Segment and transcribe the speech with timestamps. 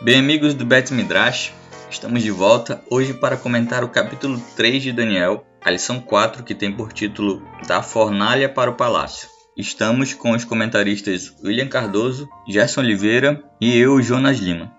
[0.00, 1.52] Bem, amigos do Bet Midrash,
[1.90, 6.54] estamos de volta hoje para comentar o capítulo 3 de Daniel, a lição 4, que
[6.54, 9.28] tem por título Da Fornalha para o Palácio.
[9.56, 14.72] Estamos com os comentaristas William Cardoso, Gerson Oliveira e eu, Jonas Lima.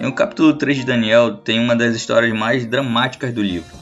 [0.00, 3.76] Em o capítulo 3 de Daniel tem uma das histórias mais dramáticas do livro.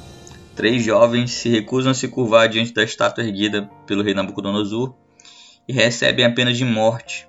[0.54, 4.94] Três jovens se recusam a se curvar diante da estátua erguida pelo rei Nabucodonosor
[5.66, 7.26] e recebem a pena de morte,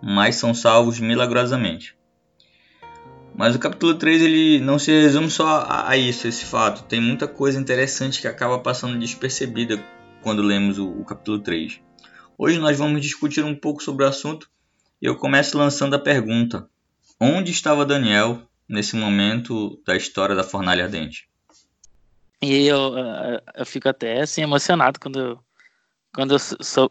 [0.00, 1.96] mas são salvos milagrosamente.
[3.36, 6.84] Mas o capítulo 3 ele não se resume só a isso, esse fato.
[6.84, 9.78] Tem muita coisa interessante que acaba passando despercebida
[10.22, 11.78] quando lemos o, o capítulo 3.
[12.38, 14.50] Hoje nós vamos discutir um pouco sobre o assunto
[15.02, 16.66] e eu começo lançando a pergunta:
[17.20, 21.28] Onde estava Daniel nesse momento da história da fornalha ardente?
[22.40, 22.94] E eu,
[23.54, 25.38] eu fico até assim emocionado quando eu,
[26.10, 26.90] quando eu sou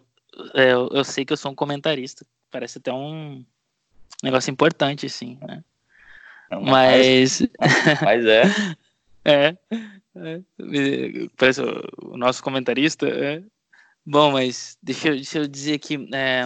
[0.54, 2.24] é, eu, eu sei que eu sou um comentarista.
[2.52, 3.44] Parece até um
[4.22, 5.64] negócio importante, assim, né?
[6.50, 7.42] Mas.
[8.04, 8.44] Mas é.
[9.26, 9.58] é.
[10.16, 10.42] é.
[11.38, 13.08] Parece o nosso comentarista.
[13.08, 13.44] É.
[14.06, 16.08] Bom, mas deixa, eu, deixa eu dizer que.
[16.14, 16.46] É,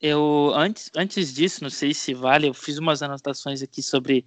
[0.00, 4.24] eu, antes, antes disso, não sei se vale, eu fiz umas anotações aqui sobre,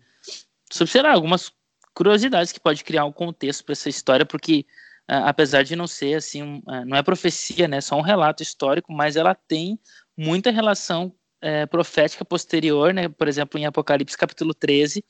[0.71, 1.51] sobre sei lá, algumas
[1.95, 4.65] curiosidades que pode criar um contexto para essa história, porque
[5.09, 8.01] uh, apesar de não ser assim, um, uh, não é profecia, né, é só um
[8.01, 9.79] relato histórico, mas ela tem
[10.15, 11.11] muita relação
[11.43, 13.09] é, profética posterior, né?
[13.09, 15.03] Por exemplo, em Apocalipse capítulo 13,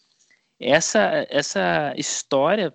[0.59, 2.73] essa, essa história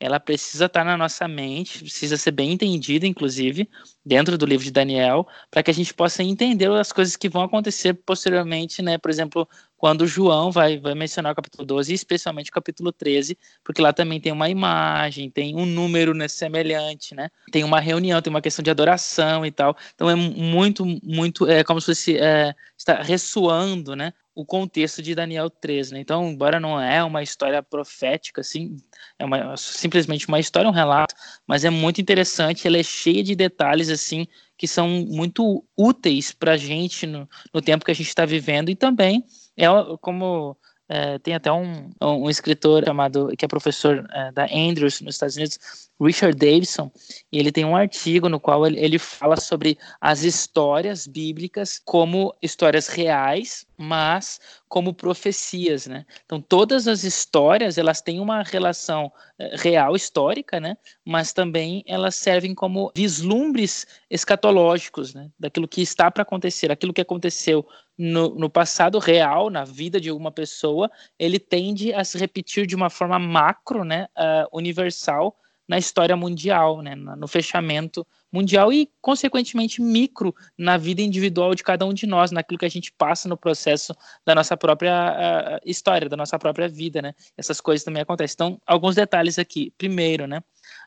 [0.00, 3.68] ela precisa estar na nossa mente, precisa ser bem entendida, inclusive,
[4.04, 7.42] dentro do livro de Daniel, para que a gente possa entender as coisas que vão
[7.42, 8.96] acontecer posteriormente, né?
[8.96, 13.36] Por exemplo, quando João vai, vai mencionar o capítulo 12, e especialmente o capítulo 13,
[13.62, 17.28] porque lá também tem uma imagem, tem um número né, semelhante, né?
[17.52, 19.76] Tem uma reunião, tem uma questão de adoração e tal.
[19.94, 24.14] Então é muito, muito, é como se fosse é, está ressoando, né?
[24.34, 26.00] O contexto de Daniel 3, né?
[26.00, 28.76] Então, embora não é uma história profética, assim,
[29.18, 31.14] é uma, simplesmente uma história, um relato,
[31.46, 34.26] mas é muito interessante, ela é cheia de detalhes, assim,
[34.56, 38.70] que são muito úteis para a gente no, no tempo que a gente está vivendo
[38.70, 39.24] e também
[39.56, 39.66] é
[40.00, 40.56] como
[40.88, 45.36] é, tem até um, um, escritor chamado, que é professor é, da Andrews nos Estados
[45.36, 45.58] Unidos,
[46.00, 46.90] Richard Davidson,
[47.30, 52.88] e ele tem um artigo no qual ele, fala sobre as histórias bíblicas como histórias
[52.88, 56.06] reais, mas como profecias, né?
[56.24, 60.76] Então todas as histórias elas têm uma relação eh, real histórica, né?
[61.04, 65.30] Mas também elas servem como vislumbres escatológicos, né?
[65.38, 67.66] Daquilo que está para acontecer, aquilo que aconteceu
[67.98, 72.74] no, no, passado real, na vida de alguma pessoa, ele tende a se repetir de
[72.74, 74.08] uma forma macro, né?
[74.16, 75.36] Uh, universal
[75.70, 81.86] na história mundial, né, no fechamento mundial e, consequentemente, micro na vida individual de cada
[81.86, 83.94] um de nós, naquilo que a gente passa no processo
[84.26, 87.14] da nossa própria história, da nossa própria vida, né?
[87.36, 88.34] Essas coisas também acontecem.
[88.34, 89.72] Então, alguns detalhes aqui.
[89.78, 90.42] Primeiro, né?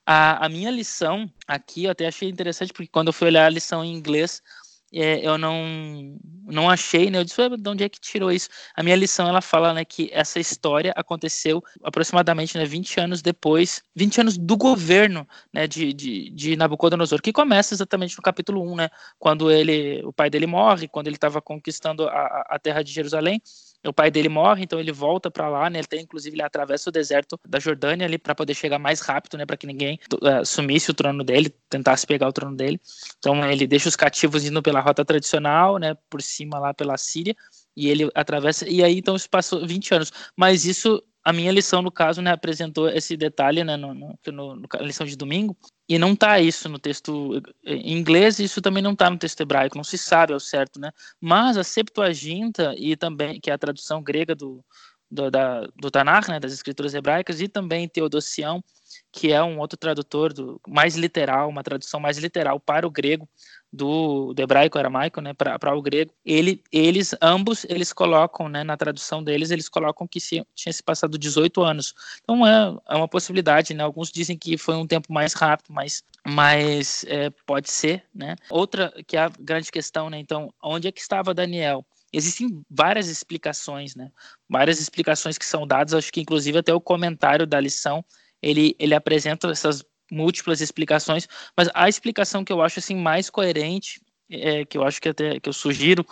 [0.06, 3.50] A, a minha lição aqui, eu até achei interessante, porque quando eu fui olhar a
[3.50, 4.42] lição em inglês,
[4.94, 7.20] é, eu não não achei, né?
[7.20, 8.50] Eu disse, de onde é que tirou isso?
[8.76, 13.82] A minha lição, ela fala, né, que essa história aconteceu aproximadamente, né, 20 anos depois,
[13.96, 18.76] 20 anos do governo, né, de, de, de Nabucodonosor, que começa exatamente no capítulo 1,
[18.76, 22.92] né, quando ele, o pai dele morre, quando ele estava conquistando a, a terra de
[22.92, 23.42] Jerusalém,
[23.86, 25.80] o pai dele morre, então ele volta para lá, né?
[25.80, 29.38] Ele tem, inclusive, ele atravessa o deserto da Jordânia ali para poder chegar mais rápido,
[29.38, 29.46] né?
[29.46, 32.80] Para que ninguém uh, sumisse o trono dele, tentasse pegar o trono dele.
[33.20, 35.96] Então ele deixa os cativos indo pela rota tradicional, né?
[36.10, 37.36] Por cima lá pela Síria
[37.76, 38.68] e ele atravessa.
[38.70, 40.12] E aí então isso passou 20 anos.
[40.36, 44.56] Mas isso a minha lição, no caso, né, apresentou esse detalhe né, no, no, no,
[44.56, 45.56] na lição de domingo,
[45.88, 49.78] e não está isso no texto em inglês, isso também não está no texto hebraico,
[49.78, 50.92] não se sabe ao certo, né?
[51.22, 54.64] Mas a Septuaginta, e também, que é a tradução grega do,
[55.10, 58.64] do, da, do Tanakh, né, das escrituras hebraicas, e também Teodosião,
[59.12, 63.30] que é um outro tradutor do, mais literal, uma tradução mais literal para o grego,
[63.74, 68.78] do, do hebraico aramaico, né, para o grego, ele, eles ambos eles colocam, né, na
[68.78, 71.96] tradução deles, eles colocam que se, tinha se passado 18 anos.
[72.22, 73.84] Então é, é uma possibilidade, né?
[73.84, 78.36] Alguns dizem que foi um tempo mais rápido, mas, mas é, pode ser, né?
[78.50, 80.20] Outra que é a grande questão, né?
[80.20, 81.84] Então, onde é que estava Daniel?
[82.12, 84.12] Existem várias explicações, né?
[84.48, 88.06] Várias explicações que são dadas, acho que inclusive até o comentário da lição
[88.40, 91.28] ele, ele apresenta essas múltiplas explicações,
[91.58, 94.00] mas a explicação que eu acho assim mais coerente,
[94.30, 96.06] é, que eu acho que até que eu sugiro,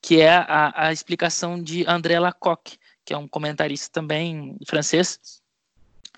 [0.00, 5.20] que é a, a explicação de André Lacocque, que é um comentarista também francês,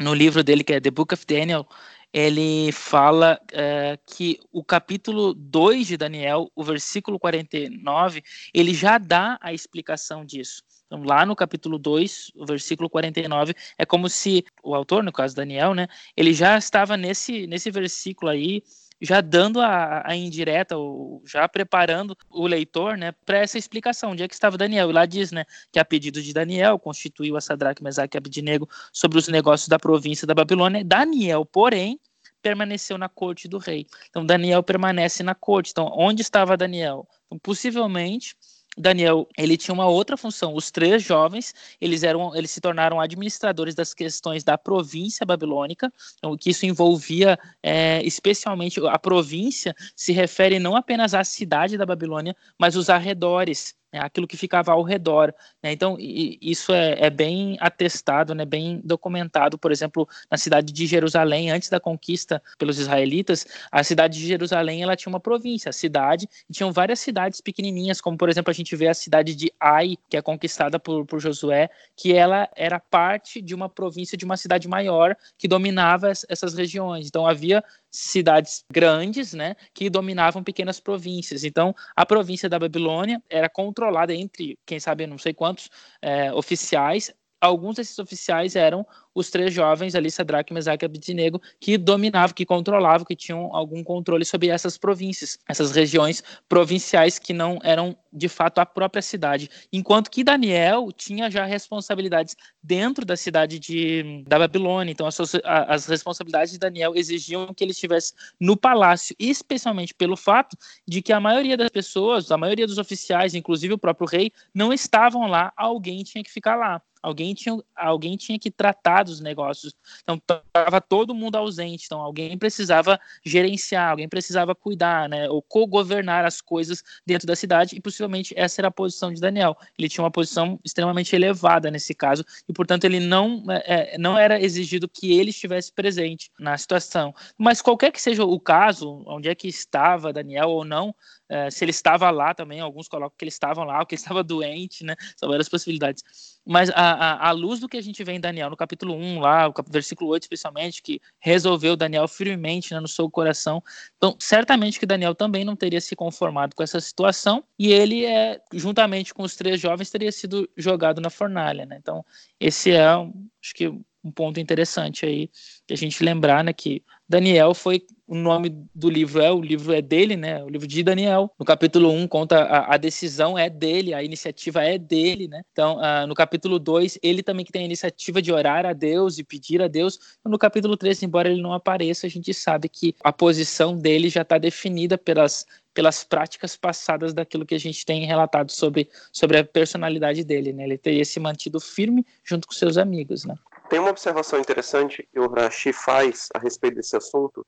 [0.00, 1.66] no livro dele que é The Book of Daniel,
[2.12, 8.22] ele fala é, que o capítulo 2 de Daniel, o versículo 49,
[8.52, 10.62] ele já dá a explicação disso.
[10.86, 15.34] Então, lá no capítulo 2, o versículo 49, é como se o autor, no caso
[15.34, 18.62] Daniel, né, ele já estava nesse, nesse versículo aí,
[19.00, 24.12] já dando a, a indireta, ou já preparando o leitor né, para essa explicação.
[24.12, 24.90] Onde é que estava Daniel?
[24.90, 28.68] E lá diz né, que, a pedido de Daniel, constituiu a Sadraque, Mesaque e Abednego
[28.92, 30.84] sobre os negócios da província da Babilônia.
[30.84, 31.98] Daniel, porém,
[32.40, 33.86] permaneceu na corte do rei.
[34.10, 35.70] Então, Daniel permanece na corte.
[35.70, 37.08] Então, onde estava Daniel?
[37.26, 38.36] Então, possivelmente
[38.76, 40.54] Daniel, ele tinha uma outra função.
[40.54, 45.92] Os três jovens, eles eram, eles se tornaram administradores das questões da província babilônica.
[46.18, 51.86] Então, que isso envolvia, é, especialmente a província, se refere não apenas à cidade da
[51.86, 55.32] Babilônia, mas os arredores né, aquilo que ficava ao redor.
[55.62, 55.70] Né?
[55.70, 60.84] Então, e, isso é, é, bem atestado, né, bem documentado, por exemplo, na cidade de
[60.84, 65.72] Jerusalém, antes da conquista pelos israelitas, a cidade de Jerusalém ela tinha uma província, a
[65.72, 69.52] cidade, e tinham várias cidades pequenininhas, como por exemplo a gente vê a cidade de
[69.60, 74.24] Ai, que é conquistada por, por Josué, que ela era parte de uma província de
[74.24, 77.06] uma cidade maior que dominava essas regiões.
[77.06, 77.62] Então havia
[77.94, 81.44] cidades grandes, né, que dominavam pequenas províncias.
[81.44, 85.70] Então, a província da Babilônia era controlada entre, quem sabe, não sei quantos
[86.02, 87.12] é, oficiais.
[87.40, 92.44] Alguns desses oficiais eram os três jovens ali, Sadraque, Mesaque e Abednego, que dominavam, que
[92.44, 98.28] controlavam, que tinham algum controle sobre essas províncias, essas regiões provinciais que não eram de
[98.28, 99.50] fato a própria cidade.
[99.72, 104.90] Enquanto que Daniel tinha já responsabilidades dentro da cidade de, da Babilônia.
[104.90, 110.56] Então, as, as responsabilidades de Daniel exigiam que ele estivesse no palácio, especialmente pelo fato
[110.88, 114.72] de que a maioria das pessoas, a maioria dos oficiais, inclusive o próprio rei, não
[114.72, 116.80] estavam lá, alguém tinha que ficar lá.
[117.04, 119.74] Alguém tinha, alguém tinha que tratar dos negócios.
[120.02, 121.84] Então, estava todo mundo ausente.
[121.84, 125.28] Então, alguém precisava gerenciar, alguém precisava cuidar, né?
[125.28, 127.76] Ou co-governar as coisas dentro da cidade.
[127.76, 129.54] E possivelmente essa era a posição de Daniel.
[129.78, 132.24] Ele tinha uma posição extremamente elevada nesse caso.
[132.48, 137.14] E, portanto, ele não, é, é não era exigido que ele estivesse presente na situação.
[137.36, 140.94] Mas qualquer que seja o caso, onde é que estava Daniel ou não,
[141.28, 144.00] é, se ele estava lá também, alguns colocam que ele estava lá, ou que ele
[144.00, 144.94] estava doente, né?
[145.16, 146.04] São várias possibilidades.
[146.46, 149.20] Mas a, a, a, luz do que a gente vê em Daniel, no capítulo 1,
[149.20, 153.62] lá, o versículo 8 especialmente, que resolveu Daniel firmemente né, no seu coração.
[153.96, 158.40] Então, certamente que Daniel também não teria se conformado com essa situação, e ele, é,
[158.52, 161.64] juntamente com os três jovens, teria sido jogado na fornalha.
[161.64, 161.78] Né?
[161.80, 162.04] Então,
[162.38, 163.72] esse é, acho que,
[164.04, 165.30] um ponto interessante aí,
[165.66, 169.72] que a gente lembrar, né, que Daniel foi o nome do livro é o livro
[169.72, 170.42] é dele, né?
[170.42, 171.30] O livro de Daniel.
[171.38, 175.42] No capítulo 1 conta a, a decisão é dele, a iniciativa é dele, né?
[175.52, 179.18] Então, uh, no capítulo 2, ele também que tem a iniciativa de orar a Deus
[179.18, 179.98] e pedir a Deus.
[180.24, 184.22] No capítulo 3, embora ele não apareça, a gente sabe que a posição dele já
[184.22, 189.44] está definida pelas pelas práticas passadas daquilo que a gente tem relatado sobre, sobre a
[189.44, 190.62] personalidade dele, né?
[190.62, 193.34] Ele teria se mantido firme junto com seus amigos, né?
[193.74, 197.44] Tem uma observação interessante que o Rashi faz a respeito desse assunto,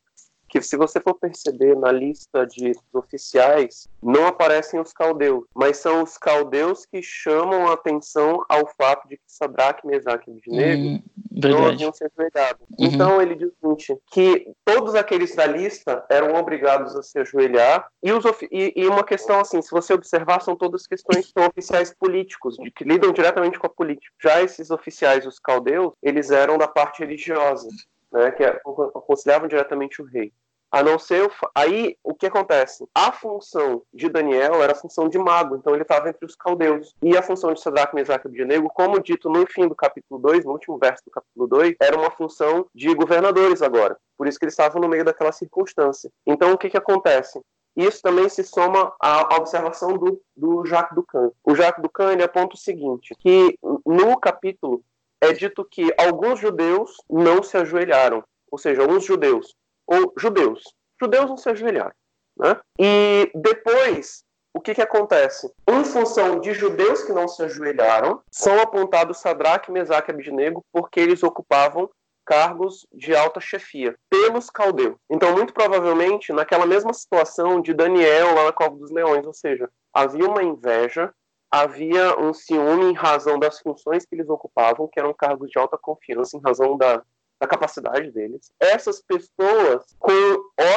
[0.48, 6.02] que se você for perceber na lista de oficiais, não aparecem os caldeus, mas são
[6.02, 11.02] os caldeus que chamam a atenção ao fato de que Sadraque, Mesaque e Abednego hum,
[11.30, 12.60] não haviam se ajoelhado.
[12.78, 12.86] Uhum.
[12.86, 17.88] Então ele diz o seguinte, que todos aqueles da lista eram obrigados a se ajoelhar,
[18.02, 21.46] e, os e, e uma questão assim, se você observar, são todas questões que são
[21.46, 24.12] oficiais políticos, de que lidam diretamente com a política.
[24.22, 27.68] Já esses oficiais, os caldeus, eles eram da parte religiosa
[28.12, 30.32] né, que aconselhavam diretamente o rei.
[30.70, 31.30] A não ser.
[31.54, 32.86] Aí, o que acontece?
[32.94, 36.94] A função de Daniel era a função de mago, então ele estava entre os caldeus.
[37.02, 40.44] E a função de Sadraque, Mesaque e Abednego, como dito no fim do capítulo 2,
[40.44, 43.96] no último verso do capítulo 2, era uma função de governadores agora.
[44.16, 46.10] Por isso que eles estavam no meio daquela circunstância.
[46.26, 47.40] Então, o que, que acontece?
[47.76, 51.30] Isso também se soma à observação do, do Jacques Ducan.
[51.44, 54.82] O Jacques Ducan ele aponta o seguinte, que no capítulo
[55.20, 59.54] é dito que alguns judeus não se ajoelharam, ou seja, alguns judeus,
[59.86, 60.62] ou judeus,
[61.00, 61.94] judeus não se ajoelharam.
[62.36, 62.58] Né?
[62.78, 64.24] E depois,
[64.54, 65.50] o que, que acontece?
[65.68, 71.00] Em função de judeus que não se ajoelharam, são apontados Sadraque, Mesaque e Abidnego porque
[71.00, 71.88] eles ocupavam
[72.24, 74.96] cargos de alta chefia pelos caldeus.
[75.08, 79.70] Então, muito provavelmente, naquela mesma situação de Daniel lá na Cova dos Leões, ou seja,
[79.94, 81.12] havia uma inveja
[81.50, 85.78] havia um ciúme em razão das funções que eles ocupavam, que eram cargos de alta
[85.78, 87.02] confiança, em razão da,
[87.40, 88.50] da capacidade deles.
[88.60, 90.12] Essas pessoas, com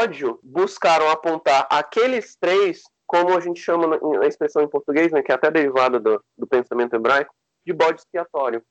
[0.02, 5.32] ódio, buscaram apontar aqueles três, como a gente chama na, expressão em português, né, que
[5.32, 7.34] é até derivada do, do pensamento hebraico,
[7.66, 8.64] de bode expiatório.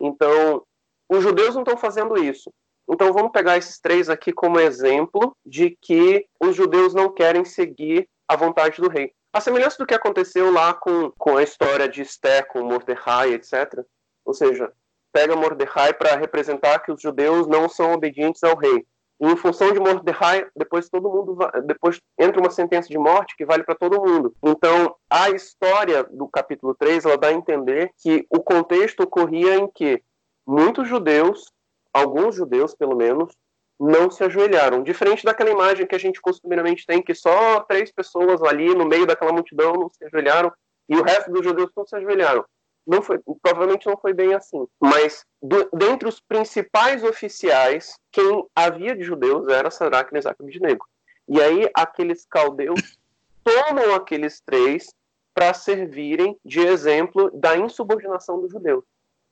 [0.00, 0.64] Então,
[1.08, 2.52] os judeus não estão fazendo isso.
[2.90, 8.08] Então, vamos pegar esses três aqui como exemplo de que os judeus não querem seguir
[8.26, 9.12] a vontade do rei.
[9.32, 13.84] A semelhança do que aconteceu lá com, com a história de Esther, com Mordecai, etc.
[14.24, 14.72] Ou seja,
[15.12, 18.84] pega Mordecai para representar que os judeus não são obedientes ao rei.
[19.20, 23.44] E em função de Mordecai, depois todo mundo depois entra uma sentença de morte que
[23.44, 24.34] vale para todo mundo.
[24.42, 29.66] Então, a história do capítulo 3, ela dá a entender que o contexto ocorria em
[29.66, 30.00] que
[30.46, 31.52] muitos judeus,
[31.92, 33.32] alguns judeus pelo menos,
[33.78, 34.82] não se ajoelharam.
[34.84, 39.06] Diferente daquela imagem que a gente costumeiramente tem, que só três pessoas ali no meio
[39.06, 40.52] daquela multidão não se ajoelharam
[40.88, 42.44] e o resto dos judeus não se ajoelharam.
[42.88, 44.66] Não foi, provavelmente não foi bem assim.
[44.80, 50.86] Mas do, dentre os principais oficiais, quem havia de judeus era Sadraque, Mesaque e Abednego.
[51.28, 52.98] E aí aqueles caldeus
[53.44, 54.92] tomam aqueles três
[55.34, 58.84] para servirem de exemplo da insubordinação dos judeus.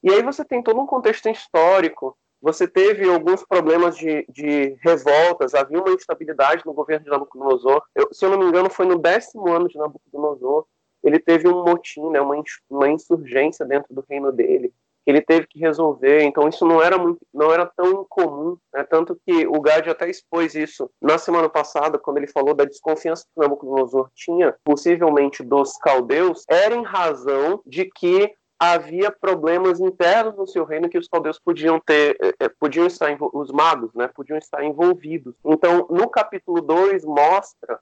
[0.03, 5.55] E aí você tem todo um contexto histórico você teve alguns problemas de, de revoltas,
[5.55, 7.83] havia uma instabilidade no governo de Nabucodonosor.
[7.95, 10.67] Eu, se eu não me engano, foi no décimo ano de Nabucodonosor.
[11.07, 14.73] Ele teve um motim, né, uma, uma insurgência dentro do reino dele
[15.07, 16.25] que ele teve que resolver.
[16.25, 18.83] Então isso não era muito, não era tão incomum, né?
[18.83, 23.25] tanto que o Gad até expôs isso na semana passada quando ele falou da desconfiança
[23.33, 30.47] que Nabucodonosor tinha, possivelmente dos caldeus, era em razão de que havia problemas internos no
[30.47, 34.39] seu reino que os caldeus podiam ter, eh, eh, podiam estar os magos, né, podiam
[34.39, 35.35] estar envolvidos.
[35.45, 37.79] Então, no capítulo 2 mostra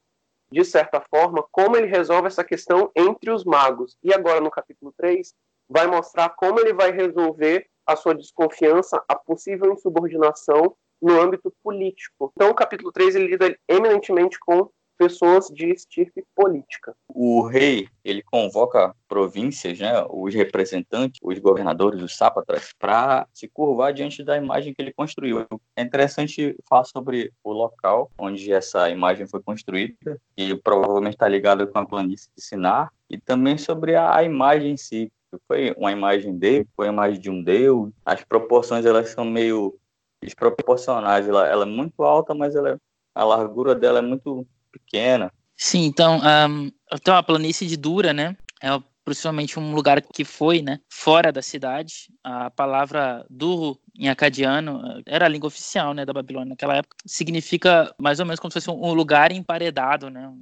[0.55, 3.99] de certa forma como ele resolve essa questão entre os magos.
[4.05, 5.35] E agora no capítulo 3
[5.69, 12.33] vai mostrar como ele vai resolver a sua desconfiança, a possível insubordinação no âmbito político.
[12.37, 16.95] Então, o capítulo 3 ele lida eminentemente com pessoas de estirpe política.
[17.09, 23.93] O rei, ele convoca províncias, né, os representantes, os governadores, os sápatras, para se curvar
[23.93, 25.47] diante da imagem que ele construiu.
[25.77, 31.67] É interessante falar sobre o local onde essa imagem foi construída, e provavelmente está ligado
[31.67, 35.13] com a planície de Sinar, e também sobre a, a imagem em si.
[35.49, 37.91] Foi uma imagem dele, foi uma imagem de um deus.
[38.05, 39.77] As proporções elas são meio
[40.23, 41.29] desproporcionais.
[41.29, 42.79] Ela, ela é muito alta, mas ela,
[43.15, 44.47] a largura dela é muito
[44.79, 45.33] pequena.
[45.57, 48.69] Sim, então, um, então a planície de Dura, né, é
[49.05, 52.11] principalmente um lugar que foi, né, fora da cidade.
[52.23, 56.97] A palavra Duro em acadiano era a língua oficial, né, da Babilônia naquela época.
[57.07, 60.33] Significa mais ou menos como se fosse um lugar emparedado, né,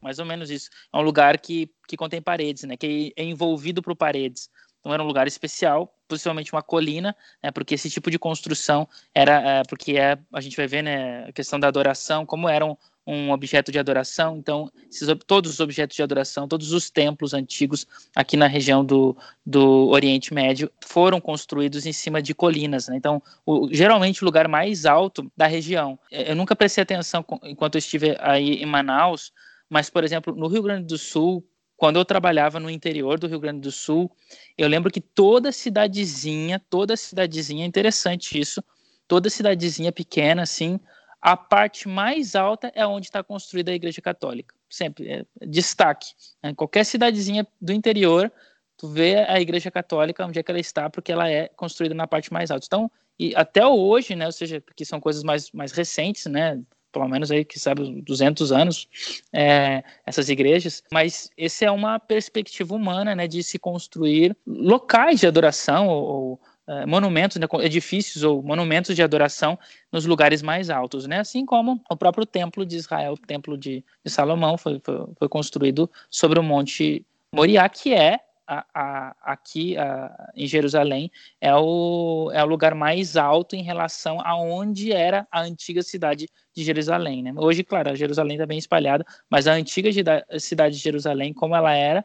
[0.00, 0.70] mais ou menos isso.
[0.92, 4.48] É um lugar que, que contém paredes, né, que é envolvido por paredes.
[4.80, 9.40] Então era um lugar especial, possivelmente uma colina, né, porque esse tipo de construção era,
[9.40, 13.30] é, porque é, a gente vai ver, né, a questão da adoração, como eram um
[13.30, 14.36] objeto de adoração.
[14.36, 19.16] Então, esses, todos os objetos de adoração, todos os templos antigos aqui na região do,
[19.44, 22.88] do Oriente Médio foram construídos em cima de colinas.
[22.88, 22.96] Né?
[22.96, 25.98] Então, o, geralmente o lugar mais alto da região.
[26.10, 29.32] É, eu nunca prestei atenção enquanto eu estive aí em Manaus,
[29.68, 31.44] mas, por exemplo, no Rio Grande do Sul,
[31.76, 34.10] quando eu trabalhava no interior do Rio Grande do Sul,
[34.56, 38.62] eu lembro que toda cidadezinha, toda cidadezinha, interessante isso,
[39.08, 40.78] toda cidadezinha pequena, assim,
[41.22, 44.54] a parte mais alta é onde está construída a Igreja Católica.
[44.68, 46.08] Sempre, é destaque.
[46.42, 48.30] Em qualquer cidadezinha do interior,
[48.76, 52.08] tu vê a Igreja Católica onde é que ela está, porque ela é construída na
[52.08, 52.66] parte mais alta.
[52.66, 56.60] Então, e até hoje, né, ou seja, porque são coisas mais, mais recentes, né,
[56.90, 58.88] pelo menos aí, que sabe, 200 anos,
[59.32, 65.26] é, essas igrejas, mas essa é uma perspectiva humana, né, de se construir locais de
[65.26, 69.58] adoração ou, ou uh, monumentos, né, edifícios ou monumentos de adoração
[69.90, 71.20] nos lugares mais altos, né?
[71.20, 75.28] Assim como o próprio templo de Israel, o templo de, de Salomão, foi, foi, foi,
[75.28, 77.04] construído sobre o Monte
[77.34, 83.16] Moriá, que é a, a, aqui a, em Jerusalém é o, é o lugar mais
[83.16, 87.22] alto em relação a onde era a antiga cidade de Jerusalém.
[87.22, 87.32] Né?
[87.36, 89.90] Hoje, claro, a Jerusalém está bem espalhada, mas a antiga
[90.38, 92.04] cidade de Jerusalém, como ela era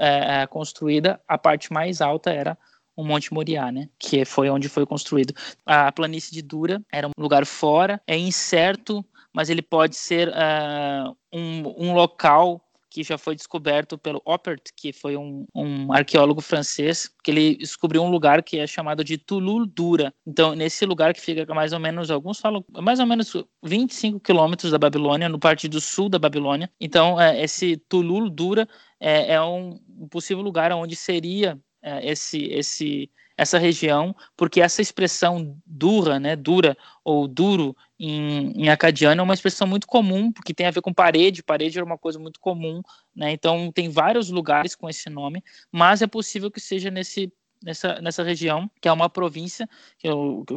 [0.00, 2.58] é, é, construída, a parte mais alta era
[2.98, 3.88] o Monte Moriá, né?
[3.96, 5.32] Que foi onde foi construído.
[5.64, 11.16] A planície de Dura era um lugar fora, é incerto, mas ele pode ser uh,
[11.32, 17.08] um, um local que já foi descoberto pelo Oppert, que foi um, um, arqueólogo francês,
[17.22, 20.12] que ele descobriu um lugar que é chamado de Tulul Dura.
[20.26, 24.72] Então, nesse lugar que fica mais ou menos, alguns falam, mais ou menos 25 quilômetros
[24.72, 26.68] da Babilônia, no parte do sul da Babilônia.
[26.80, 28.66] Então, é, esse Tulul Dura
[28.98, 29.78] é, é um
[30.10, 37.28] possível lugar onde seria esse, esse, essa região, porque essa expressão dura, né, dura ou
[37.28, 41.42] duro em, em acadiano é uma expressão muito comum, porque tem a ver com parede,
[41.42, 42.82] parede era uma coisa muito comum,
[43.14, 47.32] né, então tem vários lugares com esse nome, mas é possível que seja nesse
[47.62, 49.68] nessa, nessa região, que é uma província
[49.98, 50.08] que,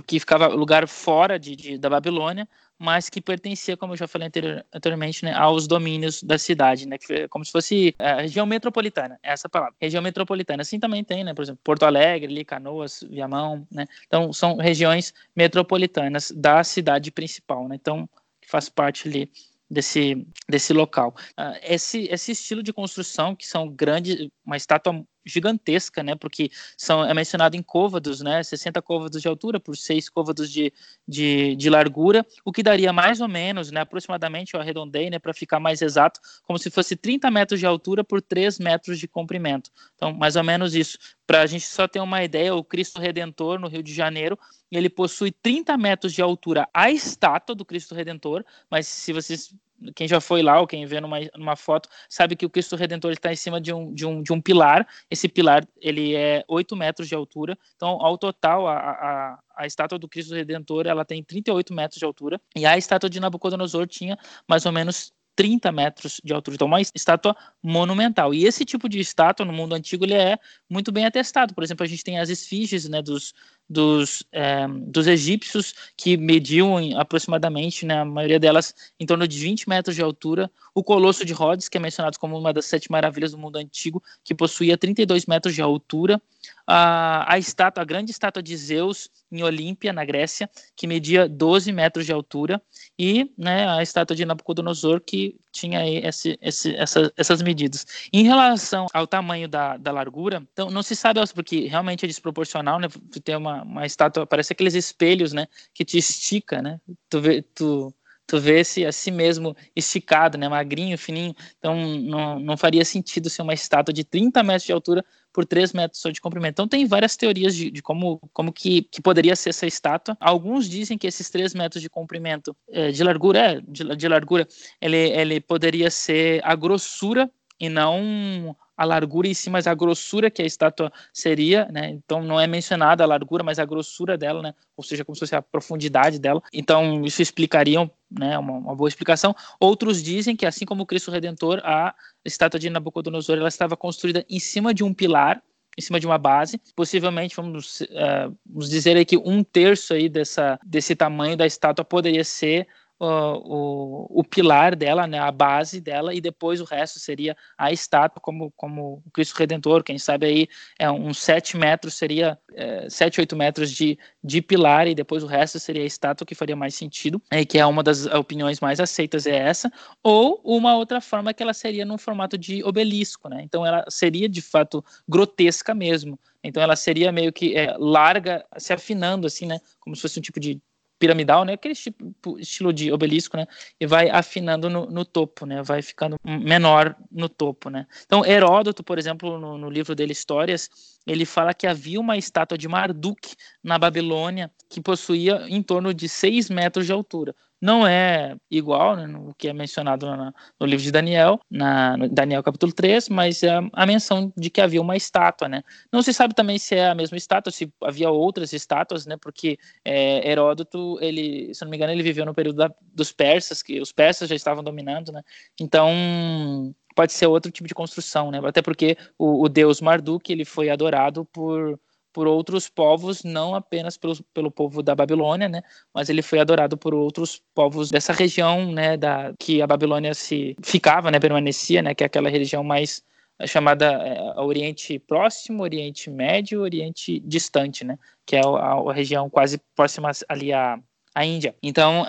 [0.06, 2.48] que ficava lugar fora de, de, da Babilônia,
[2.82, 4.28] mas que pertencia, como eu já falei
[4.74, 9.20] anteriormente, né, aos domínios da cidade, né, que, como se fosse a é, região metropolitana,
[9.22, 10.64] essa palavra, região metropolitana.
[10.64, 15.14] Assim também tem, né, por exemplo, Porto Alegre, ali, Canoas, Viamão, né, então são regiões
[15.36, 18.10] metropolitanas da cidade principal, né, então
[18.48, 19.32] faz parte ali
[19.70, 21.16] desse, desse local.
[21.40, 26.16] Uh, esse, esse estilo de construção, que são grandes, uma estátua gigantesca, né?
[26.16, 28.44] Porque são, é mencionado em côvados, né?
[28.44, 30.74] 60 côvados de altura por 6 côvados de,
[31.08, 33.82] de, de, largura, o que daria mais ou menos, né?
[33.82, 35.20] Aproximadamente, eu arredondei, né?
[35.20, 39.08] Para ficar mais exato, como se fosse 30 metros de altura por 3 metros de
[39.08, 39.72] comprimento.
[39.96, 40.98] Então, mais ou menos isso.
[41.26, 44.38] Para a gente só ter uma ideia, o Cristo Redentor, no Rio de Janeiro,
[44.72, 49.54] ele possui 30 metros de altura a estátua do Cristo Redentor, mas se vocês
[49.96, 53.12] quem já foi lá ou quem vê numa, numa foto sabe que o Cristo Redentor
[53.12, 54.88] está em cima de um, de, um, de um pilar.
[55.10, 57.58] Esse pilar ele é 8 metros de altura.
[57.76, 62.06] Então, ao total, a, a, a estátua do Cristo Redentor ela tem 38 metros de
[62.06, 62.40] altura.
[62.56, 66.56] E a estátua de Nabucodonosor tinha mais ou menos 30 metros de altura.
[66.56, 68.34] Então, uma estátua monumental.
[68.34, 70.38] E esse tipo de estátua no mundo antigo ele é
[70.70, 71.54] muito bem atestado.
[71.54, 73.34] Por exemplo, a gente tem as esfinges né, dos,
[73.72, 79.70] dos, é, dos egípcios que mediam aproximadamente, né, a maioria delas em torno de 20
[79.70, 80.52] metros de altura.
[80.76, 84.04] O Colosso de Rhodes, que é mencionado como uma das sete maravilhas do mundo antigo,
[84.26, 86.22] que possuía 32 metros de altura.
[86.68, 91.72] A, a estátua, a grande estátua de Zeus em Olímpia, na Grécia, que media 12
[91.72, 92.62] metros de altura,
[93.00, 97.86] e né, a estátua de Nabucodonosor, que tinha aí esse, esse, essa, essas medidas.
[98.12, 102.80] Em relação ao tamanho da, da largura, então não se sabe, porque realmente é desproporcional,
[102.80, 102.88] né?
[103.12, 105.48] Tu tem uma, uma estátua, parece aqueles espelhos, né?
[105.74, 106.80] Que te estica, né?
[107.10, 107.94] Tu vê, tu,
[108.32, 110.48] tu vê esse a si mesmo esticado, né?
[110.48, 111.36] Magrinho, fininho.
[111.60, 115.74] Então não, não faria sentido ser uma estátua de 30 metros de altura por 3
[115.74, 116.54] metros só de comprimento.
[116.54, 120.16] Então tem várias teorias de, de como, como que, que poderia ser essa estátua.
[120.18, 124.48] Alguns dizem que esses 3 metros de comprimento, é, de largura, é, de, de largura,
[124.80, 127.30] ele, ele poderia ser a grossura
[127.62, 131.92] e não a largura em si, mas a grossura que a estátua seria, né?
[131.92, 134.56] Então não é mencionada a largura, mas a grossura dela, né?
[134.76, 136.42] Ou seja, como se fosse a profundidade dela.
[136.52, 138.36] Então isso explicaria, né?
[138.40, 139.36] Uma, uma boa explicação.
[139.60, 141.94] Outros dizem que assim como Cristo Redentor, a
[142.26, 145.40] estátua de Nabucodonosor ela estava construída em cima de um pilar
[145.78, 146.60] em cima de uma base.
[146.76, 151.86] Possivelmente, vamos, uh, vamos dizer aí que um terço aí dessa, desse tamanho da estátua
[151.86, 152.68] poderia ser
[153.04, 158.22] o, o, pilar dela, né, a base dela, e depois o resto seria a estátua,
[158.22, 163.22] como, como o Cristo Redentor, quem sabe aí é uns 7 metros, seria é, 7,
[163.22, 166.76] 8 metros de, de pilar, e depois o resto seria a estátua, que faria mais
[166.76, 169.72] sentido, é, que é uma das opiniões mais aceitas é essa,
[170.04, 174.30] ou uma outra forma que ela seria num formato de obelisco, né, então ela seria
[174.30, 179.60] de fato grotesca mesmo, então ela seria meio que é, larga, se afinando assim, né,
[179.80, 180.62] como se fosse um tipo de
[181.02, 181.54] piramidal, né?
[181.54, 183.48] Aquele tipo, estilo de obelisco, né?
[183.80, 185.64] E vai afinando no, no, topo, né?
[185.64, 187.88] Vai ficando menor no topo, né?
[188.06, 190.70] Então, Heródoto, por exemplo, no, no livro dele Histórias,
[191.08, 193.34] ele fala que havia uma estátua de Marduk
[193.64, 199.06] na Babilônia que possuía em torno de 6 metros de altura não é igual né,
[199.06, 203.60] no que é mencionado no, no livro de Daniel, na Daniel capítulo 3, mas é
[203.72, 205.64] a menção de que havia uma estátua, né?
[205.92, 209.16] Não se sabe também se é a mesma estátua, se havia outras estátuas, né?
[209.16, 213.62] Porque é, Heródoto, ele, se não me engano, ele viveu no período da, dos persas,
[213.62, 215.22] que os persas já estavam dominando, né?
[215.60, 218.40] Então pode ser outro tipo de construção, né?
[218.44, 221.80] Até porque o, o deus Marduk ele foi adorado por
[222.14, 225.62] por outros povos, não apenas pelo, pelo povo da Babilônia, né,
[225.94, 230.56] mas ele foi adorado por outros povos dessa região, né, da que a Babilônia se
[230.64, 233.04] ficava, né, permanecia, né, que é aquela região mais
[233.46, 239.60] chamada é, Oriente Próximo, Oriente Médio, Oriente Distante, né, que é a, a região quase
[239.76, 240.80] próxima ali à,
[241.16, 241.56] à Índia.
[241.64, 242.06] Então,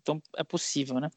[0.00, 1.10] então é possível, né?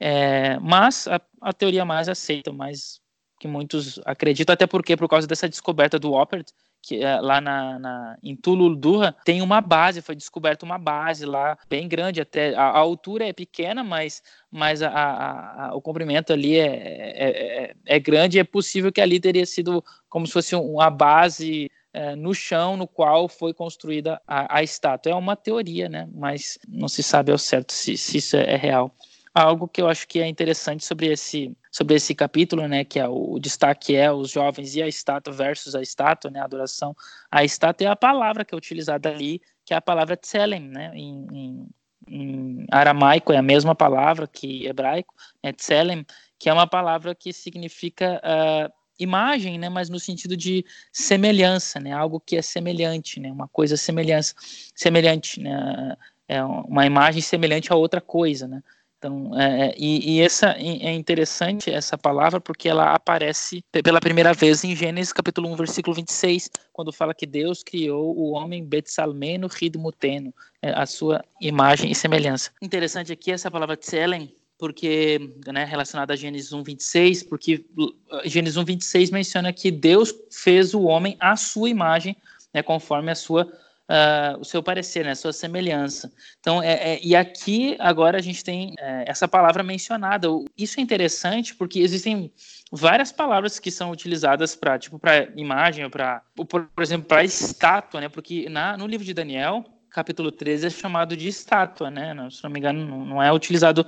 [0.00, 3.00] É, mas a, a teoria mais aceita, mais
[3.38, 6.48] que muitos acreditam, até porque por causa dessa descoberta do Oppert,
[6.82, 11.58] que é lá na, na, em Tuludurra, tem uma base, foi descoberta uma base lá,
[11.68, 12.54] bem grande até.
[12.54, 17.74] A, a altura é pequena, mas, mas a, a, o comprimento ali é, é, é,
[17.84, 18.38] é grande.
[18.38, 22.86] É possível que ali teria sido como se fosse uma base é, no chão no
[22.86, 25.12] qual foi construída a, a, estátua.
[25.12, 26.08] É uma teoria, né?
[26.14, 28.94] Mas não se sabe ao certo se, se isso é real
[29.34, 33.06] algo que eu acho que é interessante sobre esse sobre esse capítulo, né, que é
[33.06, 36.96] o, o destaque é os jovens e a estátua versus a estátua, né, a adoração
[37.30, 40.90] à estátua é a palavra que é utilizada ali, que é a palavra tselem, né,
[40.94, 41.68] em, em,
[42.08, 46.04] em aramaico é a mesma palavra que hebraico, né, tselem,
[46.38, 51.92] que é uma palavra que significa uh, imagem, né, mas no sentido de semelhança, né,
[51.92, 54.34] algo que é semelhante, né, uma coisa semelhança,
[54.74, 55.96] semelhante, né,
[56.28, 58.62] é uma imagem semelhante a outra coisa, né?
[58.98, 64.34] Então, é, é e, e, essa é interessante essa palavra porque ela aparece pela primeira
[64.34, 69.46] vez em Gênesis capítulo 1, versículo 26, quando fala que Deus criou o homem Betsalmeno
[69.46, 72.50] Ridmuteno, é, a sua imagem e semelhança.
[72.60, 78.56] Interessante aqui essa palavra tselen, porque né, relacionada a Gênesis 1, 26, porque uh, Gênesis
[78.56, 82.16] 1, 26 menciona que Deus fez o homem à sua imagem,
[82.52, 83.46] né, conforme a sua
[83.88, 86.12] uh, o seu parecer, né, a sua semelhança.
[86.40, 90.28] Então, é, é, e aqui agora a gente tem é, essa palavra mencionada.
[90.56, 92.32] Isso é interessante porque existem
[92.70, 98.00] várias palavras que são utilizadas para tipo para imagem para por, por, exemplo para estátua,
[98.00, 98.08] né?
[98.08, 102.14] Porque na, no livro de Daniel capítulo 13 é chamado de estátua, né?
[102.30, 103.86] Se não me engano, não, não é utilizado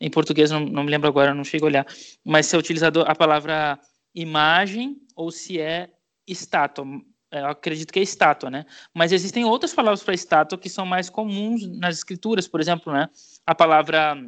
[0.00, 1.86] em português, não, não, me lembro agora, não chego a olhar,
[2.24, 3.78] mas se é utilizado a palavra
[4.14, 5.90] imagem ou se é
[6.26, 6.84] estátua.
[7.32, 8.66] É, eu acredito que é estátua, né?
[8.92, 13.08] Mas existem outras palavras para estátua que são mais comuns nas escrituras, por exemplo, né?
[13.46, 14.22] A palavra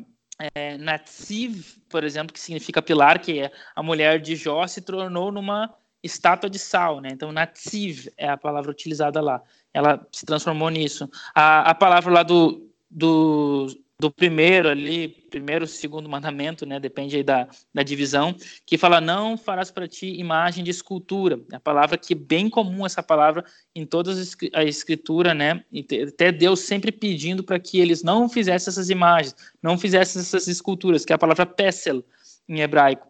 [0.54, 5.30] é, Natsiv, por exemplo, que significa pilar, que é a mulher de Jó se tornou
[5.30, 7.10] numa estátua de sal, né?
[7.12, 9.42] Então, Natsiv é a palavra utilizada lá.
[9.72, 11.08] Ela se transformou nisso.
[11.34, 13.66] A, a palavra lá do, do
[13.98, 18.34] do primeiro ali, primeiro, segundo mandamento, né, depende aí da, da divisão,
[18.66, 22.84] que fala, não farás para ti imagem de escultura, a palavra que é bem comum
[22.84, 24.12] essa palavra em toda
[24.52, 29.34] a escritura, né, e até Deus sempre pedindo para que eles não fizessem essas imagens,
[29.62, 32.04] não fizessem essas esculturas, que é a palavra pesel,
[32.48, 33.06] em hebraico,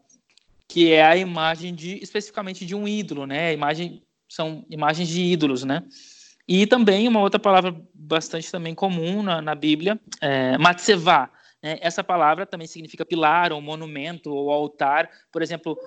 [0.69, 5.23] que é a imagem de, especificamente de um ídolo, né, a imagem, são imagens de
[5.23, 5.83] ídolos, né,
[6.47, 11.31] e também uma outra palavra bastante também comum na, na Bíblia, é matsevá.
[11.65, 11.79] Né?
[11.81, 15.09] Essa palavra também significa pilar, ou monumento, ou altar.
[15.33, 15.79] Por exemplo,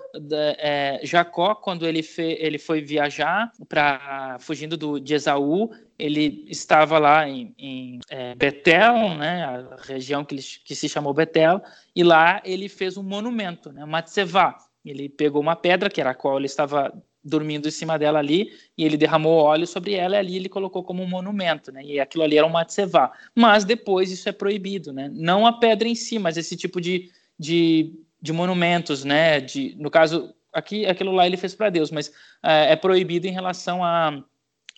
[0.58, 6.98] é, Jacó, quando ele, fe, ele foi viajar para fugindo do, de Esaú, ele estava
[6.98, 11.62] lá em, em é, Betel, né, a região que, ele, que se chamou Betel,
[11.96, 14.58] e lá ele fez um monumento, né, Matsevá.
[14.84, 16.92] Ele pegou uma pedra, que era a qual ele estava
[17.28, 20.84] dormindo em cima dela ali, e ele derramou óleo sobre ela, e ali ele colocou
[20.84, 21.84] como um monumento, né?
[21.84, 23.12] E aquilo ali era um matsevá.
[23.36, 25.10] Mas depois isso é proibido, né?
[25.14, 29.40] Não a pedra em si, mas esse tipo de, de, de monumentos, né?
[29.40, 32.12] De, no caso, aqui, aquilo lá ele fez para Deus, mas
[32.44, 34.24] é, é proibido em relação a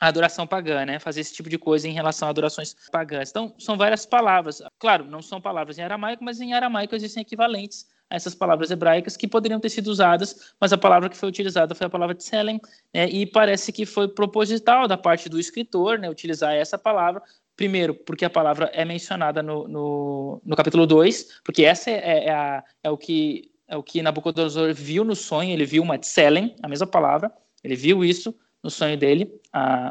[0.02, 0.98] a adoração pagã, né?
[0.98, 3.30] Fazer esse tipo de coisa em relação a adorações pagãs.
[3.30, 4.62] Então, são várias palavras.
[4.80, 9.28] Claro, não são palavras em aramaico, mas em aramaico existem equivalentes essas palavras hebraicas que
[9.28, 12.60] poderiam ter sido usadas, mas a palavra que foi utilizada foi a palavra tselen,
[12.94, 13.08] né?
[13.08, 17.22] e parece que foi proposital da parte do escritor né, utilizar essa palavra,
[17.56, 22.32] primeiro, porque a palavra é mencionada no, no, no capítulo 2, porque essa é, é,
[22.32, 26.56] a, é, o que, é o que Nabucodonosor viu no sonho, ele viu uma tselen,
[26.64, 27.32] a mesma palavra,
[27.64, 29.32] ele viu isso no sonho dele,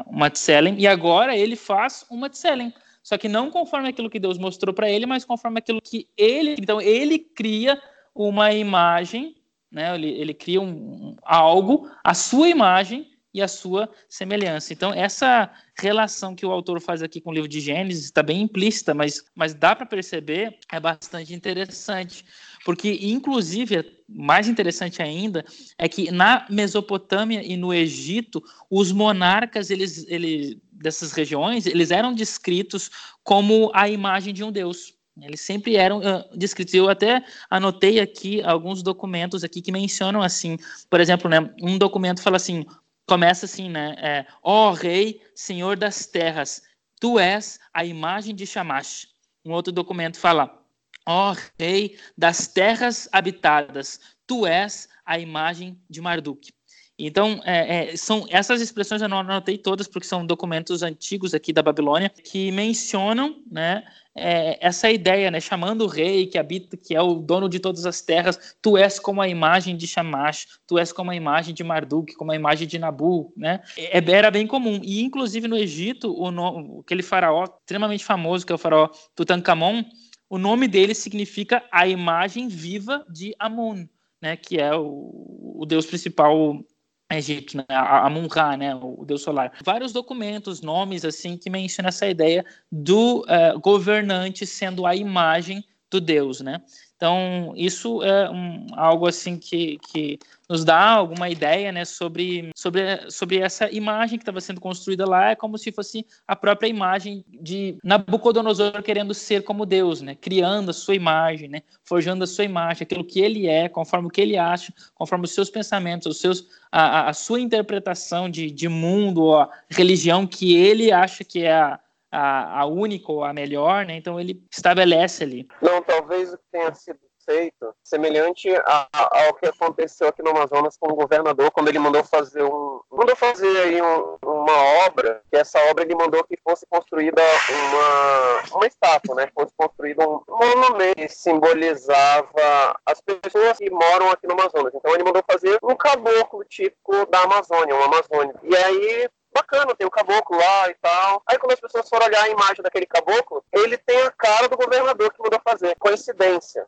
[0.07, 4.37] uma tselen, e agora ele faz uma tselen, só que não conforme aquilo que Deus
[4.37, 7.81] mostrou para ele, mas conforme aquilo que ele, então ele cria
[8.13, 9.35] uma imagem,
[9.71, 9.93] né?
[9.95, 14.73] Ele, ele cria um, algo, a sua imagem e a sua semelhança.
[14.73, 18.41] Então, essa relação que o autor faz aqui com o livro de Gênesis está bem
[18.41, 22.25] implícita, mas, mas dá para perceber, é bastante interessante.
[22.65, 25.45] Porque, inclusive, mais interessante ainda,
[25.77, 32.13] é que na Mesopotâmia e no Egito, os monarcas eles, eles, dessas regiões eles eram
[32.13, 32.89] descritos
[33.23, 34.98] como a imagem de um deus.
[35.23, 36.01] Eles sempre eram
[36.35, 36.73] descritos.
[36.73, 40.57] Eu até anotei aqui alguns documentos aqui que mencionam assim,
[40.89, 42.65] por exemplo, né, um documento fala assim,
[43.07, 46.61] começa assim, né, é, ó rei, senhor das terras,
[46.99, 49.07] tu és a imagem de Shamash.
[49.45, 50.63] Um outro documento fala,
[51.07, 56.51] ó rei das terras habitadas, tu és a imagem de Marduk.
[56.99, 61.53] Então, é, é, são essas expressões eu não anotei todas porque são documentos antigos aqui
[61.53, 63.83] da Babilônia que mencionam, né,
[64.13, 67.85] é, essa ideia, né, chamando o rei que habita, que é o dono de todas
[67.85, 71.63] as terras, tu és como a imagem de Shamash, tu és como a imagem de
[71.63, 73.61] Marduk, como a imagem de Nabu, né?
[73.77, 74.81] É, era bem comum.
[74.83, 79.85] E inclusive no Egito, o no, aquele faraó extremamente famoso que é o faraó Tutankhamon,
[80.29, 83.87] o nome dele significa a imagem viva de Amun,
[84.21, 86.61] né, que é o, o deus principal
[87.11, 87.65] Egito, né?
[87.69, 88.75] a Amun-Ra, né?
[88.75, 89.53] o deus solar.
[89.63, 95.99] Vários documentos, nomes assim que mencionam essa ideia do uh, governante sendo a imagem do
[95.99, 96.61] deus, né?
[96.95, 100.19] Então, isso é um, algo assim que, que
[100.49, 102.81] nos dá alguma ideia né, sobre, sobre,
[103.11, 107.23] sobre essa imagem que estava sendo construída lá, é como se fosse a própria imagem
[107.27, 112.45] de Nabucodonosor querendo ser como Deus, né, criando a sua imagem, né, forjando a sua
[112.45, 116.19] imagem, aquilo que ele é, conforme o que ele acha, conforme os seus pensamentos, os
[116.19, 121.53] seus, a, a sua interpretação de, de mundo, a religião que ele acha que é
[121.53, 121.79] a,
[122.11, 123.95] a, a única ou a melhor, né?
[123.95, 125.47] Então ele estabelece ali.
[125.61, 130.31] Não, talvez o que tenha sido feito semelhante a, a, ao que aconteceu aqui no
[130.31, 135.21] Amazonas com o governador quando ele mandou fazer um mandou fazer aí um, uma obra
[135.29, 139.29] que essa obra ele mandou que fosse construída uma uma estátua né?
[139.33, 144.73] Fosse construído um monumento que simbolizava as pessoas que moram aqui no Amazonas.
[144.73, 149.09] Então ele mandou fazer um caboclo típico da Amazônia um Amazônia e aí
[149.39, 151.21] bacana, tem o caboclo lá e tal.
[151.27, 154.57] Aí quando as pessoas foram olhar a imagem daquele caboclo, ele tem a cara do
[154.57, 155.75] governador que mandou fazer.
[155.79, 156.65] Coincidência.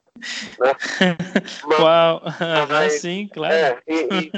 [0.60, 0.72] Né?
[1.66, 2.22] Mas, Uau,
[2.70, 3.54] mas, sim, claro.
[3.54, 4.32] É, e, e,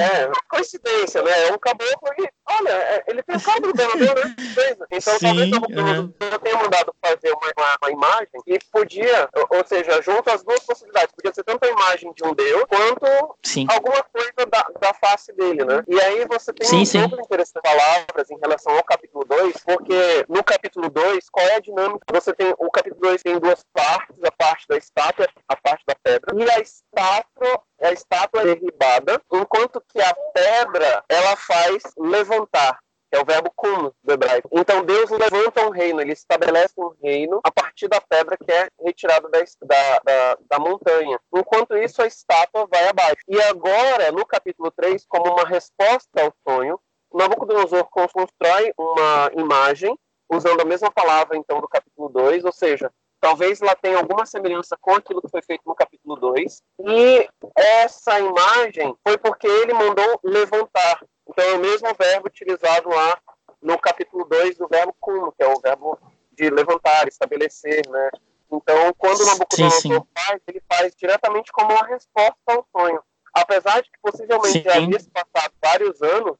[0.00, 1.48] é, coincidência, né?
[1.48, 4.34] É um caboclo e, olha, é, ele tem a cara do governador, né?
[4.90, 6.38] Então sim, talvez o governador uhum.
[6.42, 10.60] tenha mandado fazer uma, uma, uma, imagem e podia, ou, ou, seja, junto as duas
[10.60, 13.66] possibilidades, podia ser tanto a imagem de um deus quanto sim.
[13.70, 15.82] alguma coisa da, da face dele, né?
[15.88, 20.26] E aí você tem sim, um outro interessante palavras em relação ao capítulo 2, porque
[20.28, 22.04] no capítulo 2, qual é a dinâmica?
[22.12, 25.94] Você tem o capítulo 2 tem duas partes, a parte da estátua, a parte da
[26.02, 32.78] pedra, e a estátua, a estátua é derribada, enquanto que a pedra ela faz levantar
[33.12, 34.48] é o verbo cum do hebraico.
[34.52, 38.68] Então Deus levanta um reino, ele estabelece um reino a partir da pedra que é
[38.80, 41.18] retirada da, da, da, da, montanha.
[41.34, 43.22] Enquanto isso, a estátua vai abaixo.
[43.26, 46.78] E agora, no capítulo 3, como uma resposta ao sonho,
[47.12, 49.98] Nabucodonosor constrói uma imagem
[50.30, 54.76] usando a mesma palavra, então, do capítulo 2, ou seja, talvez lá tenha alguma semelhança
[54.80, 60.20] com aquilo que foi feito no capítulo 2, e essa imagem foi porque ele mandou
[60.22, 61.04] levantar.
[61.28, 63.18] Então, é o mesmo verbo utilizado lá
[63.60, 65.98] no capítulo 2 do verbo cum, que é o verbo
[66.32, 68.10] de levantar, estabelecer, né?
[68.50, 73.00] Então, quando Nabucodonosor faz, ele faz diretamente como uma resposta ao sonho.
[73.32, 74.62] Apesar de que possivelmente sim.
[74.62, 76.36] já havia se passado vários anos,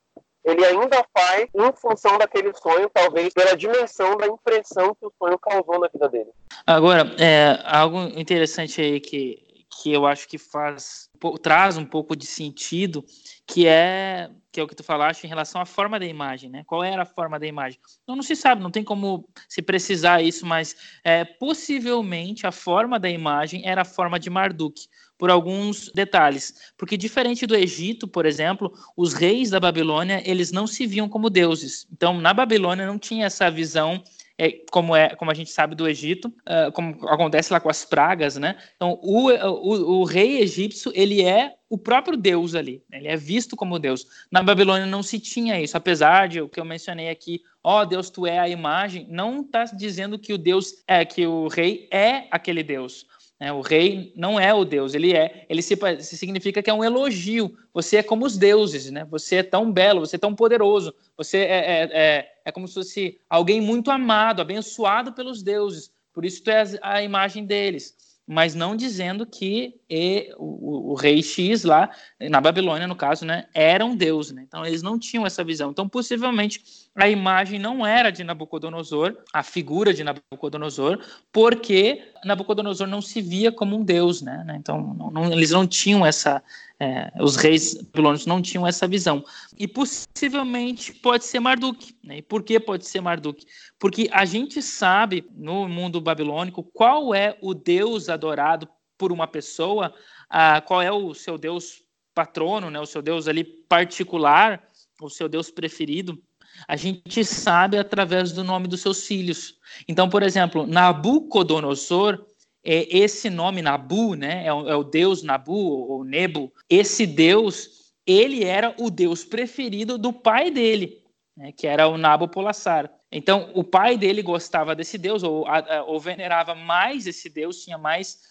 [0.51, 5.39] ele ainda faz em função daquele sonho, talvez pela dimensão da impressão que o sonho
[5.39, 6.31] causou na vida dele.
[6.67, 11.09] Agora, é, algo interessante aí que, que eu acho que faz
[11.43, 13.05] traz um pouco de sentido,
[13.47, 16.65] que é que é o que tu falaste em relação à forma da imagem, né?
[16.67, 17.79] Qual era a forma da imagem?
[18.03, 22.99] Então, não se sabe, não tem como se precisar isso, mas é, possivelmente a forma
[22.99, 24.89] da imagem era a forma de Marduk
[25.21, 26.73] por alguns detalhes.
[26.79, 31.29] Porque diferente do Egito, por exemplo, os reis da Babilônia, eles não se viam como
[31.29, 31.87] deuses.
[31.93, 34.03] Então, na Babilônia não tinha essa visão
[34.39, 37.85] é, como é como a gente sabe do Egito, uh, como acontece lá com as
[37.85, 38.57] pragas, né?
[38.75, 43.01] Então o, o, o, rei egípcio ele é o próprio Deus ali, né?
[43.01, 44.07] ele é visto como Deus.
[44.31, 47.85] Na Babilônia não se tinha isso, apesar de o que eu mencionei aqui, ó oh,
[47.85, 51.87] Deus, tu é a imagem, não está dizendo que o Deus é que o rei
[51.91, 53.05] é aquele Deus.
[53.41, 53.53] Né?
[53.53, 56.85] O rei não é o Deus, ele é, ele se, se, significa que é um
[56.85, 57.57] elogio.
[57.73, 59.07] Você é como os deuses, né?
[59.11, 62.75] Você é tão belo, você é tão poderoso, você é, é, é, é como se
[62.75, 65.91] fosse alguém muito amado, abençoado pelos deuses.
[66.13, 71.21] Por isso tu é a imagem deles mas não dizendo que e, o, o, rei
[71.21, 71.91] X lá,
[72.31, 74.31] na Babilônia, no caso, né, era um deus.
[74.31, 74.45] Né?
[74.47, 75.73] Então, eles não tinham essa visão.
[75.73, 76.63] Então, possivelmente,
[76.95, 83.51] a imagem não era de Nabucodonosor, a figura de Nabucodonosor, porque Nabucodonosor não se via
[83.51, 84.23] como um deus.
[84.23, 84.57] Né?
[84.57, 86.41] Então, não, não, eles não tinham essa,
[86.81, 89.23] é, os reis babilônios não tinham essa visão.
[89.59, 91.95] E possivelmente pode ser Marduk.
[92.03, 92.19] Né?
[92.19, 93.45] E por que pode ser Marduk?
[93.79, 98.67] Porque a gente sabe no mundo babilônico qual é o deus adorado
[98.97, 99.93] por uma pessoa,
[100.31, 101.83] ah, qual é o seu deus
[102.15, 102.81] patrono, né?
[102.81, 104.67] o seu deus ali particular,
[105.03, 106.19] o seu deus preferido.
[106.67, 109.59] A gente sabe através do nome dos seus filhos.
[109.87, 112.27] Então, por exemplo, Nabucodonosor
[112.65, 116.53] é, esse nome Nabu, né, é o, é o deus Nabu ou Nebo.
[116.69, 121.03] Esse deus, ele era o deus preferido do pai dele,
[121.37, 122.91] né, que era o Nabopolassar.
[123.13, 125.45] Então, o pai dele gostava desse deus ou,
[125.87, 128.31] ou venerava mais esse deus, tinha mais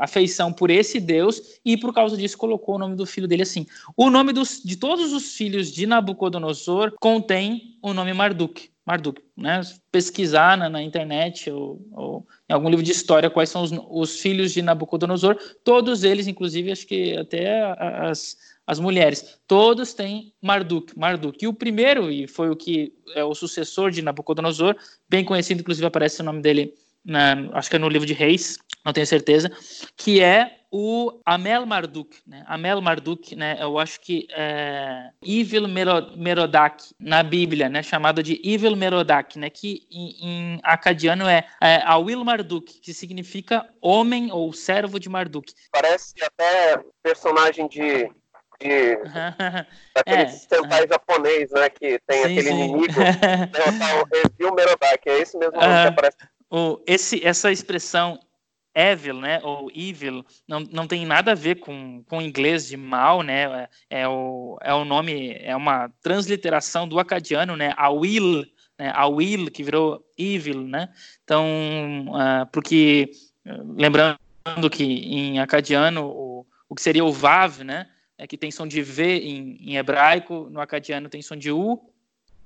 [0.00, 3.66] afeição por esse Deus e por causa disso colocou o nome do filho dele assim.
[3.96, 8.70] O nome dos, de todos os filhos de Nabucodonosor contém o nome Marduk.
[8.84, 9.60] Marduk, né?
[9.90, 14.20] Pesquisar na, na internet ou, ou, em algum livro de história quais são os, os,
[14.20, 20.98] filhos de Nabucodonosor, todos eles, inclusive, acho que até as, as mulheres, todos têm Marduk,
[20.98, 21.44] Marduk.
[21.44, 24.76] E o primeiro, e foi o que é o sucessor de Nabucodonosor,
[25.08, 28.58] bem conhecido, inclusive aparece o nome dele, na, acho que é no livro de Reis,
[28.84, 29.50] não tenho certeza,
[29.96, 32.42] que é o Amel Marduk, né?
[32.46, 33.58] Amel Marduk, né?
[33.60, 37.82] Eu acho que é Evil Merodak na Bíblia, né?
[37.82, 39.50] Chamado de Evil Merodak, né?
[39.50, 45.52] Que em, em acadiano é, é Awil Marduk, que significa homem ou servo de Marduk.
[45.70, 48.10] Parece até personagem de
[49.94, 51.68] daquele é, Sentai japonês, né?
[51.68, 52.64] Que tem sim, aquele sim.
[52.64, 52.94] inimigo.
[52.94, 54.02] derrotar
[54.40, 55.10] o Merodaki.
[55.10, 56.16] É esse mesmo nome que aparece.
[56.50, 58.18] O, esse, essa expressão
[58.74, 63.22] evil, né, ou evil, não, não tem nada a ver com, com inglês de mal,
[63.22, 68.44] né, é, é, o, é o nome, é uma transliteração do acadiano, né, a will,
[68.78, 70.88] né, a will, que virou evil, né,
[71.24, 71.46] então,
[72.08, 73.10] uh, porque,
[73.44, 74.18] lembrando
[74.70, 78.80] que em acadiano, o, o que seria o vav, né, é que tem som de
[78.82, 81.80] V em, em hebraico, no acadiano tem som de U,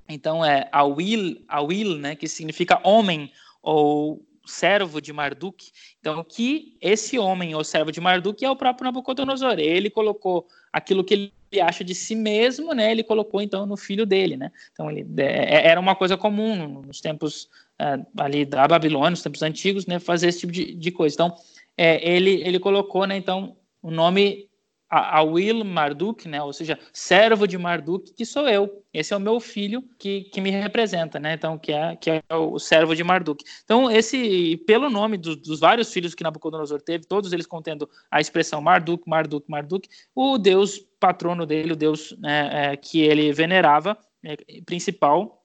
[0.09, 5.71] então é a will, a will, né, que significa homem, ou servo de Marduk.
[5.99, 9.59] Então, que esse homem, o servo de Marduk, é o próprio Nabucodonosor.
[9.59, 12.91] Ele colocou aquilo que ele acha de si mesmo, né?
[12.91, 14.51] Ele colocou então no filho dele, né?
[14.71, 19.21] Então, ele é, é era uma coisa comum nos tempos é, ali da Babilônia, nos
[19.21, 19.99] tempos antigos, né?
[19.99, 21.13] Fazer esse tipo de, de coisa.
[21.13, 21.35] Então,
[21.77, 23.15] é, ele ele colocou, né?
[23.15, 24.46] Então, o nome
[24.89, 26.41] a, Will Marduk, né?
[26.41, 28.83] Ou seja, servo de Marduk, que sou eu.
[28.93, 31.33] Esse é o meu filho que, que me representa, né?
[31.33, 33.43] Então, que é, que é o servo de Marduk.
[33.63, 38.21] Então, esse, pelo nome do, dos vários filhos que Nabucodonosor teve, todos eles contendo a
[38.21, 43.97] expressão Marduk, Marduk, Marduk, o deus patrono dele, o deus né, é, que ele venerava,
[44.23, 45.37] é, principal,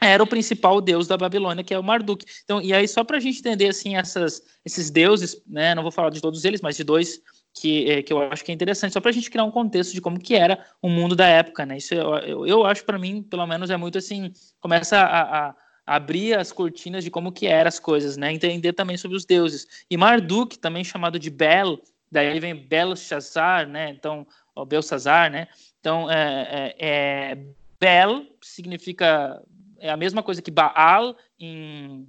[0.00, 2.24] era o principal deus da Babilônia, que é o Marduk.
[2.44, 5.74] Então, e aí, só para a gente entender assim essas, esses deuses, né?
[5.74, 7.20] Não vou falar de todos eles, mas de dois
[7.60, 9.92] que, é, que eu acho que é interessante, só para a gente criar um contexto
[9.92, 11.76] de como que era o mundo da época, né?
[11.76, 15.54] Isso eu, eu, eu acho para mim, pelo menos, é muito assim, começa a, a,
[15.86, 18.32] abrir as cortinas de como que eram as coisas, né?
[18.32, 19.66] Entender também sobre os deuses.
[19.90, 23.90] E Marduk, também chamado de Bel, daí vem Belshazzar, né?
[23.90, 25.48] Então, o Belsazar, né?
[25.80, 27.38] Então, é, é, é,
[27.80, 29.42] Bel significa
[29.78, 32.08] é a mesma coisa que Baal em,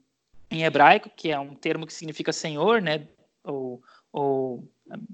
[0.49, 3.07] em hebraico, que é um termo que significa senhor, né?
[3.43, 3.81] Ou,
[4.11, 4.67] ou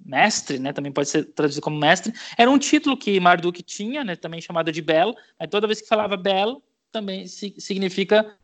[0.06, 4.16] mestre, né, também pode ser traduzido como mestre, era um título que Marduk tinha, né,
[4.16, 6.62] também chamado de Bel, aí toda vez que falava Bel,
[6.92, 8.36] também significa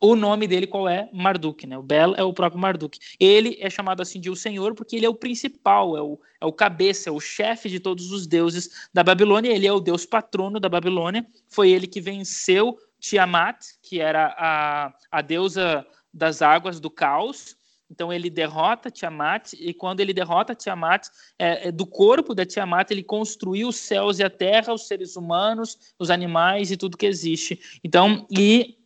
[0.00, 1.08] o nome dele qual é?
[1.12, 1.78] Marduk, né?
[1.78, 2.98] O Bel é o próprio Marduk.
[3.18, 6.44] Ele é chamado assim de o Senhor porque ele é o principal, é o, é
[6.44, 10.04] o cabeça, é o chefe de todos os deuses da Babilônia, ele é o deus
[10.04, 16.78] patrono da Babilônia, foi ele que venceu Tiamat, que era a, a deusa das águas
[16.80, 17.56] do caos,
[17.90, 22.90] então ele derrota Tiamat e quando ele derrota Tiamat, é, é, do corpo da Tiamat
[22.90, 27.06] ele construiu os céus e a terra, os seres humanos, os animais e tudo que
[27.06, 27.80] existe.
[27.84, 28.76] Então e,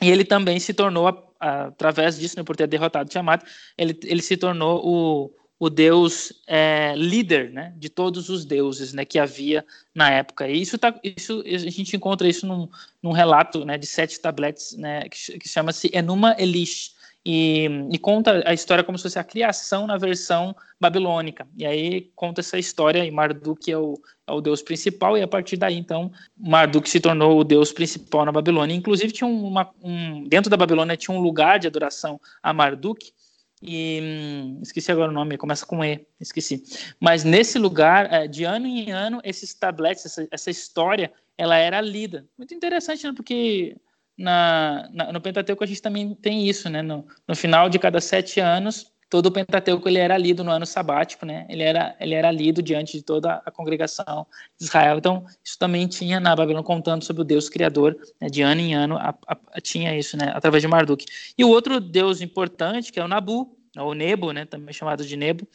[0.00, 1.06] e ele também se tornou
[1.38, 3.44] através disso, né, por ter derrotado Tiamat,
[3.76, 9.04] ele, ele se tornou o, o deus é, líder, né, de todos os deuses, né,
[9.04, 10.48] que havia na época.
[10.48, 12.68] E isso tá, isso a gente encontra isso num,
[13.02, 18.42] num relato, né, de sete tabletes, né, que, que chama-se Enuma Elish e, e, conta
[18.46, 21.46] a história como se fosse a criação na versão babilônica.
[21.56, 25.28] E aí conta essa história, e Marduk é o, é o deus principal, e a
[25.28, 28.74] partir daí, então, Marduk se tornou o deus principal na Babilônia.
[28.74, 33.12] Inclusive, tinha uma, um, dentro da Babilônia tinha um lugar de adoração a Marduk,
[33.60, 36.62] e hum, esqueci agora o nome, começa com E, esqueci.
[37.00, 41.80] Mas nesse lugar, é, de ano em ano, esses tabletes, essa, essa história, ela era
[41.80, 42.24] lida.
[42.38, 43.12] Muito interessante, né?
[43.14, 43.76] Porque
[44.18, 46.82] na, na, no Pentateuco a gente também tem isso, né?
[46.82, 50.66] No, no, final de cada sete anos, todo o Pentateuco ele era lido no ano
[50.66, 51.46] sabático, né?
[51.48, 54.26] Ele era, ele era lido diante de toda a congregação
[54.58, 54.98] de Israel.
[54.98, 58.28] Então, isso também tinha na Babilônia contando sobre o Deus Criador, né?
[58.28, 60.32] de ano em ano a, a, a, tinha isso, né?
[60.34, 61.06] Através de Marduk.
[61.36, 64.44] E o outro Deus importante, que é o Nabu, ou Nebo, né?
[64.44, 65.46] Também chamado de Nebo,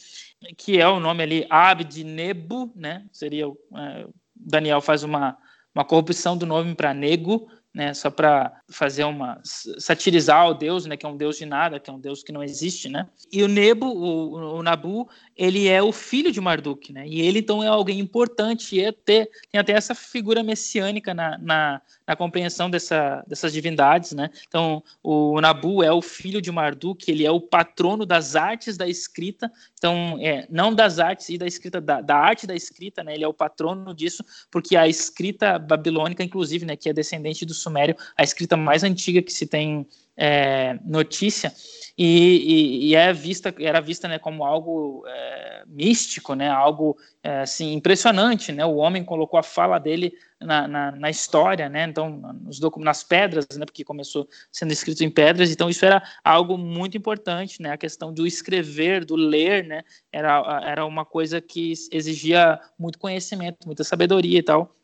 [0.58, 3.06] que é o nome ali Abdnebu, né?
[3.12, 5.38] Seria, é, Daniel faz uma,
[5.76, 10.96] uma corrupção do nome para Nego, né, só para fazer uma satirizar o Deus, né,
[10.96, 13.08] que é um Deus de nada, que é um Deus que não existe, né?
[13.32, 17.08] E o Nebo, o, o Nabu, ele é o filho de Marduk, né?
[17.08, 21.38] E ele então é alguém importante, e é ter, tem até essa figura messiânica na,
[21.40, 24.30] na, na compreensão dessa, dessas divindades, né?
[24.48, 28.88] Então, o Nabu é o filho de Marduk, ele é o patrono das artes da
[28.88, 33.14] escrita, então, é, não das artes e da escrita, da, da arte da escrita, né?
[33.16, 37.54] Ele é o patrono disso, porque a escrita babilônica, inclusive, né, que é descendente do
[37.54, 39.88] Sumério, a escrita mais antiga que se tem
[40.18, 41.54] é, notícia,
[41.98, 47.42] e, e, e, é vista, era vista né, como algo é, místico, né, algo é,
[47.42, 48.52] assim, impressionante.
[48.52, 52.10] Né, o homem colocou a fala dele na, na, na história, né, então,
[52.42, 56.98] nos nas pedras, né, porque começou sendo escrito em pedras, então isso era algo muito
[56.98, 62.60] importante, né, a questão do escrever, do ler, né, era, era uma coisa que exigia
[62.78, 64.76] muito conhecimento, muita sabedoria e tal.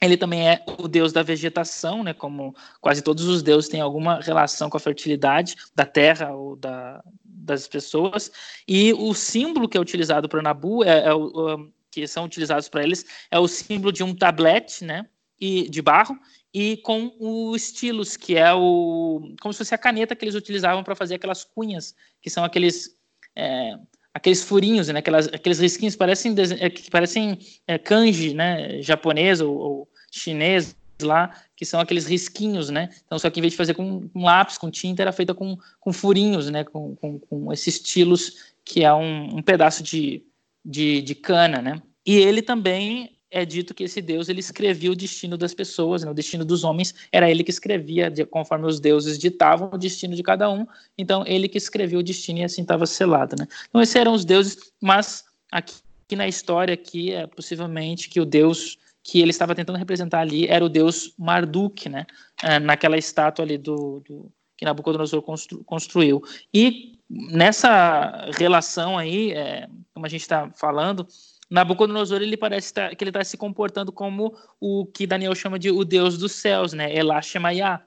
[0.00, 2.14] Ele também é o deus da vegetação, né?
[2.14, 7.02] Como quase todos os deuses têm alguma relação com a fertilidade da terra ou da,
[7.24, 8.30] das pessoas.
[8.66, 12.82] E o símbolo que é utilizado para Nabu é, é o, que são utilizados para
[12.82, 15.06] eles é o símbolo de um tablete, né,
[15.40, 16.18] e de barro
[16.52, 20.82] e com o estilos, que é o como se fosse a caneta que eles utilizavam
[20.82, 22.96] para fazer aquelas cunhas, que são aqueles
[23.36, 23.76] é,
[24.18, 29.88] aqueles furinhos, né, aquelas, aqueles risquinhos parecem que parecem é, kanji, né, japonês ou, ou
[30.10, 32.88] chinês lá, que são aqueles risquinhos, né?
[33.06, 35.56] Então, só que em vez de fazer com, com lápis, com tinta, era feita com,
[35.78, 36.64] com furinhos, né?
[36.64, 40.24] Com, com, com esses estilos, que é um, um pedaço de,
[40.64, 41.80] de, de, cana, né?
[42.04, 46.10] E ele também é dito que esse Deus ele escrevia o destino das pessoas, né?
[46.10, 50.22] o destino dos homens era ele que escrevia, conforme os deuses ditavam o destino de
[50.22, 50.66] cada um.
[50.96, 53.46] Então ele que escrevia o destino e assim estava selado, né?
[53.68, 55.74] Então esses eram os deuses, mas aqui,
[56.06, 60.46] aqui na história aqui é possivelmente que o Deus que ele estava tentando representar ali
[60.46, 62.04] era o deus Marduk, né?
[62.42, 66.22] É, naquela estátua ali do, do que Nabucodonosor constru, construiu.
[66.52, 71.06] E nessa relação aí, é, como a gente está falando,
[71.50, 75.70] Nabucodonosor ele parece tá, que ele está se comportando como o que Daniel chama de
[75.70, 76.94] o deus dos céus, né?
[76.94, 77.82] Elá Shemaiah,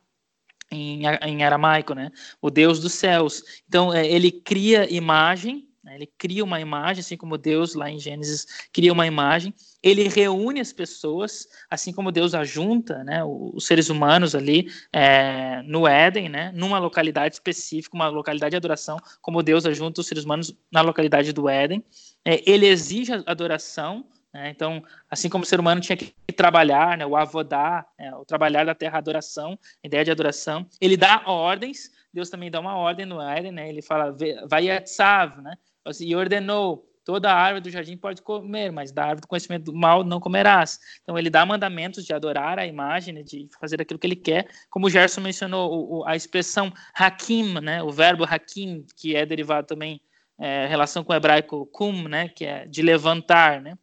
[0.72, 2.12] em, em aramaico, né?
[2.42, 3.44] O deus dos céus.
[3.68, 5.71] Então é, ele cria imagem?
[5.90, 9.54] Ele cria uma imagem, assim como Deus lá em Gênesis cria uma imagem.
[9.82, 15.88] Ele reúne as pessoas, assim como Deus ajunta né, os seres humanos ali é, no
[15.88, 20.56] Éden, né, numa localidade específica, uma localidade de adoração, como Deus ajunta os seres humanos
[20.72, 21.84] na localidade do Éden.
[22.24, 27.08] É, ele exige adoração, né, então, assim como o ser humano tinha que trabalhar, né,
[27.08, 31.24] o avodar, é, o trabalhar da terra, a adoração, a ideia de adoração, ele dá
[31.26, 34.16] ordens, Deus também dá uma ordem no Éden, né, ele fala,
[34.48, 35.56] vai atzav, né,
[35.86, 39.74] Assim, e ordenou: toda árvore do jardim pode comer, mas da árvore do conhecimento do
[39.74, 40.80] mal não comerás.
[41.02, 44.48] Então ele dá mandamentos de adorar a imagem, né, de fazer aquilo que ele quer,
[44.70, 50.02] como o Gerson mencionou, a expressão hakim, né, o verbo hakim, que é derivado também
[50.40, 53.78] é, relação com o hebraico kum, né, que é de levantar, né,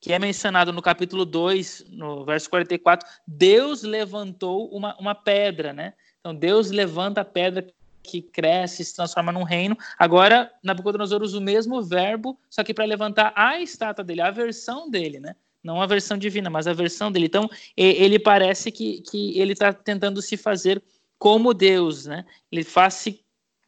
[0.00, 5.94] que é mencionado no capítulo 2, no verso 44, Deus levantou uma, uma pedra, né?
[6.18, 7.66] Então Deus levanta a pedra
[8.02, 9.76] que cresce, se transforma num reino.
[9.98, 14.90] Agora, Nabucodonosor usa o mesmo verbo, só que para levantar a estátua dele, a versão
[14.90, 15.34] dele, né?
[15.62, 17.26] Não a versão divina, mas a versão dele.
[17.26, 20.82] Então, ele parece que, que ele está tentando se fazer
[21.18, 22.24] como Deus, né?
[22.50, 23.20] Ele faz-se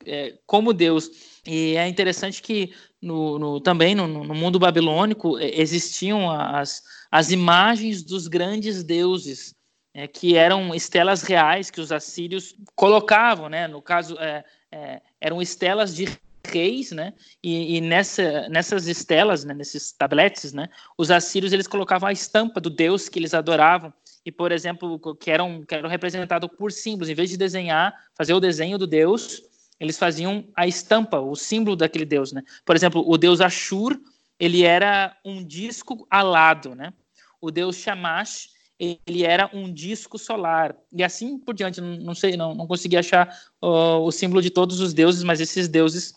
[0.07, 1.11] é, como Deus.
[1.47, 7.31] E é interessante que no, no também no, no, mundo babilônico é, existiam as, as
[7.31, 9.55] imagens dos grandes deuses
[9.95, 13.69] é, que eram estelas reais que os assírios colocavam, né?
[13.69, 16.09] No caso, é, é, eram estelas de
[16.45, 17.13] reis, né?
[17.43, 19.55] E, e nessa, nessas estelas, né?
[19.55, 20.69] nesses tabletes, né?
[20.97, 23.93] Os assírios eles colocavam a estampa do deus que eles adoravam
[24.25, 27.09] e, por exemplo, que eram, que eram representados por símbolos.
[27.09, 29.43] Em vez de desenhar, fazer o desenho do deus,
[29.79, 32.43] eles faziam a estampa, o símbolo daquele deus, né?
[32.65, 34.01] Por exemplo, o deus Ashur,
[34.39, 36.93] ele era um disco alado, né?
[37.41, 41.81] O deus Shamash ele era um disco solar e assim por diante.
[41.81, 43.29] Não, sei, não, não consegui achar
[43.63, 46.15] uh, o símbolo de todos os deuses, mas esses deuses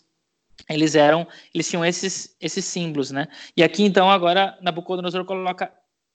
[0.68, 3.28] eles eram, eles tinham esses esses símbolos, né?
[3.56, 5.72] E aqui então agora Nabucodonosor coloca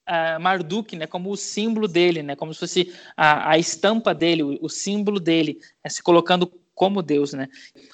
[0.10, 4.44] uh, Marduk, né, como o símbolo dele, né, como se fosse a, a estampa dele,
[4.44, 7.48] o, o símbolo dele, né, se colocando como Deus, né?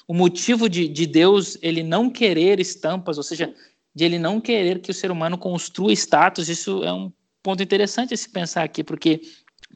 [0.08, 3.54] O motivo de, de Deus ele não querer estampas, ou seja,
[3.94, 7.12] de ele não querer que o ser humano construa status, isso é um
[7.44, 9.22] ponto interessante a se pensar aqui, porque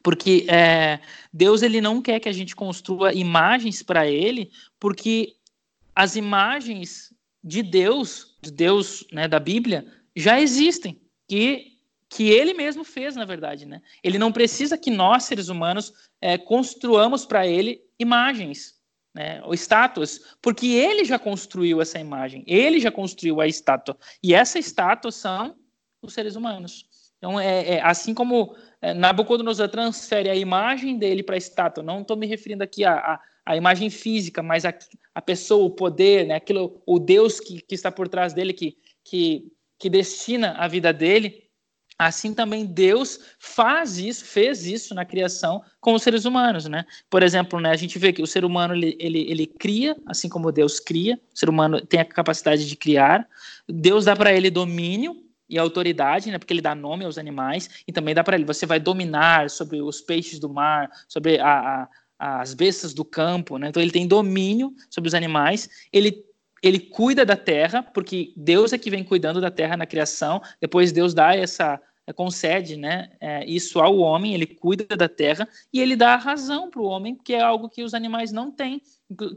[0.02, 1.00] porque é,
[1.32, 4.50] Deus ele não quer que a gente construa imagens para Ele,
[4.80, 5.36] porque
[5.94, 11.70] as imagens de Deus, de Deus, né, da Bíblia, já existem, que
[12.08, 13.80] que Ele mesmo fez, na verdade, né?
[14.04, 18.78] Ele não precisa que nós seres humanos é, construamos para Ele imagens,
[19.14, 24.34] né, ou estátuas, porque Ele já construiu essa imagem, Ele já construiu a estátua e
[24.34, 25.56] essa estátua são
[26.02, 26.86] os seres humanos.
[27.22, 32.00] Então, é, é assim como é, Nabucodonosor transfere a imagem dele para a estátua, não
[32.00, 33.20] estou me referindo aqui à,
[33.54, 34.74] imagem física, mas a,
[35.14, 38.76] a pessoa, o poder, né, aquilo, o Deus que, que está por trás dele, que,
[39.04, 41.44] que, que destina a vida dele,
[41.96, 46.84] assim também Deus faz isso, fez isso na criação com os seres humanos, né?
[47.08, 50.28] Por exemplo, né, a gente vê que o ser humano ele, ele, ele cria, assim
[50.28, 53.28] como Deus cria, o ser humano tem a capacidade de criar,
[53.68, 55.21] Deus dá para ele domínio
[55.52, 58.64] e autoridade, né, porque ele dá nome aos animais, e também dá para ele, você
[58.64, 61.86] vai dominar sobre os peixes do mar, sobre a,
[62.18, 66.24] a, as bestas do campo, né, então ele tem domínio sobre os animais, ele,
[66.62, 70.90] ele cuida da terra, porque Deus é que vem cuidando da terra na criação, depois
[70.90, 71.78] Deus dá essa,
[72.14, 76.70] concede né, é, isso ao homem, ele cuida da terra, e ele dá a razão
[76.70, 78.80] para o homem, que é algo que os animais não têm,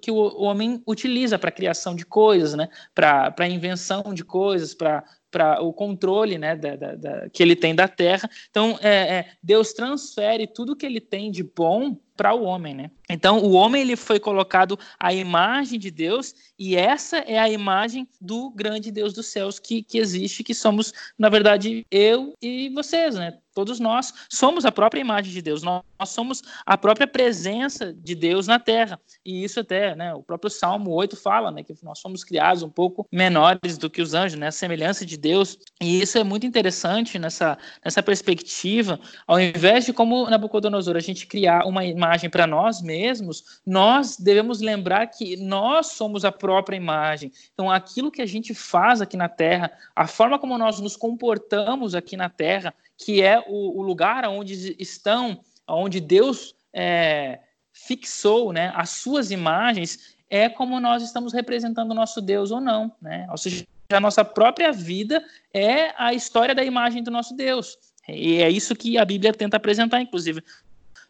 [0.02, 2.70] que o, homem utiliza para criação de coisas, né?
[2.94, 5.04] para invenção de coisas, para
[5.36, 8.30] para o controle né, da, da, da, que ele tem da terra.
[8.50, 12.92] Então, é, é, Deus transfere tudo que ele tem de bom para o homem, né?
[13.10, 18.08] Então, o homem ele foi colocado à imagem de Deus e essa é a imagem
[18.20, 23.16] do grande Deus dos céus que, que existe, que somos, na verdade, eu e vocês,
[23.16, 23.38] né?
[23.54, 28.14] Todos nós somos a própria imagem de Deus, nós, nós somos a própria presença de
[28.14, 29.00] Deus na terra.
[29.24, 32.70] E isso até, né, o próprio Salmo 8 fala, né, que nós somos criados um
[32.70, 35.58] pouco menores do que os anjos, né, a semelhança de Deus.
[35.82, 41.26] E isso é muito interessante nessa, nessa perspectiva, ao invés de como Nabucodonosor a gente
[41.26, 47.32] criar uma imagem para nós mesmos, nós devemos lembrar que nós somos a própria imagem.
[47.54, 51.96] Então, aquilo que a gente faz aqui na terra, a forma como nós nos comportamos
[51.96, 57.40] aqui na terra, que é o, o lugar onde estão, onde Deus é,
[57.74, 62.92] fixou né, as suas imagens, é como nós estamos representando o nosso Deus ou não.
[63.02, 63.28] Né?
[63.30, 67.78] Ou seja, a nossa própria vida é a história da imagem do nosso Deus.
[68.08, 70.44] E é isso que a Bíblia tenta apresentar, inclusive,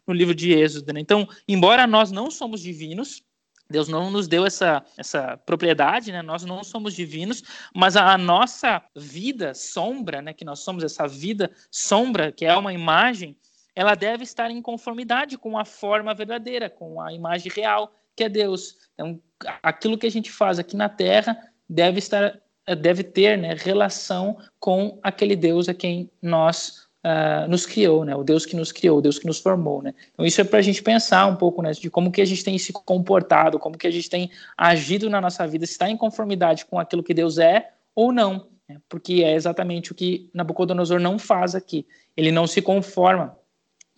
[0.06, 0.92] no livro de Êxodo.
[0.92, 1.00] Né?
[1.00, 3.22] Então, embora nós não somos divinos,
[3.68, 6.22] Deus não nos deu essa, essa propriedade, né?
[6.22, 7.42] Nós não somos divinos,
[7.74, 10.32] mas a, a, nossa vida sombra, né?
[10.32, 13.36] Que nós somos essa vida sombra, que é uma imagem,
[13.74, 18.28] ela deve estar em conformidade com a forma verdadeira, com a imagem real, que é
[18.28, 18.76] Deus.
[18.94, 19.20] Então,
[19.62, 21.36] aquilo que a gente faz aqui na Terra
[21.68, 22.40] deve estar,
[22.80, 23.54] deve ter, né?
[23.54, 28.16] Relação com aquele Deus a quem nós uh, nos criou, né?
[28.16, 29.94] O Deus que nos criou, o Deus que nos formou, né?
[30.12, 31.70] Então isso é para a gente pensar um pouco, né?
[31.70, 35.20] De como que a gente tem se comportado, como que a gente tem agido na
[35.20, 38.78] nossa vida, se está em conformidade com aquilo que Deus é ou não, né?
[38.88, 41.86] porque é exatamente o que Nabucodonosor não faz aqui.
[42.16, 43.38] Ele não se conforma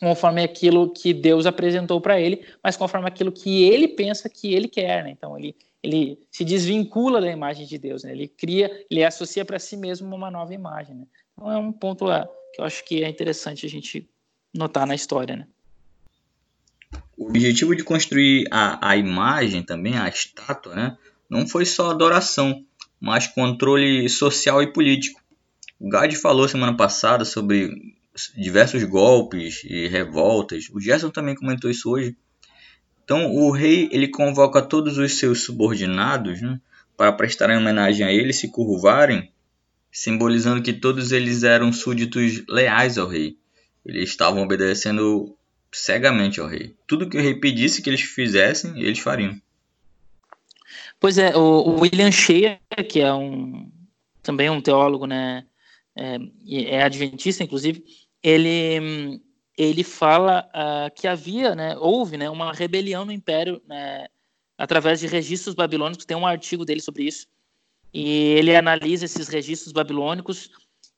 [0.01, 4.69] conforme aquilo que Deus apresentou para ele, mas conforme aquilo que ele pensa que ele
[4.69, 5.11] quer, né?
[5.11, 8.11] Então ele ele se desvincula da imagem de Deus, né?
[8.11, 11.07] Ele cria, ele associa para si mesmo uma nova imagem, né?
[11.33, 12.05] Então é um ponto
[12.53, 14.09] que eu acho que é interessante a gente
[14.55, 15.47] notar na história, né?
[17.17, 20.97] O objetivo de construir a, a imagem também, a estátua, né,
[21.29, 22.65] não foi só adoração,
[23.01, 25.21] mas controle social e político.
[25.81, 27.71] O Gad falou semana passada sobre
[28.37, 30.69] diversos golpes e revoltas.
[30.73, 32.17] O Gerson também comentou isso hoje.
[33.05, 36.61] Então o rei ele convoca todos os seus subordinados né,
[36.97, 39.31] para prestarem homenagem a ele, se curvarem
[39.91, 43.37] simbolizando que todos eles eram súditos leais ao rei.
[43.85, 45.37] Eles estavam obedecendo
[45.73, 46.75] cegamente ao rei.
[46.87, 49.41] Tudo que o rei pedisse que eles fizessem, eles fariam.
[51.01, 53.71] Pois é, o, William Shea, que é um
[54.23, 55.47] também um teólogo, né,
[55.97, 57.83] é, é adventista, inclusive,
[58.23, 59.21] ele
[59.57, 64.07] ele fala uh, que havia, né, houve, né, uma rebelião no Império, né,
[64.57, 66.05] através de registros babilônicos.
[66.05, 67.27] Tem um artigo dele sobre isso
[67.93, 70.51] e ele analisa esses registros babilônicos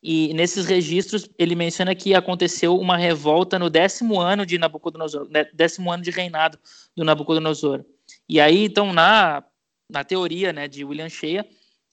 [0.02, 5.44] e nesses registros ele menciona que aconteceu uma revolta no décimo ano de Nabucodonosor, né,
[5.52, 6.58] décimo ano de reinado
[6.96, 7.84] do Nabucodonosor.
[8.28, 9.44] E aí então na
[9.88, 11.44] na teoria, né, de William Shea,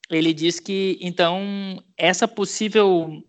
[0.10, 3.24] ele diz que então essa possível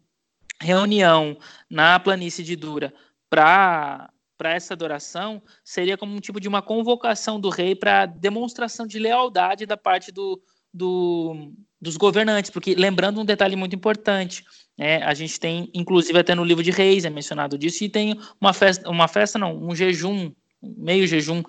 [0.61, 1.39] reunião
[1.71, 2.93] na planície de Dura
[3.29, 8.87] para para essa adoração seria como um tipo de uma convocação do rei para demonstração
[8.87, 10.41] de lealdade da parte do,
[10.73, 14.45] do, dos governantes, porque lembrando um detalhe muito importante,
[14.77, 18.19] né, a gente tem, inclusive até no livro de Reis é mencionado disso, e tem
[18.41, 21.43] uma festa, uma festa não, um jejum, meio jejum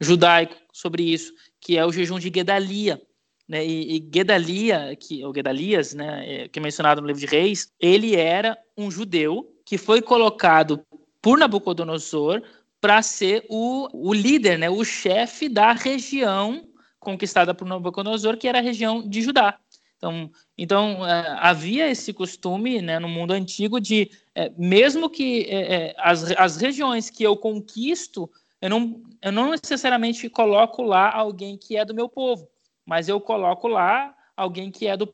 [0.00, 3.00] judaico sobre isso, que é o jejum de Gedalia,
[3.48, 7.26] né, e, e Gedalia, que, o Gedalias, né, é, que é mencionado no livro de
[7.26, 10.84] Reis, ele era um judeu que foi colocado
[11.22, 12.42] por Nabucodonosor
[12.80, 16.62] para ser o, o líder, né, o chefe da região
[17.06, 19.56] conquistada por Nabucodonosor, que era a região de Judá.
[19.96, 25.74] Então, então é, havia esse costume né, no mundo antigo de, é, mesmo que é,
[25.74, 28.28] é, as, as regiões que eu conquisto,
[28.60, 32.48] eu não, eu não necessariamente coloco lá alguém que é do meu povo,
[32.84, 35.08] mas eu coloco lá alguém que é do,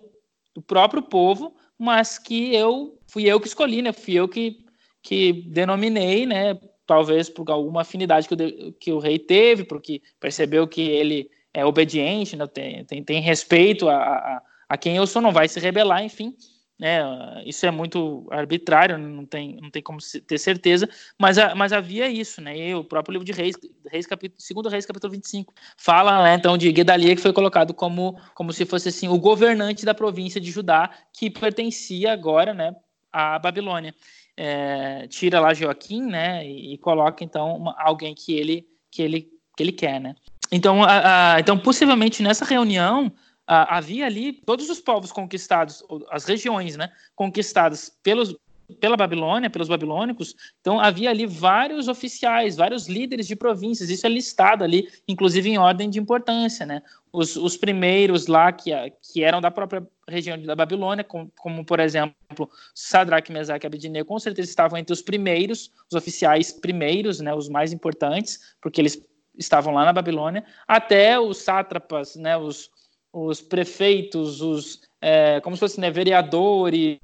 [0.54, 3.92] do próprio povo, mas que eu fui eu que escolhi, né?
[3.92, 4.64] Fui eu que,
[5.02, 6.58] que denominei, né?
[6.86, 11.64] Talvez por alguma afinidade que o, que o rei teve, porque percebeu que ele é
[11.64, 15.60] obediente, né, tem, tem, tem respeito a, a, a, quem eu sou, não vai se
[15.60, 16.34] rebelar, enfim.
[16.78, 17.00] Né,
[17.46, 22.40] isso é muito arbitrário, não tem, não tem como ter certeza, mas, mas havia isso,
[22.40, 22.58] né?
[22.58, 23.54] E o próprio livro de Reis,
[23.88, 28.18] Reis capítulo, segundo Reis, capítulo 25, fala né, então de Gedalia, que foi colocado como,
[28.34, 32.74] como se fosse assim, o governante da província de Judá, que pertencia agora né,
[33.12, 33.94] à Babilônia.
[34.36, 39.30] É, tira lá Joaquim, né, e, e coloca então uma, alguém que ele, que ele,
[39.56, 40.16] que ele quer, né?
[40.52, 43.10] Então, a, a, então possivelmente nessa reunião
[43.46, 48.36] a, havia ali todos os povos conquistados, as regiões, né, conquistadas pelos
[48.80, 54.08] pela Babilônia, pelos babilônicos, então havia ali vários oficiais, vários líderes de províncias, isso é
[54.08, 56.82] listado ali, inclusive em ordem de importância, né?
[57.12, 58.70] Os, os primeiros lá que,
[59.02, 64.08] que eram da própria região da Babilônia, como, como por exemplo Sadraque, Mesaque e Abednego,
[64.08, 68.96] com certeza estavam entre os primeiros, os oficiais primeiros, né, os mais importantes, porque eles
[69.36, 72.70] estavam lá na Babilônia, até os sátrapas, né, os,
[73.12, 77.00] os prefeitos, os é, como se fossem né, vereadores,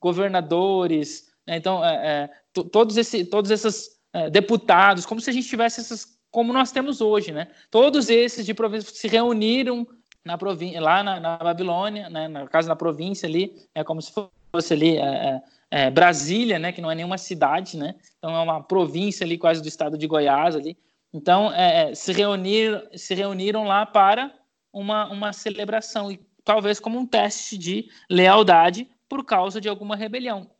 [0.00, 1.56] governadores, né?
[1.56, 6.18] então é, é, todos, esse, todos esses é, deputados, como se a gente tivesse essas,
[6.30, 7.48] como nós temos hoje, né?
[7.70, 9.86] Todos esses de província se reuniram
[10.24, 12.28] na província, lá na, na Babilônia, né?
[12.28, 16.72] na casa da província ali, é como se fosse ali é, é, Brasília, né?
[16.72, 17.94] Que não é nenhuma cidade, né?
[18.18, 20.76] Então é uma província ali quase do estado de Goiás ali.
[21.12, 21.50] Então
[21.94, 24.32] se reuniram, se reuniram lá para
[24.72, 30.50] uma, uma celebração e talvez como um teste de lealdade por causa de alguma rebelião.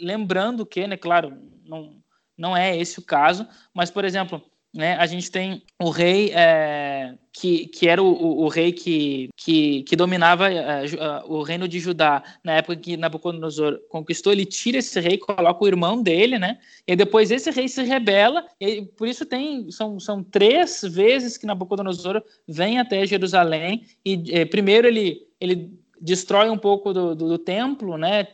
[0.00, 2.00] Lembrando que, né, claro, não,
[2.36, 4.42] não é esse o caso, mas, por exemplo,
[4.74, 9.30] né, a gente tem o rei é, que, que era o, o, o, rei que,
[9.36, 10.84] que, que dominava é,
[11.26, 15.68] o reino de Judá na época que Nabucodonosor conquistou, ele tira esse rei, coloca o
[15.68, 16.58] irmão dele, né?
[16.86, 21.46] E depois esse rei se rebela, e por isso tem são, são três vezes que
[21.46, 27.38] Nabucodonosor vem até Jerusalém e é, primeiro ele ele destrói um pouco do, do, do
[27.38, 28.26] templo, né?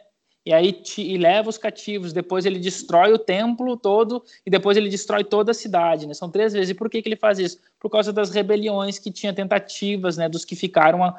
[0.47, 2.13] E aí te, e leva os cativos.
[2.13, 6.07] Depois ele destrói o templo todo e depois ele destrói toda a cidade.
[6.07, 6.13] Né?
[6.13, 6.71] São três vezes.
[6.71, 7.59] E por que, que ele faz isso?
[7.81, 10.29] Por causa das rebeliões que tinha tentativas, né?
[10.29, 11.15] Dos que ficaram uh,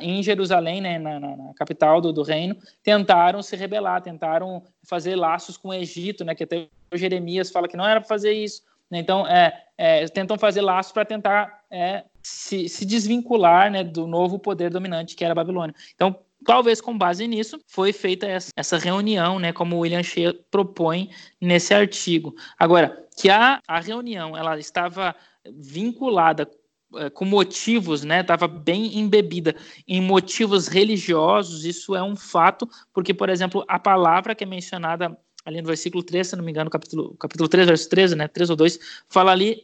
[0.00, 0.98] em Jerusalém, né?
[0.98, 5.74] Na, na, na capital do, do, reino, tentaram se rebelar, tentaram fazer laços com o
[5.74, 6.34] Egito, né?
[6.34, 8.62] Que até Jeremias fala que não era para fazer isso.
[8.90, 8.98] Né?
[8.98, 14.38] Então, é, é, tentam fazer laços para tentar é, se, se desvincular né, do novo
[14.38, 15.74] poder dominante que era a Babilônia.
[15.94, 21.10] Então, talvez com base nisso, foi feita essa, reunião, né, como o William Shea propõe
[21.40, 22.34] nesse artigo.
[22.58, 25.14] Agora, que a, a reunião ela estava
[25.52, 26.48] vinculada
[26.96, 29.54] é, com motivos, né, estava bem embebida
[29.86, 35.16] em motivos religiosos, isso é um fato, porque, por exemplo, a palavra que é mencionada
[35.44, 38.50] ali no versículo 3, se não me engano, capítulo, capítulo 3, verso 13, né, 3
[38.50, 38.78] ou 2,
[39.08, 39.62] fala ali,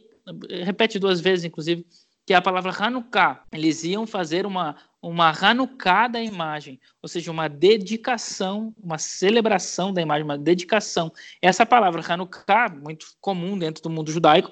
[0.63, 1.85] repete duas vezes, inclusive,
[2.25, 3.43] que a palavra Hanukkah.
[3.51, 10.01] Eles iam fazer uma, uma Hanukkah da imagem, ou seja, uma dedicação, uma celebração da
[10.01, 11.11] imagem, uma dedicação.
[11.41, 14.51] Essa palavra Hanukkah, muito comum dentro do mundo judaico,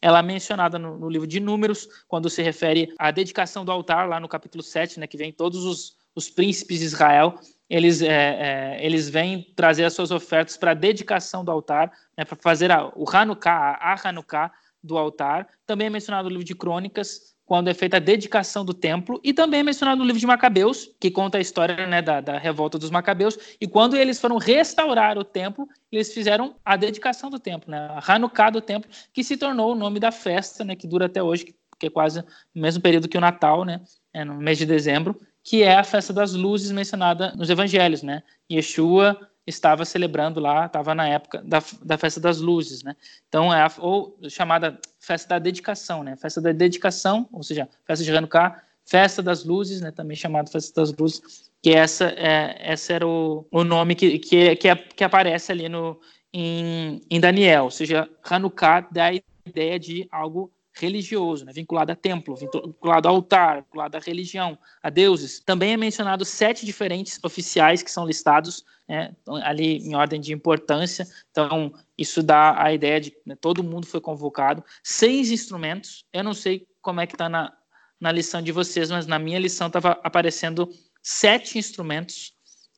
[0.00, 4.08] ela é mencionada no, no, livro de Números, quando se refere à dedicação do altar,
[4.08, 7.38] lá no capítulo 7, né, que vem todos os, os príncipes de Israel,
[7.68, 12.24] eles, é, é, eles vêm trazer as suas ofertas para a dedicação do altar, né,
[12.24, 15.46] para fazer a, o Hanukkah, a Hanukkah, do altar.
[15.66, 19.34] Também é mencionado no livro de Crônicas, quando é feita a dedicação do templo, e
[19.34, 22.78] também é mencionado no livro de Macabeus, que conta a história né, da, da, revolta
[22.78, 27.68] dos Macabeus, e quando eles foram restaurar o templo, eles fizeram a dedicação do templo,
[27.68, 31.06] né, a Hanukkah do templo, que se tornou o nome da festa, né, que dura
[31.06, 31.46] até hoje,
[31.76, 32.22] que, é quase
[32.54, 33.80] no mesmo período que o Natal, né,
[34.14, 38.22] é no mês de dezembro, que é a festa das luzes mencionada nos evangelhos, né,
[38.48, 42.94] Yeshua estava celebrando lá, estava na época da, da festa das luzes, né?
[43.28, 46.16] Então é a, ou chamada festa da dedicação, né?
[46.16, 49.90] Festa da dedicação, ou seja, festa de Hanukkah, festa das luzes, né?
[49.90, 54.56] Também chamada festa das luzes, que essa é essa era o, o nome que que,
[54.56, 56.00] que, que aparece ali no
[56.32, 59.14] em, em Daniel, ou seja, Hanukkah dá a
[59.46, 61.52] ideia de algo religioso, né?
[61.52, 65.40] vinculado a templo, vinculado ao altar, vinculado à religião, a deuses.
[65.40, 71.06] Também é mencionado sete diferentes oficiais que são listados né, ali em ordem de importância.
[71.30, 74.64] Então, isso dá a ideia de né, todo mundo foi convocado.
[74.82, 76.04] Seis instrumentos.
[76.12, 77.52] Eu não sei como é que está na,
[78.00, 80.68] na lição de vocês, mas na minha lição estava aparecendo
[81.02, 82.32] sete instrumentos,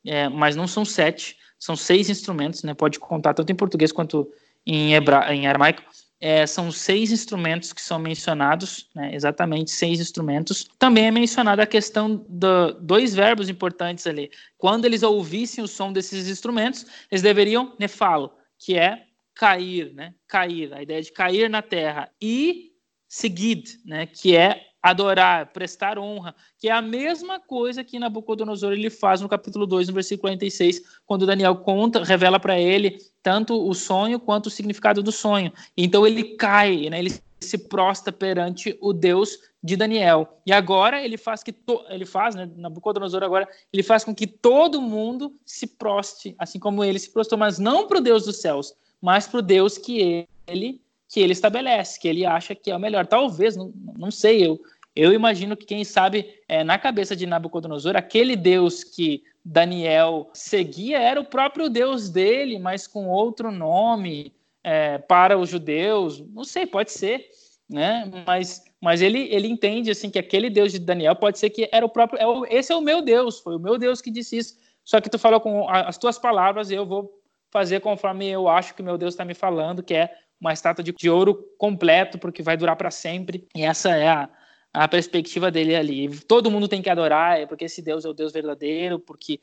[0.05, 2.75] é, mas não são sete, são seis instrumentos, né?
[2.75, 4.31] Pode contar tanto em português quanto
[4.67, 5.83] em, hebra em aramaico.
[6.25, 10.69] É, são seis instrumentos que são mencionados, né, exatamente seis instrumentos.
[10.79, 14.31] Também é mencionada a questão de dois verbos importantes ali.
[14.57, 19.05] Quando eles ouvissem o som desses instrumentos, eles deveriam nefalo, que é
[19.35, 22.71] cair, né, cair, a ideia de cair na terra, e
[23.09, 28.91] seguid, né, que é adorar, prestar honra, que é a mesma coisa que Nabucodonosor ele
[28.91, 33.73] faz no capítulo 2, no versículo 46, quando Daniel conta, revela para ele tanto o
[33.75, 35.53] sonho quanto o significado do sonho.
[35.77, 36.99] Então ele cai, né?
[36.99, 40.41] ele se prostra perante o Deus de Daniel.
[40.45, 41.55] E agora ele faz que
[41.89, 46.83] ele faz, né, Nabucodonosor agora, ele faz com que todo mundo se proste, assim como
[46.83, 50.27] ele se prostrou, mas não para o Deus dos céus, mas para o Deus que
[50.47, 50.81] ele
[51.13, 53.07] que ele estabelece, que ele acha que é o melhor.
[53.07, 54.59] Talvez, não, não sei, eu,
[54.97, 60.99] eu imagino que, quem sabe, é, na cabeça de Nabucodonosor, aquele Deus que Daniel seguia
[60.99, 64.33] era o próprio Deus dele, mas com outro nome
[64.65, 66.19] é, para os judeus.
[66.31, 67.29] Não sei, pode ser,
[67.69, 68.11] né?
[68.27, 71.85] Mas, mas ele, ele entende assim que aquele Deus de Daniel pode ser que era
[71.85, 72.19] o próprio.
[72.19, 74.57] É o, esse é o meu Deus, foi o meu Deus que disse isso.
[74.83, 77.13] Só que tu falou com as tuas palavras, eu vou
[77.51, 80.11] fazer conforme eu acho que meu Deus está me falando, que é
[80.43, 83.47] uma estátua de, de ouro completo, porque vai durar para sempre.
[83.55, 84.29] E essa é a,
[84.75, 86.19] a perspectiva dele ali.
[86.19, 89.41] Todo mundo tem que adorar, é porque esse Deus é o Deus verdadeiro, porque,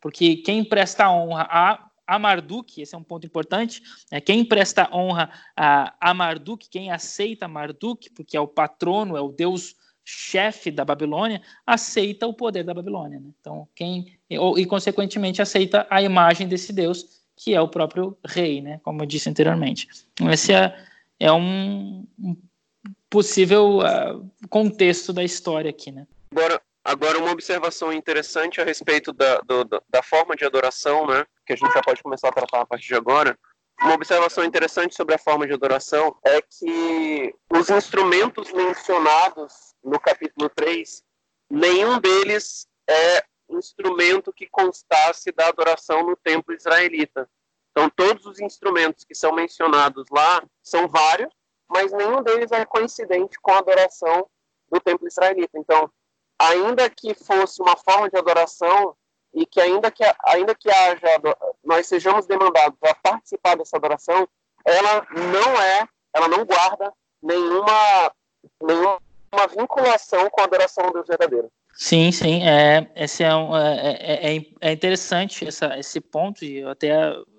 [0.00, 4.90] porque quem presta honra a, a Marduk, esse é um ponto importante, é quem presta
[4.92, 10.72] honra a, a Marduk, quem aceita Marduk, porque é o patrono, é o Deus chefe
[10.72, 13.20] da Babilônia, aceita o poder da Babilônia.
[13.20, 13.30] Né?
[13.40, 18.60] Então, quem e, e, consequentemente aceita a imagem desse Deus, que é o próprio rei,
[18.60, 18.80] né?
[18.82, 19.88] Como eu disse anteriormente.
[20.12, 20.76] Então, esse é,
[21.18, 22.06] é um,
[23.12, 26.06] possível uh, contexto da história aqui, né?
[26.30, 31.24] Agora, agora uma observação interessante a respeito da, do, da forma de adoração, né?
[31.46, 33.38] Que a gente já pode começar a tratar a partir de agora.
[33.82, 40.48] Uma observação interessante sobre a forma de adoração é que os instrumentos mencionados no capítulo
[40.54, 41.02] 3,
[41.50, 43.24] nenhum deles é
[43.56, 47.28] instrumento que constasse da adoração no templo israelita.
[47.70, 51.32] Então, todos os instrumentos que são mencionados lá são vários,
[51.68, 54.28] mas nenhum deles é coincidente com a adoração
[54.70, 55.58] do templo israelita.
[55.58, 55.90] Então,
[56.38, 58.96] ainda que fosse uma forma de adoração
[59.34, 61.08] e que ainda que ainda que haja
[61.64, 64.28] nós sejamos demandados a participar dessa adoração,
[64.64, 66.92] ela não é, ela não guarda
[67.22, 68.12] nenhuma
[68.60, 69.00] nenhuma
[69.48, 71.50] vinculação com a adoração do Deus verdadeiro.
[71.74, 76.58] Sim, sim, é, esse é, um, é, é, é, é interessante essa, esse ponto, e
[76.58, 76.92] eu até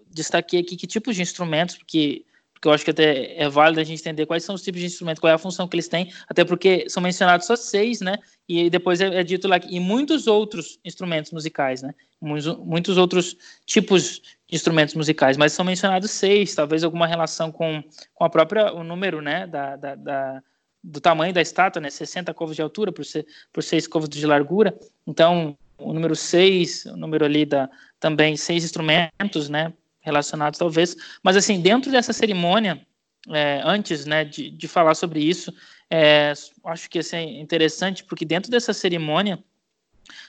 [0.09, 2.25] destaquei aqui que tipos de instrumentos, porque
[2.63, 4.87] porque eu acho que até é válido a gente entender quais são os tipos de
[4.87, 8.17] instrumentos, qual é a função que eles têm, até porque são mencionados só seis, né?
[8.47, 11.93] E depois é, é dito lá e muitos outros instrumentos musicais, né?
[12.21, 13.35] Muitos, muitos outros
[13.65, 17.83] tipos de instrumentos musicais, mas são mencionados seis, talvez alguma relação com,
[18.13, 19.45] com a própria o número, né?
[19.45, 20.43] Da, da, da
[20.83, 21.89] do tamanho da estátua, né?
[21.89, 24.77] 60 covos de altura por, ser, por seis covos de largura.
[25.07, 27.69] Então, o número seis, o número ali da
[27.99, 29.73] também seis instrumentos, né?
[30.03, 30.95] relacionados, talvez.
[31.23, 32.85] Mas, assim, dentro dessa cerimônia,
[33.29, 35.53] é, antes né, de, de falar sobre isso,
[35.89, 36.33] é,
[36.65, 39.41] acho que assim, é interessante, porque dentro dessa cerimônia,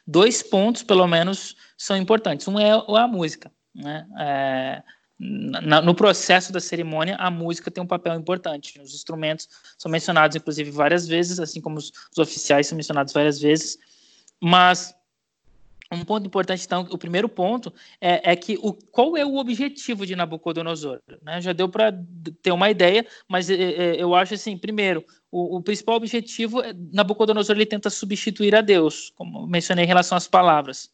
[0.06, 2.46] dois pontos, pelo menos, são importantes.
[2.46, 3.50] Um é a música.
[3.74, 4.06] Né?
[4.18, 4.82] É,
[5.18, 8.80] na, no processo da cerimônia, a música tem um papel importante.
[8.80, 9.48] Os instrumentos
[9.78, 13.78] são mencionados, inclusive, várias vezes, assim como os, os oficiais são mencionados várias vezes.
[14.40, 14.94] Mas
[15.92, 20.04] um ponto importante, então, o primeiro ponto é, é que o, qual é o objetivo
[20.04, 21.00] de Nabucodonosor?
[21.22, 21.40] Né?
[21.40, 21.92] Já deu para
[22.42, 26.74] ter uma ideia, mas é, é, eu acho assim, primeiro, o, o, principal objetivo, é,
[26.92, 30.90] Nabucodonosor ele tenta substituir a Deus, como mencionei em relação às palavras.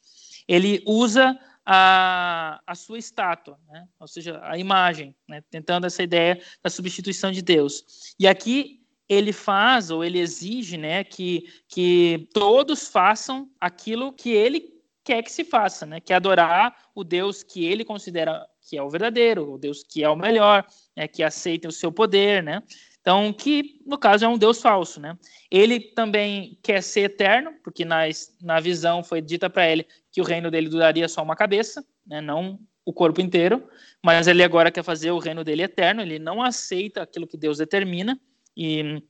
[0.47, 1.39] Ele usa
[1.73, 3.87] a, a sua estátua, né?
[4.01, 5.41] ou seja, a imagem, né?
[5.49, 8.13] tentando essa ideia da substituição de Deus.
[8.19, 14.81] E aqui ele faz ou ele exige né, que, que todos façam aquilo que ele
[15.05, 16.01] quer que se faça, né?
[16.01, 20.03] Que é adorar o Deus que ele considera que é o verdadeiro, o Deus que
[20.03, 20.67] é o melhor,
[20.97, 21.09] né?
[21.09, 22.63] que aceita o seu poder, né?
[23.01, 25.17] Então, que no caso é um Deus falso, né?
[25.51, 28.03] Ele também quer ser eterno, porque na,
[28.43, 32.21] na visão foi dita para ele que o reino dele duraria só uma cabeça, né?
[32.21, 33.69] Não o corpo inteiro,
[34.03, 37.59] mas ele agora quer fazer o reino dele eterno, ele não aceita aquilo que Deus
[37.59, 38.19] determina,
[38.57, 39.03] e,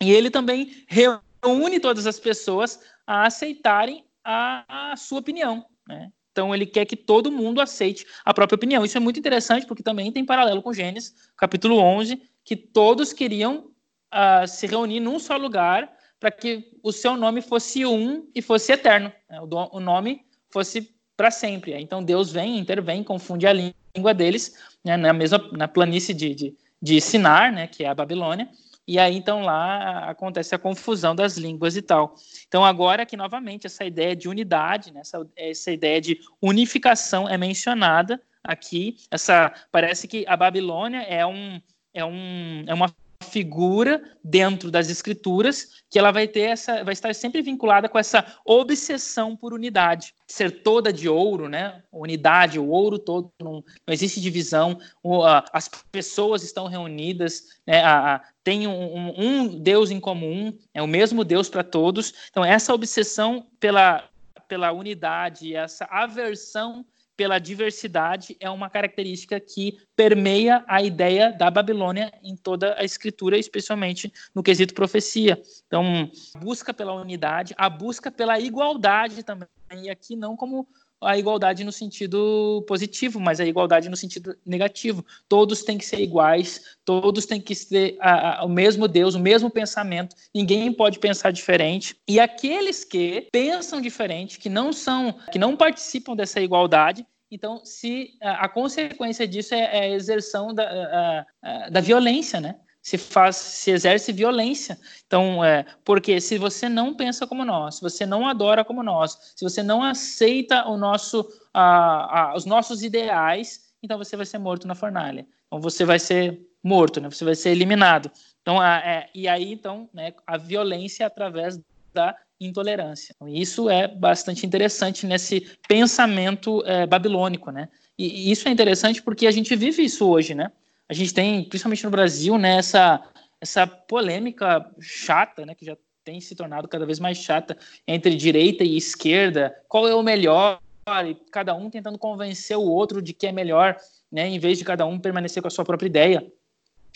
[0.00, 6.12] e ele também reúne todas as pessoas a aceitarem a, a sua opinião, né?
[6.30, 8.84] Então ele quer que todo mundo aceite a própria opinião.
[8.84, 13.70] Isso é muito interessante porque também tem paralelo com Gênesis, capítulo 11, que todos queriam
[14.12, 18.72] uh, se reunir num só lugar para que o seu nome fosse um e fosse
[18.72, 19.40] eterno, né?
[19.40, 20.24] o, o, nome
[20.54, 21.74] fosse para sempre.
[21.80, 24.96] Então Deus vem, intervém, confunde a língua deles, né?
[24.96, 27.66] na mesma na planície de, de, de Sinar, né?
[27.66, 28.48] que é a Babilônia,
[28.86, 32.14] e aí então lá acontece a confusão das línguas e tal.
[32.46, 37.36] Então agora que novamente essa ideia de unidade, né, essa, essa ideia de unificação é
[37.36, 38.96] mencionada aqui.
[39.10, 41.60] Essa parece que a Babilônia é um
[41.92, 42.94] é um é uma
[43.24, 48.24] figura dentro das escrituras que ela vai ter essa vai estar sempre vinculada com essa
[48.44, 50.14] obsessão por unidade.
[50.28, 51.82] Ser toda de ouro né?
[51.90, 54.78] Unidade o ouro todo não, não existe divisão.
[55.02, 57.82] O, a, as pessoas estão reunidas né?
[57.82, 62.14] A, a, tem um, um, Deus em comum é o mesmo Deus para todos.
[62.30, 64.08] Então essa obsessão pela
[64.46, 66.84] pela unidade essa aversão
[67.16, 73.38] pela diversidade é uma característica que permeia a ideia da Babilônia em toda a escritura,
[73.38, 75.40] especialmente no quesito profecia.
[75.66, 79.48] Então, a busca pela unidade, a busca pela igualdade também,
[79.82, 80.68] e aqui não como
[81.02, 85.04] a igualdade no sentido positivo, mas a igualdade no sentido negativo.
[85.28, 89.20] Todos têm que ser iguais, todos têm que ter a, a, o mesmo Deus, o
[89.20, 91.96] mesmo pensamento, ninguém pode pensar diferente.
[92.08, 98.16] E aqueles que pensam diferente, que não são, que não participam dessa igualdade, então, se
[98.22, 102.60] a, a consequência disso é, é a exerção da, a, da violência, né?
[102.84, 104.78] Se faz, se exerce violência.
[105.06, 109.32] Então, é, porque se você não pensa como nós, se você não adora como nós,
[109.34, 114.36] se você não aceita o nosso, a, a, os nossos ideais, então você vai ser
[114.36, 115.26] morto na fornalha.
[115.46, 117.08] Então você vai ser morto, né?
[117.08, 118.10] Você vai ser eliminado.
[118.42, 121.58] Então, a, é, e aí, então, né, a violência através
[121.94, 123.14] da intolerância.
[123.16, 127.70] Então, isso é bastante interessante nesse pensamento é, babilônico, né?
[127.96, 130.52] E, e isso é interessante porque a gente vive isso hoje, né?
[130.88, 133.02] A gente tem, principalmente no Brasil, né, essa,
[133.40, 137.56] essa polêmica chata, né, que já tem se tornado cada vez mais chata
[137.88, 139.54] entre direita e esquerda.
[139.68, 140.60] Qual é o melhor?
[141.06, 143.76] E cada um tentando convencer o outro de que é melhor,
[144.12, 146.26] né, em vez de cada um permanecer com a sua própria ideia.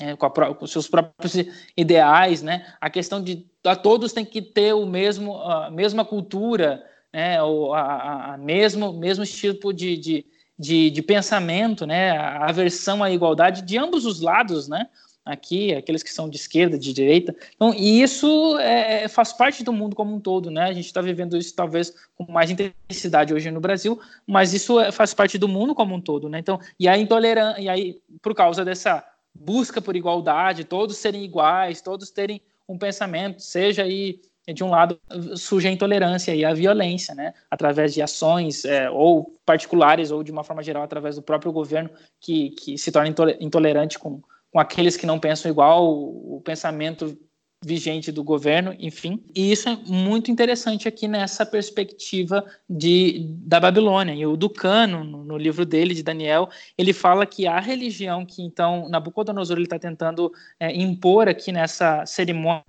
[0.01, 1.35] É, com, a, com, seus próprios
[1.77, 2.73] ideais, né?
[2.81, 7.43] A questão de a todos tem que ter o mesmo a mesma cultura, né?
[7.43, 10.27] O a, a, a mesmo mesmo tipo de, de,
[10.59, 14.89] de, de pensamento, né, a aversão à igualdade de ambos os lados, né,
[15.29, 17.37] aqui, aqueles que são de esquerda, de direita.
[17.55, 20.65] Então, e isso é, é faz parte do mundo como um todo, né?
[20.65, 24.91] A gente está vivendo isso talvez com mais intensidade hoje no Brasil, mas isso é,
[24.91, 26.39] faz parte do mundo como um todo, né?
[26.39, 29.05] Então, e a intolerância, e aí por causa dessa
[29.35, 34.21] busca por igualdade, todos serem iguais, todos terem um pensamento, seja aí
[34.53, 34.99] de um lado
[35.37, 40.33] surge a intolerância e a violência, né, através de ações é, ou particulares ou de
[40.33, 41.91] uma forma geral através do próprio governo
[42.21, 44.21] que, que se torna intolerante com,
[44.53, 47.17] com aqueles que não pensam igual o, o pensamento
[47.65, 49.23] vigente do governo, enfim.
[49.35, 54.15] E isso é muito interessante aqui nessa perspectiva de, da Babilônia.
[54.15, 58.43] E o Ducano, no, no livro dele, de Daniel, ele fala que a religião que,
[58.43, 62.63] então, Nabucodonosor está tentando é, impor aqui nessa cerimônia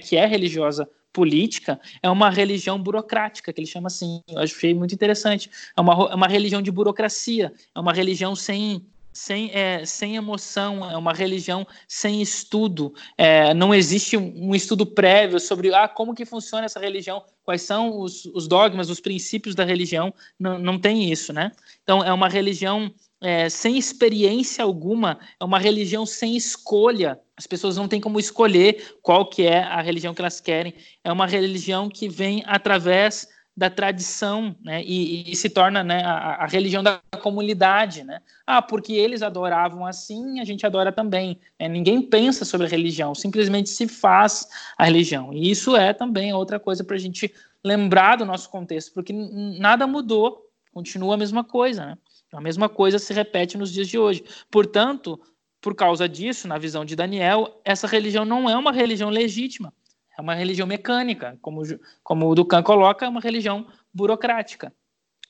[0.00, 4.22] que é religiosa política é uma religião burocrática, que ele chama assim.
[4.28, 5.50] Eu achei muito interessante.
[5.76, 10.90] É uma, é uma religião de burocracia, é uma religião sem, sem, é, sem emoção,
[10.90, 12.94] é uma religião sem estudo.
[13.18, 18.00] É, não existe um, estudo prévio sobre ah, como que funciona essa religião, quais são
[18.00, 20.12] os, os dogmas, os princípios da religião.
[20.38, 21.52] Não, não tem isso, né?
[21.82, 27.20] Então, é uma religião é, sem experiência alguma, é uma religião sem escolha.
[27.42, 30.74] As pessoas não têm como escolher qual que é a religião que elas querem.
[31.02, 34.80] É uma religião que vem através da tradição, né?
[34.84, 38.20] E, e se torna né, a, a, religião da comunidade, né?
[38.46, 41.40] Ah, porque eles adoravam assim, a gente adora também.
[41.58, 44.46] É, ninguém pensa sobre a religião, simplesmente se faz
[44.78, 45.32] a religião.
[45.32, 47.34] E isso é também outra coisa para a gente
[47.64, 51.98] lembrar do nosso contexto, porque nada mudou, continua a mesma coisa, né?
[52.32, 54.24] A mesma coisa se repete nos dias de hoje.
[54.48, 55.20] Portanto,
[55.62, 59.72] por causa disso, na visão de Daniel, essa religião não é uma religião legítima,
[60.18, 61.62] é uma religião mecânica, como,
[62.02, 64.74] como o Ducan coloca, é uma religião burocrática.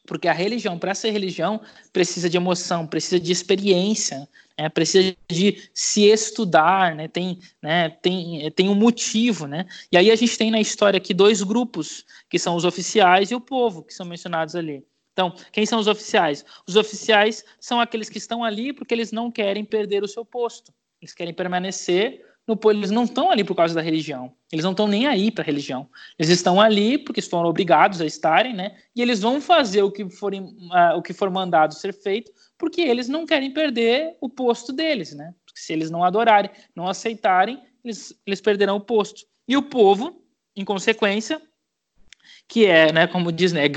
[0.06, 1.60] Porque a religião, para ser religião,
[1.92, 4.26] precisa de emoção, precisa de experiência,
[4.58, 4.68] né?
[4.68, 7.06] precisa de se estudar, né?
[7.06, 7.90] tem, né?
[7.90, 9.46] tem, tem um motivo.
[9.46, 9.66] Né?
[9.92, 13.34] E aí a gente tem na história aqui dois grupos, que são os oficiais e
[13.34, 14.84] o povo, que são mencionados ali.
[15.12, 16.44] Então, quem são os oficiais?
[16.66, 20.72] Os oficiais são aqueles que estão ali porque eles não querem perder o seu posto.
[21.00, 24.32] Eles querem permanecer no eles não estão ali por causa da religião.
[24.50, 25.88] Eles não estão nem aí para a religião.
[26.18, 28.76] Eles estão ali porque foram obrigados a estarem, né?
[28.96, 32.80] E eles vão fazer o que for, uh, o que for mandado ser feito, porque
[32.80, 35.34] eles não querem perder o posto deles, né?
[35.44, 39.24] Porque se eles não adorarem, não aceitarem, eles, eles perderão o posto.
[39.46, 40.22] E o povo,
[40.56, 41.40] em consequência,
[42.48, 43.68] que é, né, como diz, né,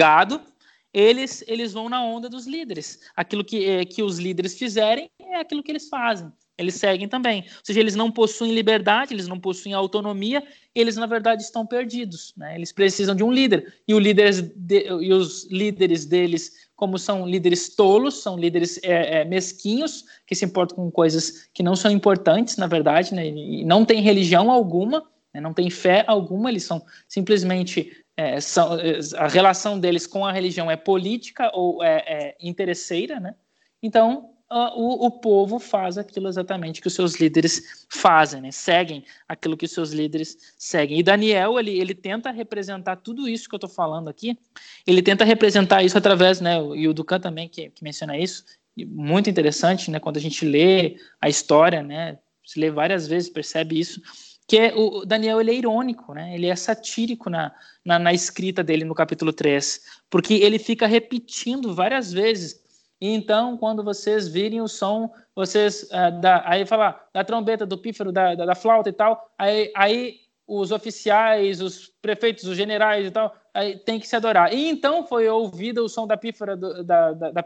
[0.96, 3.02] eles, eles vão na onda dos líderes.
[3.14, 6.32] Aquilo que, é, que os líderes fizerem é aquilo que eles fazem.
[6.58, 7.42] Eles seguem também.
[7.42, 10.42] Ou seja, eles não possuem liberdade, eles não possuem autonomia,
[10.74, 12.34] eles, na verdade, estão perdidos.
[12.38, 12.56] Né?
[12.56, 13.74] Eles precisam de um líder.
[13.86, 19.20] E, o líderes de, e os líderes deles, como são líderes tolos, são líderes é,
[19.20, 23.28] é, mesquinhos, que se importam com coisas que não são importantes, na verdade, né?
[23.28, 25.42] e não têm religião alguma, né?
[25.42, 30.32] não têm fé alguma, eles são simplesmente é, são, é, a relação deles com a
[30.32, 33.36] religião é política ou é, é interesseira, né?
[33.82, 38.52] Então, o, o povo faz aquilo exatamente que os seus líderes fazem, né?
[38.52, 41.00] seguem aquilo que os seus líderes seguem.
[41.00, 44.38] E Daniel, ele, ele tenta representar tudo isso que eu estou falando aqui,
[44.86, 48.46] ele tenta representar isso através, né, e o Ducan também que, que menciona isso,
[48.78, 53.80] muito interessante, né, quando a gente lê a história, né, se lê várias vezes, percebe
[53.80, 54.00] isso,
[54.48, 56.36] que é, o Daniel ele é irônico, né?
[56.36, 57.52] ele é satírico na,
[57.84, 62.64] na, na, escrita dele no capítulo 3, porque ele fica repetindo várias vezes.
[63.02, 67.78] E então, quando vocês virem o som, vocês uh, da, aí falar da trombeta, do
[67.78, 73.08] pífaro, da, da, da, flauta e tal, aí, aí os oficiais, os prefeitos, os generais
[73.08, 74.54] e tal, aí tem que se adorar.
[74.54, 77.46] E então foi ouvido o som da pífara, do, da, da, da,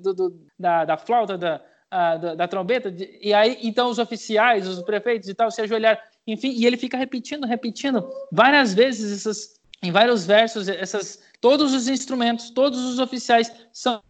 [0.00, 5.28] do, da, da flauta, da, da, da, trombeta, e aí então os oficiais, os prefeitos
[5.28, 10.24] e tal se ajoelharam enfim, e ele fica repetindo, repetindo várias vezes essas, em vários
[10.24, 14.02] versos, essas, todos os instrumentos, todos os oficiais são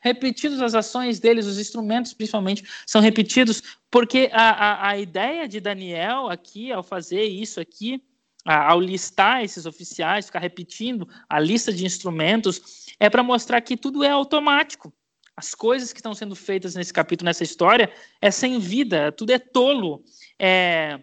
[0.00, 5.60] repetidos as ações deles, os instrumentos principalmente, são repetidos, porque a, a, a ideia de
[5.60, 8.02] Daniel aqui, ao fazer isso aqui,
[8.44, 13.76] a, ao listar esses oficiais, ficar repetindo a lista de instrumentos, é para mostrar que
[13.76, 14.92] tudo é automático.
[15.36, 17.90] As coisas que estão sendo feitas nesse capítulo, nessa história,
[18.20, 20.04] é sem vida, tudo é tolo.
[20.38, 21.00] É,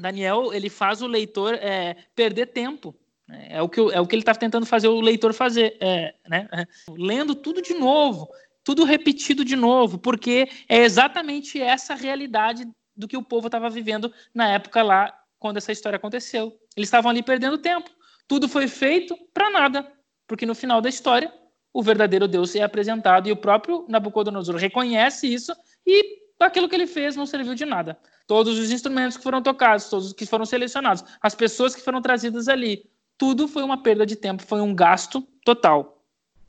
[0.00, 2.94] Daniel ele faz o leitor é, perder tempo.
[3.28, 3.46] Né?
[3.50, 6.48] É o que, é o que ele está tentando fazer o leitor fazer, é, né?
[6.88, 8.28] Lendo tudo de novo,
[8.64, 14.12] tudo repetido de novo, porque é exatamente essa realidade do que o povo estava vivendo
[14.34, 16.52] na época lá, quando essa história aconteceu.
[16.76, 17.90] Eles estavam ali perdendo tempo.
[18.28, 19.90] Tudo foi feito para nada,
[20.26, 21.32] porque no final da história
[21.72, 25.52] o verdadeiro Deus é apresentado e o próprio Nabucodonosor reconhece isso
[25.86, 27.98] e aquilo que ele fez não serviu de nada
[28.30, 32.00] todos os instrumentos que foram tocados, todos os que foram selecionados, as pessoas que foram
[32.00, 32.88] trazidas ali.
[33.18, 36.04] Tudo foi uma perda de tempo, foi um gasto total.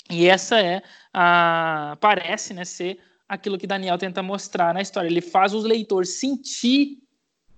[0.07, 5.07] E essa é a parece, né, ser aquilo que Daniel tenta mostrar na história.
[5.07, 6.99] Ele faz o leitor sentir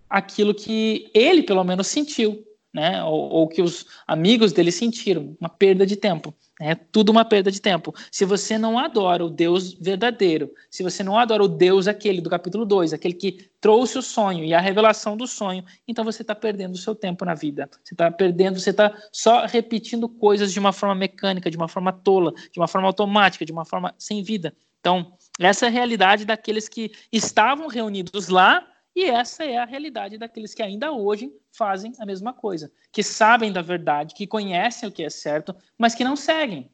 [0.10, 3.04] aquilo que ele, pelo menos, sentiu, né?
[3.04, 6.34] Ou, ou que os amigos dele sentiram, uma perda de tempo.
[6.60, 7.94] É tudo uma perda de tempo.
[8.12, 12.30] Se você não adora o Deus verdadeiro, se você não adora o Deus aquele do
[12.30, 16.34] capítulo 2, aquele que trouxe o sonho e a revelação do sonho, então você está
[16.34, 17.70] perdendo o seu tempo na vida.
[17.84, 21.92] Você está perdendo, você está só repetindo coisas de uma forma mecânica, de uma forma
[21.92, 24.54] tola, de uma forma automática, de uma forma sem vida.
[24.80, 30.18] Então, essa é a realidade daqueles que estavam reunidos lá e essa é a realidade
[30.18, 34.92] daqueles que ainda hoje fazem a mesma coisa, que sabem da verdade, que conhecem o
[34.92, 36.70] que é certo, mas que não seguem,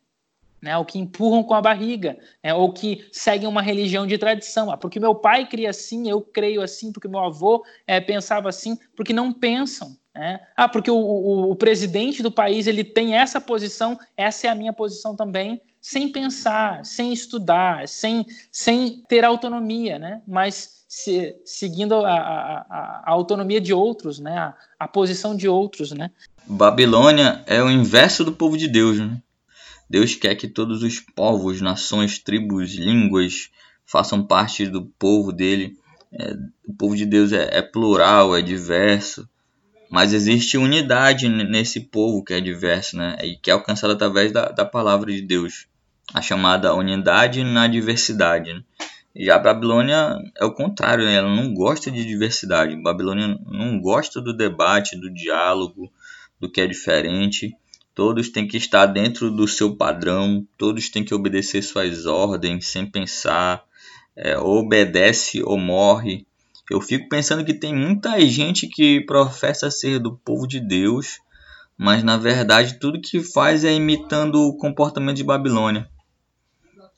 [0.62, 0.78] né?
[0.78, 2.54] Ou que empurram com a barriga, né?
[2.54, 4.70] ou que seguem uma religião de tradição.
[4.70, 8.78] Ah, porque meu pai cria assim, eu creio assim, porque meu avô é, pensava assim,
[8.96, 9.98] porque não pensam.
[10.14, 10.46] Né?
[10.58, 14.56] Ah, porque o, o, o presidente do país ele tem essa posição, essa é a
[14.56, 20.22] minha posição também, sem pensar, sem estudar, sem, sem ter autonomia, né?
[20.28, 22.58] Mas se, seguindo a, a,
[23.06, 24.38] a, autonomia de outros, né?
[24.38, 26.12] A, a, posição de outros, né?
[26.46, 29.22] Babilônia é o inverso do povo de Deus, né?
[29.90, 33.50] Deus quer que todos os povos, nações, tribos, línguas
[33.86, 35.78] façam parte do povo dele.
[36.12, 36.36] É,
[36.68, 39.28] o povo de Deus é, é plural, é diverso,
[39.90, 43.18] mas existe unidade nesse povo que é diverso, né?
[43.24, 45.66] E que é alcançado através da, da palavra de Deus,
[46.14, 48.54] a chamada unidade na diversidade.
[48.54, 48.64] Né?
[49.16, 51.16] Já a Babilônia é o contrário, né?
[51.16, 52.76] ela não gosta de diversidade.
[52.76, 55.92] A Babilônia não gosta do debate, do diálogo,
[56.40, 57.56] do que é diferente.
[57.96, 62.86] Todos têm que estar dentro do seu padrão, todos têm que obedecer suas ordens sem
[62.86, 63.64] pensar,
[64.16, 66.26] é, obedece ou morre.
[66.70, 71.20] Eu fico pensando que tem muita gente que professa ser do povo de Deus,
[71.76, 75.90] mas na verdade tudo que faz é imitando o comportamento de Babilônia.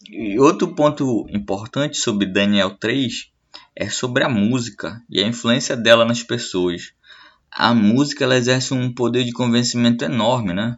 [0.09, 3.31] E outro ponto importante sobre Daniel 3
[3.75, 6.93] é sobre a música e a influência dela nas pessoas.
[7.49, 10.77] A música ela exerce um poder de convencimento enorme, né?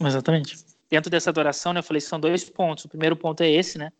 [0.00, 0.56] Exatamente.
[0.90, 2.84] Dentro dessa adoração, né, eu falei são dois pontos.
[2.84, 3.92] O primeiro ponto é esse, né?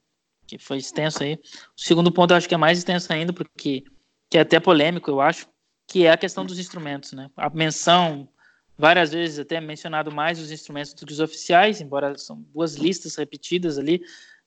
[0.46, 1.34] Que foi extenso aí.
[1.34, 3.84] O segundo ponto eu acho que é mais extenso ainda, porque
[4.30, 5.46] que é até polêmico, eu acho,
[5.86, 7.30] que é a questão dos instrumentos, né?
[7.36, 8.28] A menção
[8.76, 13.14] várias vezes até mencionado mais os instrumentos do que os oficiais, embora são duas listas
[13.14, 14.02] repetidas ali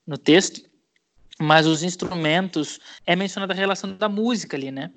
[0.06, 0.62] no texto,
[1.40, 4.92] mas os instrumentos é mencionada a relação da música ali, né?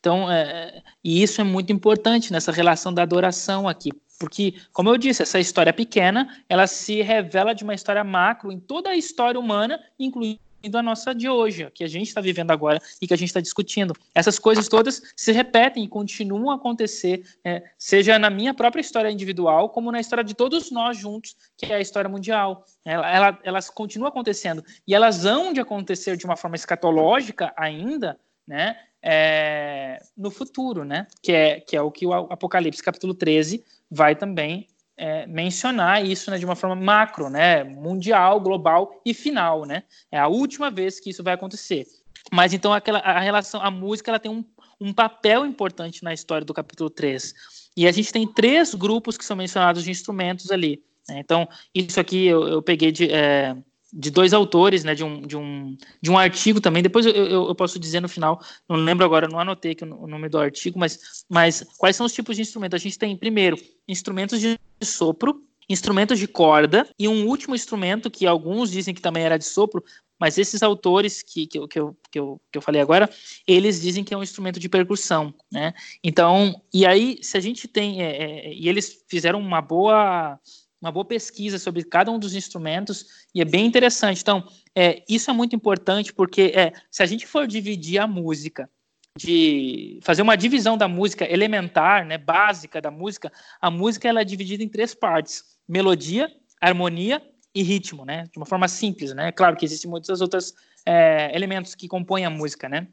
[0.00, 3.90] Então, é, é, e isso é muito importante nessa relação da adoração aqui,
[4.22, 8.60] porque, como eu disse, essa história pequena, ela se revela de uma história macro em
[8.60, 10.38] toda a história humana, incluindo
[10.74, 13.40] a nossa de hoje, que a gente está vivendo agora e que a gente está
[13.40, 13.92] discutindo.
[14.14, 19.10] Essas coisas todas se repetem e continuam a acontecer, é, seja na minha própria história
[19.10, 22.64] individual, como na história de todos nós juntos, que é a história mundial.
[22.84, 28.16] Ela, ela, elas continuam acontecendo e elas hão de acontecer de uma forma escatológica ainda,
[28.46, 28.76] né?
[29.02, 31.06] É, no futuro, né?
[31.20, 36.30] Que é, que é o que o Apocalipse capítulo 13 vai também é, mencionar isso
[36.30, 39.82] né, de uma forma macro, né, mundial, global e final, né?
[40.10, 41.86] É a última vez que isso vai acontecer.
[42.30, 44.44] Mas então aquela, a relação, a música, ela tem um,
[44.80, 47.34] um papel importante na história do capítulo 3.
[47.76, 50.82] E a gente tem três grupos que são mencionados de instrumentos ali.
[51.08, 51.18] Né?
[51.18, 53.56] Então, isso aqui eu, eu peguei de, é,
[53.92, 56.82] de dois autores, né, de um, de um, de um artigo também.
[56.82, 60.28] Depois eu, eu, posso dizer no final, não lembro agora, não anotei aqui o nome
[60.28, 62.76] do artigo, mas, mas quais são os tipos de instrumentos?
[62.76, 68.26] A gente tem, primeiro, instrumentos de sopro, instrumentos de corda e um último instrumento que
[68.26, 69.84] alguns dizem que também era de sopro,
[70.18, 73.10] mas esses autores que, que, eu, que, eu, que, eu, que eu falei agora,
[73.46, 75.74] eles dizem que é um instrumento de percussão, né?
[76.02, 80.38] Então, e aí, se a gente tem, é, é, e eles fizeram uma boa
[80.82, 84.20] uma boa pesquisa sobre cada um dos instrumentos e é bem interessante.
[84.20, 88.68] Então, é, isso é muito importante porque é, se a gente for dividir a música,
[89.16, 93.30] de fazer uma divisão da música elementar, né, básica da música,
[93.60, 97.22] a música ela é dividida em três partes: melodia, harmonia
[97.54, 98.24] e ritmo, né?
[98.32, 99.30] De uma forma simples, né?
[99.30, 100.54] Claro que existem muitos outros
[100.86, 102.88] é, elementos que compõem a música, né?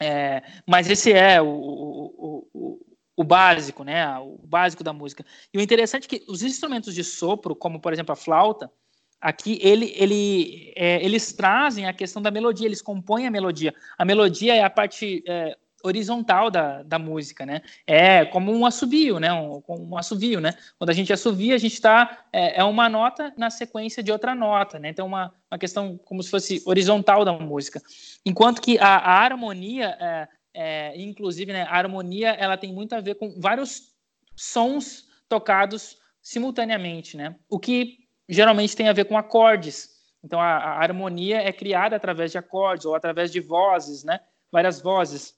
[0.00, 2.83] É, mas esse é o, o, o,
[3.16, 4.06] o básico, né?
[4.18, 5.24] O básico da música.
[5.52, 8.70] E o interessante é que os instrumentos de sopro, como por exemplo a flauta,
[9.20, 13.74] aqui ele, ele, é, eles trazem a questão da melodia, eles compõem a melodia.
[13.96, 17.60] A melodia é a parte é, horizontal da, da música, né?
[17.86, 19.32] É como um assobio, né?
[19.32, 20.54] Um, um né?
[20.78, 24.34] Quando a gente assovia, a gente está é, é, uma nota na sequência de outra
[24.34, 24.88] nota, né?
[24.88, 27.80] Então uma, uma questão como se fosse horizontal da música.
[28.24, 29.96] Enquanto que a, a harmonia
[30.54, 33.92] é, inclusive, né, a harmonia ela tem muito a ver com vários
[34.36, 37.36] sons tocados simultaneamente, né?
[37.48, 37.98] O que
[38.28, 39.90] geralmente tem a ver com acordes.
[40.22, 44.20] Então, a, a harmonia é criada através de acordes ou através de vozes, né?
[44.50, 45.34] Várias vozes.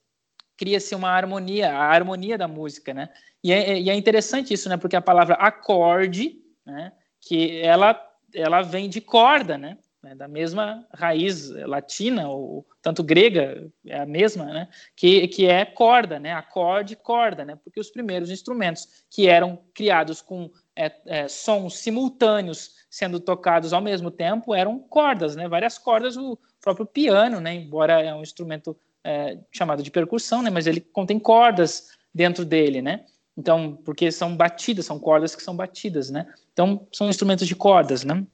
[0.57, 3.09] Cria-se uma harmonia, a harmonia da música, né?
[3.43, 4.77] E é, e é interessante isso, né?
[4.77, 6.93] Porque a palavra acorde, né?
[7.21, 8.01] Que ela
[8.35, 9.79] ela vem de corda, né?
[10.07, 15.65] Né, da mesma raiz latina, ou tanto grega, é a mesma, né, que, que é
[15.65, 21.29] corda, né, acorde, corda, né, porque os primeiros instrumentos que eram criados com é, é,
[21.29, 27.41] sons simultâneos sendo tocados ao mesmo tempo eram cordas, né, várias cordas, o próprio piano,
[27.41, 32.45] né, embora é um instrumento é, chamado de percussão, né, mas ele contém cordas dentro
[32.45, 33.05] dele, né,
[33.37, 38.05] então, porque são batidas, são cordas que são batidas, né, então são instrumentos de cordas,
[38.05, 38.25] né,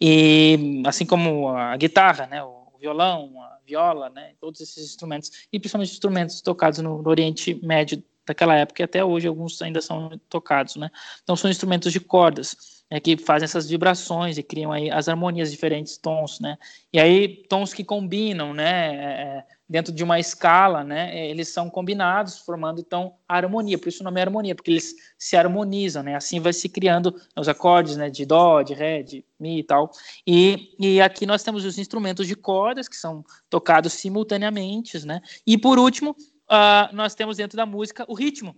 [0.00, 5.58] e assim como a guitarra, né, o violão, a viola, né, todos esses instrumentos, e
[5.58, 10.10] principalmente instrumentos tocados no, no Oriente Médio daquela época e até hoje alguns ainda são
[10.28, 10.90] tocados, né?
[11.22, 15.50] Então são instrumentos de cordas é, que fazem essas vibrações e criam aí as harmonias
[15.50, 16.56] diferentes tons, né?
[16.92, 18.94] E aí tons que combinam, né?
[18.94, 23.78] É, é dentro de uma escala, né, eles são combinados, formando então a harmonia.
[23.78, 26.16] Por isso o nome é harmonia, porque eles se harmonizam, né?
[26.16, 29.92] Assim vai se criando os acordes, né, de dó, de ré, de mi e tal.
[30.26, 35.20] E, e aqui nós temos os instrumentos de cordas que são tocados simultaneamente, né?
[35.46, 36.16] E por último,
[36.50, 38.56] uh, nós temos dentro da música o ritmo,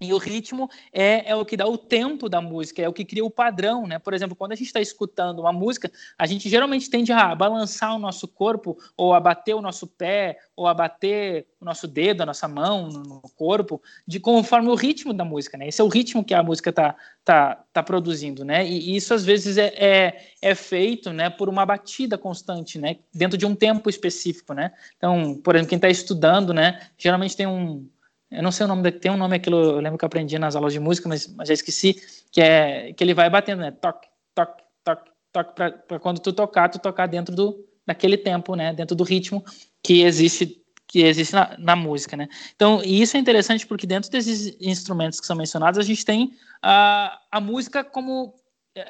[0.00, 3.04] e o ritmo é, é o que dá o tempo da música, é o que
[3.04, 3.98] cria o padrão, né?
[3.98, 7.94] Por exemplo, quando a gente está escutando uma música, a gente geralmente tende a balançar
[7.94, 12.22] o nosso corpo, ou a bater o nosso pé, ou a bater o nosso dedo,
[12.22, 15.68] a nossa mão no corpo, de conforme o ritmo da música, né?
[15.68, 16.94] Esse é o ritmo que a música está
[17.24, 18.66] tá, tá produzindo, né?
[18.66, 22.96] E, isso às vezes é, é, é, feito, né, por uma batida constante, né?
[23.12, 24.72] Dentro de um tempo específico, né?
[24.96, 27.86] Então, por exemplo, quem está estudando, né, geralmente tem um
[28.30, 30.54] eu não sei o nome, tem um nome aquilo, eu lembro que eu aprendi nas
[30.54, 31.94] aulas de música, mas, mas já esqueci,
[32.30, 33.70] que é que ele vai batendo, né?
[33.70, 38.74] Toque, toque, toque, toque, para quando tu tocar, tu tocar dentro do, daquele tempo, né?
[38.74, 39.44] Dentro do ritmo
[39.82, 42.28] que existe que existe na, na música, né?
[42.56, 46.32] Então, e isso é interessante porque dentro desses instrumentos que são mencionados, a gente tem
[46.62, 48.34] a, a música como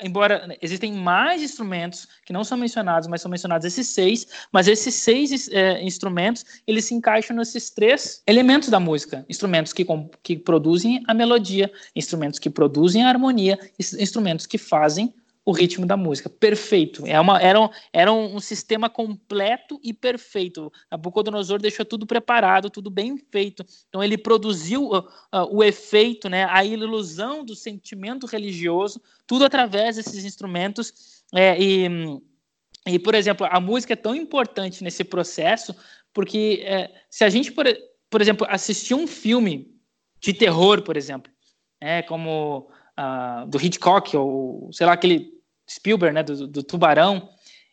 [0.03, 4.95] embora existem mais instrumentos que não são mencionados, mas são mencionados esses seis, mas esses
[4.95, 9.25] seis é, instrumentos, eles se encaixam nesses três elementos da música.
[9.29, 9.87] Instrumentos que,
[10.23, 15.13] que produzem a melodia, instrumentos que produzem a harmonia, instrumentos que fazem
[15.49, 16.29] o ritmo da música.
[16.29, 17.07] Perfeito.
[17.07, 20.71] É uma, era, um, era um sistema completo e perfeito.
[20.91, 23.65] Nabucodonosor deixou tudo preparado, tudo bem feito.
[23.89, 29.97] Então ele produziu uh, uh, o efeito, né, a ilusão do sentimento religioso, tudo através
[29.97, 31.25] desses instrumentos.
[31.35, 31.89] É, e,
[32.87, 35.75] E, por exemplo, a música é tão importante nesse processo
[36.13, 37.65] porque é, se a gente, por,
[38.11, 39.75] por exemplo, assistir um filme
[40.21, 41.33] de terror, por exemplo,
[41.81, 42.69] é como
[42.99, 45.38] uh, do Hitchcock ou sei lá aquele
[45.69, 47.29] Spielberg, né, do, do Tubarão,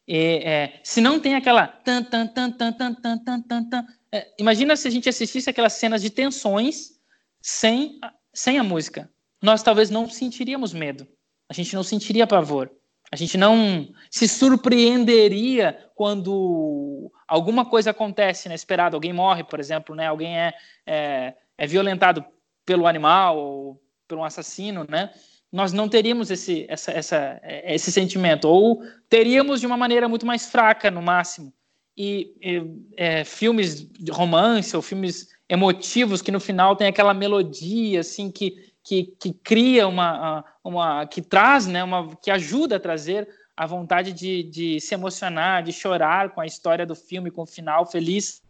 [0.07, 4.27] é, se não tem aquela tan tan tan tan tan tan tan tan, tan é,
[4.37, 6.99] imagina se a gente assistisse aquelas cenas de tensões
[7.41, 7.99] sem
[8.33, 9.09] sem a música,
[9.41, 11.07] nós talvez não sentiríamos medo,
[11.49, 12.71] a gente não sentiria pavor.
[13.11, 20.07] A gente não se surpreenderia quando alguma coisa acontece inesperada, alguém morre, por exemplo, né?
[20.07, 20.53] Alguém é,
[20.85, 22.25] é, é violentado
[22.65, 23.81] pelo animal ou
[24.11, 25.11] um assassino, né?
[25.55, 30.47] Nós não teríamos esse, essa, essa, esse sentimento, ou teríamos de uma maneira muito mais
[30.47, 31.53] fraca, no máximo.
[31.97, 32.61] E, e
[32.97, 38.75] é, filmes de romance ou filmes emotivos que no final tem aquela melodia assim que
[38.85, 43.27] que, que cria uma, uma que traz, né, uma, que ajuda a trazer
[43.57, 47.47] a vontade de, de se emocionar, de chorar com a história do filme, com o
[47.47, 48.43] final feliz.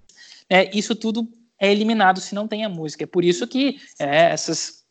[0.49, 1.27] É, isso tudo
[1.57, 3.05] é eliminado se não tem a música.
[3.05, 4.84] É por isso que é, essas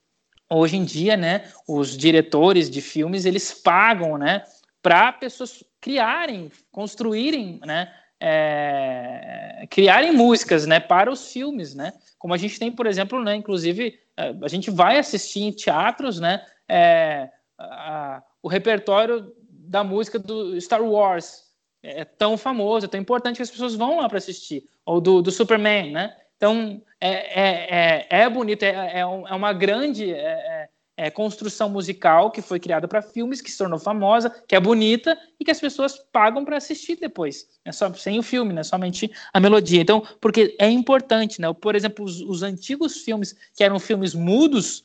[0.54, 4.44] hoje em dia, né, os diretores de filmes eles pagam, né,
[4.82, 12.38] para pessoas criarem, construírem, né, é, criarem músicas, né, para os filmes, né, como a
[12.38, 17.28] gente tem, por exemplo, né, inclusive é, a gente vai assistir em teatros, né, é,
[17.58, 21.44] a, o repertório da música do Star Wars.
[21.82, 25.20] É tão famoso, é tão importante que as pessoas vão lá para assistir, ou do,
[25.20, 26.16] do, Superman, né?
[26.36, 30.10] Então é, é, é, é bonito, é, é, é uma grande
[30.96, 35.18] é, construção musical que foi criada para filmes, que se tornou famosa, que é bonita
[35.38, 37.48] e que as pessoas pagam para assistir depois.
[37.64, 38.62] É só sem o filme, né?
[38.62, 39.80] Somente a melodia.
[39.80, 41.52] Então, porque é importante, né?
[41.52, 44.84] Por exemplo, os, os antigos filmes que eram filmes mudos,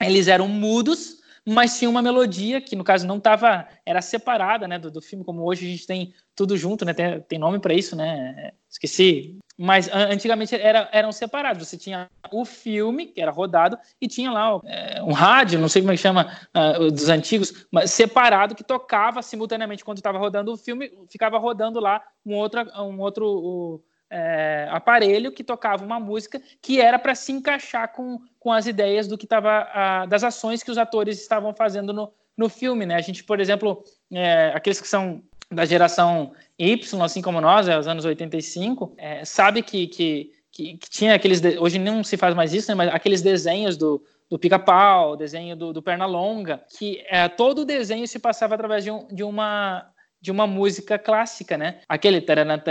[0.00, 4.78] eles eram mudos, mas tinha uma melodia que no caso não estava era separada né
[4.78, 7.74] do, do, filme como hoje a gente tem tudo junto né tem, tem nome para
[7.74, 11.66] isso né esqueci mas antigamente era, eram separados.
[11.66, 15.80] Você tinha o filme, que era rodado, e tinha lá é, um rádio, não sei
[15.80, 20.52] como é que chama, uh, dos antigos, mas separado, que tocava simultaneamente quando estava rodando
[20.52, 25.98] o filme, ficava rodando lá um outro, um outro o, é, aparelho que tocava uma
[25.98, 30.62] música que era para se encaixar com, com as ideias do que estava, das ações
[30.62, 32.86] que os atores estavam fazendo no, no filme.
[32.86, 32.94] Né?
[32.94, 37.78] A gente, por exemplo, é, aqueles que são da geração Y, assim como nós, é,
[37.78, 41.40] os anos 85, é, sabe que, que, que, que, tinha aqueles.
[41.58, 45.72] Hoje não se faz mais isso, né, mas aqueles desenhos do, do pica-pau, desenho do,
[45.72, 49.88] do Pernalonga, que é, todo o desenho se passava através de, um, de uma
[50.20, 51.80] de uma música clássica, né?
[51.88, 52.62] Aquele tarana,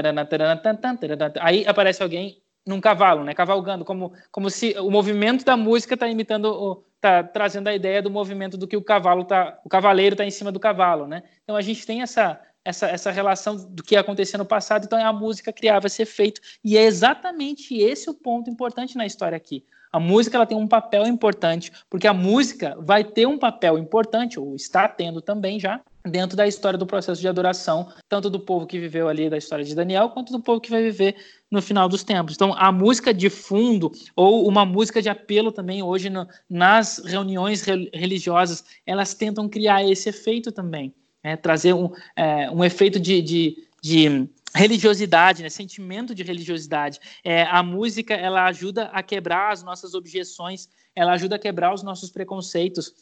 [1.39, 3.33] aí aparece alguém num cavalo, né?
[3.33, 8.09] Cavalgando, como, como se o movimento da música está imitando, está trazendo a ideia do
[8.09, 11.23] movimento do que o cavalo tá, o cavaleiro está em cima do cavalo, né?
[11.43, 15.13] Então a gente tem essa essa, essa relação do que acontecia no passado, então a
[15.13, 19.63] música criava esse efeito, e é exatamente esse o ponto importante na história aqui.
[19.91, 24.39] A música ela tem um papel importante, porque a música vai ter um papel importante,
[24.39, 28.67] ou está tendo também já, dentro da história do processo de adoração, tanto do povo
[28.67, 31.15] que viveu ali da história de Daniel, quanto do povo que vai viver
[31.51, 32.35] no final dos tempos.
[32.35, 37.63] Então, a música de fundo, ou uma música de apelo também, hoje no, nas reuniões
[37.93, 40.93] religiosas, elas tentam criar esse efeito também
[41.25, 46.99] é, trazer um, é, um efeito de, de, de religiosidade, né, sentimento de religiosidade.
[47.23, 51.81] É, a música ela ajuda a quebrar as nossas objeções, ela ajuda a quebrar os
[51.81, 52.93] nossos preconceitos.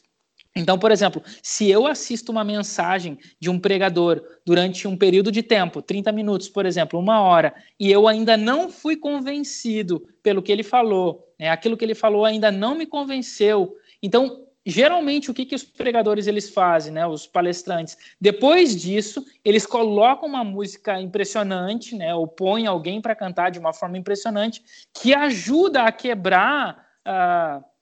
[0.56, 5.42] Então, por exemplo, se eu assisto uma mensagem de um pregador durante um período de
[5.42, 10.52] tempo, 30 minutos, por exemplo, uma hora, e eu ainda não fui convencido pelo que
[10.52, 15.44] ele falou, né, aquilo que ele falou ainda não me convenceu, então geralmente o que,
[15.44, 17.98] que os pregadores eles fazem, né, os palestrantes?
[18.20, 23.72] Depois disso, eles colocam uma música impressionante, né, ou põem alguém para cantar de uma
[23.72, 24.62] forma impressionante,
[24.94, 27.73] que ajuda a quebrar uh,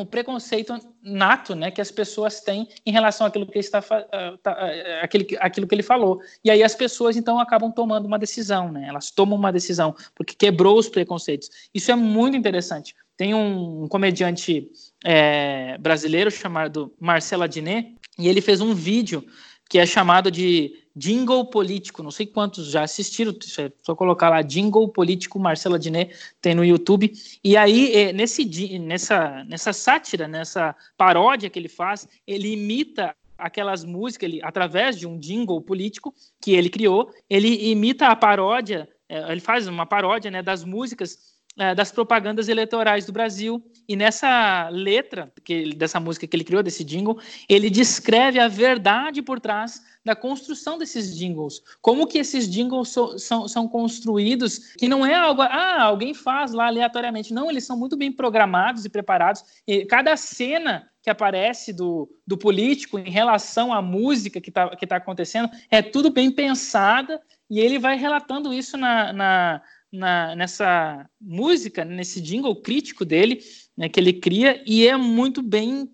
[0.00, 4.52] o preconceito nato, né, que as pessoas têm em relação àquilo que está uh, tá,
[4.52, 6.20] uh, aquilo, aquilo que ele falou.
[6.44, 8.86] E aí as pessoas então acabam tomando uma decisão, né?
[8.88, 11.50] Elas tomam uma decisão porque quebrou os preconceitos.
[11.74, 12.94] Isso é muito interessante.
[13.16, 14.70] Tem um, um comediante
[15.04, 19.24] é, brasileiro chamado Marcelo Adnet, e ele fez um vídeo
[19.68, 22.02] que é chamado de Jingle Político.
[22.02, 26.64] Não sei quantos já assistiram, é só colocar lá Jingle Político Marcelo Adnet, tem no
[26.64, 27.12] YouTube.
[27.42, 28.44] E aí, é, nesse,
[28.78, 35.06] nessa, nessa sátira, nessa paródia que ele faz, ele imita aquelas músicas, ele, através de
[35.06, 40.30] um jingle político que ele criou, ele imita a paródia, é, ele faz uma paródia
[40.30, 43.62] né, das músicas é, das propagandas eleitorais do Brasil.
[43.88, 47.18] E nessa letra que, dessa música que ele criou, desse jingle,
[47.48, 51.62] ele descreve a verdade por trás da construção desses jingles.
[51.80, 56.52] Como que esses jingles so, são, são construídos, que não é algo, ah, alguém faz
[56.52, 57.34] lá aleatoriamente.
[57.34, 59.44] Não, eles são muito bem programados e preparados.
[59.66, 64.86] E cada cena que aparece do, do político em relação à música que está que
[64.86, 71.08] tá acontecendo é tudo bem pensada e ele vai relatando isso na, na, na nessa
[71.20, 73.40] música, nesse jingle crítico dele,
[73.76, 75.90] né, que ele cria, e é muito bem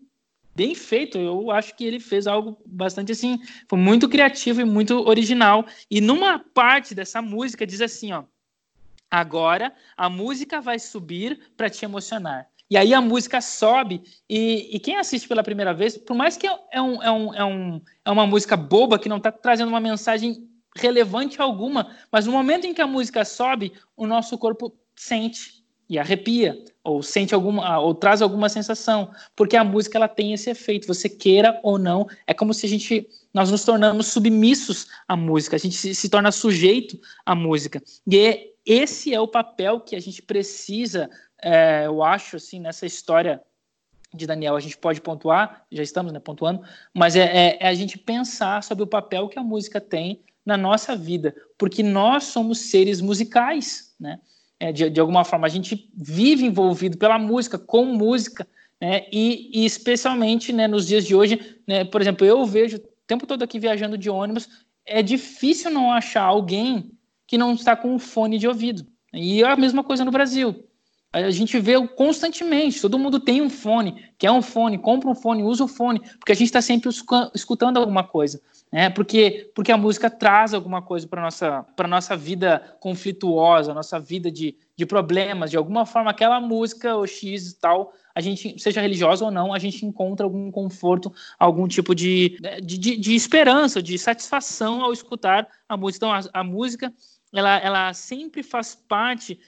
[0.57, 1.19] bem feito.
[1.19, 3.39] Eu acho que ele fez algo bastante assim,
[3.69, 5.67] foi muito criativo e muito original.
[5.91, 8.25] E numa parte dessa música diz assim, ó:
[9.11, 12.49] Agora a música vai subir para te emocionar.
[12.69, 16.49] E aí a música sobe, e, e, quem assiste pela primeira vez, por mais que
[16.49, 19.79] é, um, é, um, é, um, é uma música boba, que não está trazendo uma
[19.79, 25.65] mensagem relevante alguma, mas no momento em que a música sobe, o nosso corpo sente
[25.89, 30.51] e arrepia, ou sente alguma, ou traz alguma sensação, porque a música ela tem esse
[30.51, 35.17] efeito, você queira ou não, é como se a gente, nós nos tornamos submissos à
[35.17, 39.81] música, a gente se, se torna sujeito à música, e é, esse é o papel
[39.81, 41.09] que a gente precisa,
[41.41, 43.41] é, eu acho, assim, nessa história
[44.13, 47.75] de Daniel, a gente pode pontuar, já estamos né, pontuando, mas é, é, é a
[47.75, 52.59] gente pensar sobre o papel que a música tem na nossa vida, porque nós somos
[52.59, 54.21] seres musicais, né?
[54.59, 55.47] É, de, de alguma forma.
[55.47, 58.47] A gente vive envolvido pela música, com música,
[58.81, 59.07] né?
[59.11, 63.27] E, e especialmente né, nos dias de hoje, né, por exemplo, eu vejo o tempo
[63.27, 64.49] todo aqui viajando de ônibus,
[64.85, 66.93] é difícil não achar alguém
[67.27, 68.87] que não está com um fone de ouvido.
[69.13, 70.65] E é a mesma coisa no Brasil.
[71.13, 75.43] A gente vê constantemente, todo mundo tem um fone, quer um fone, compra um fone,
[75.43, 76.91] usa o fone, porque a gente está sempre
[77.35, 78.41] escutando alguma coisa
[78.73, 78.91] né?
[78.91, 84.31] Porque porque a música traz alguma coisa para nossa para nossa vida conflituosa, nossa vida
[84.31, 88.81] de, de problemas, de alguma forma aquela música ou x e tal, a gente seja
[88.81, 93.83] religiosa ou não, a gente encontra algum conforto, algum tipo de de, de, de esperança,
[93.83, 96.07] de satisfação ao escutar a música.
[96.07, 96.93] Então a, a música
[97.33, 99.39] ela, ela sempre faz parte,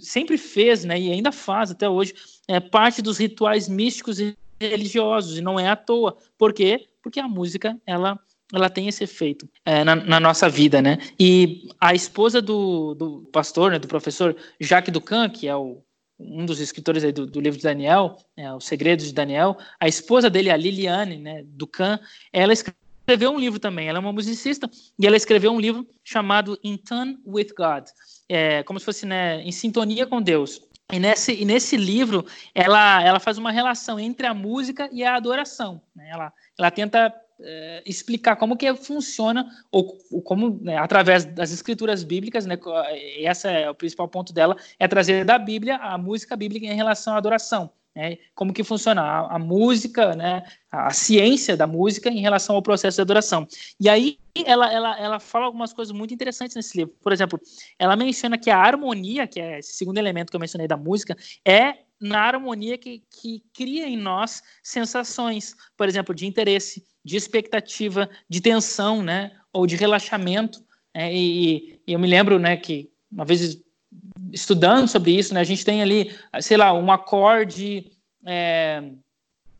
[0.00, 2.14] sempre fez, né, e ainda faz até hoje,
[2.46, 6.16] é parte dos rituais místicos e religiosos, e não é à toa.
[6.36, 6.88] Por quê?
[7.02, 8.18] Porque a música, ela
[8.52, 10.98] ela tem esse efeito é, na, na, nossa vida, né?
[11.18, 15.82] E a esposa do, do pastor, né, do professor Jacques Ducan, que é o,
[16.18, 20.30] um dos escritores do, do, livro de Daniel, é, Os Segredos de Daniel, a esposa
[20.30, 22.00] dele, a Liliane né, Ducan,
[22.32, 23.88] ela escreveu um livro também.
[23.88, 24.68] Ela é uma musicista
[24.98, 27.84] e ela escreveu um livro chamado In Tune with God,
[28.28, 30.60] é, como se fosse né, em sintonia com Deus.
[30.90, 35.16] E nesse, e nesse livro, ela, ela faz uma relação entre a música e a
[35.16, 35.82] adoração.
[35.94, 36.08] Né?
[36.10, 42.02] Ela, ela tenta é, explicar como que funciona ou, ou como né, através das escrituras
[42.02, 42.58] bíblicas, né,
[43.22, 47.14] essa é o principal ponto dela, é trazer da Bíblia a música bíblica em relação
[47.14, 47.70] à adoração.
[47.96, 52.62] Né, como que funciona a, a, música, né, a ciência da música em relação ao
[52.62, 53.44] processo de adoração.
[53.80, 56.94] E aí ela, ela, ela fala algumas coisas muito interessantes nesse livro.
[57.02, 57.40] Por exemplo,
[57.76, 61.16] ela menciona que a harmonia, que é esse segundo elemento que eu mencionei da música,
[61.44, 68.08] é na harmonia que, que cria em nós sensações, por exemplo, de interesse, de expectativa,
[68.28, 70.62] de tensão, né, ou de relaxamento.
[70.94, 73.58] Né, e, e, eu me lembro, né, que uma vez
[74.30, 77.90] estudando sobre isso, né, a gente tem ali, sei lá, um acorde
[78.26, 78.90] é,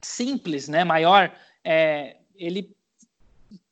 [0.02, 1.32] simples, né, maior,
[1.64, 2.70] é, ele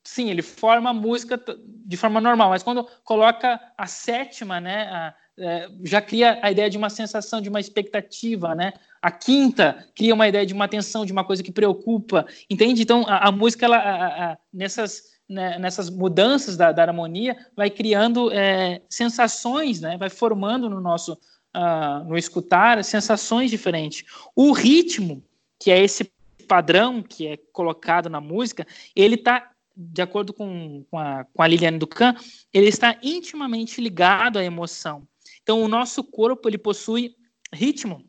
[0.03, 1.39] sim, ele forma a música
[1.85, 6.67] de forma normal, mas quando coloca a sétima, né, a, é, já cria a ideia
[6.67, 8.73] de uma sensação, de uma expectativa, né?
[9.01, 12.81] A quinta cria uma ideia de uma tensão, de uma coisa que preocupa, entende?
[12.81, 17.69] Então a, a música, ela, a, a, nessas né, nessas mudanças da, da, harmonia, vai
[17.69, 19.97] criando é, sensações, né?
[19.97, 21.17] Vai formando no nosso
[21.55, 24.05] uh, no escutar sensações diferentes.
[24.35, 25.21] O ritmo,
[25.59, 26.11] que é esse
[26.47, 28.65] padrão que é colocado na música,
[28.95, 32.15] ele está de acordo com, com, a, com a Liliane Ducan,
[32.51, 35.07] ele está intimamente ligado à emoção.
[35.43, 37.15] Então, o nosso corpo ele possui
[37.53, 38.03] ritmo,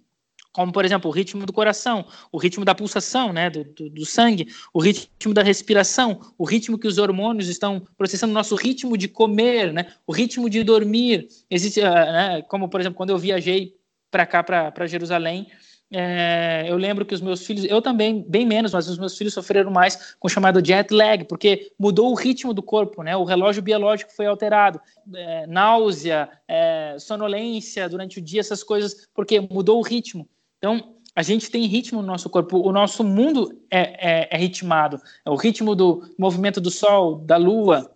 [0.53, 4.07] como por exemplo o ritmo do coração, o ritmo da pulsação, né, do, do, do,
[4.07, 9.09] sangue, o ritmo da respiração, o ritmo que os hormônios estão processando, nosso ritmo de
[9.09, 11.29] comer, né, o ritmo de dormir.
[11.51, 13.75] Existe, uh, né, como por exemplo quando eu viajei
[14.11, 15.47] para cá para Jerusalém,
[15.91, 19.33] é, eu lembro que os meus filhos, eu também, bem menos, mas os meus filhos
[19.33, 23.17] sofreram mais com o chamado jet lag, porque mudou o ritmo do corpo, né?
[23.17, 24.81] O relógio biológico foi alterado.
[25.15, 30.29] É, náusea, é, sonolência durante o dia, essas coisas, porque mudou o ritmo.
[30.59, 35.01] Então, a gente tem ritmo no nosso corpo, o nosso mundo é, é, é ritmado.
[35.25, 37.93] É o ritmo do movimento do sol, da lua,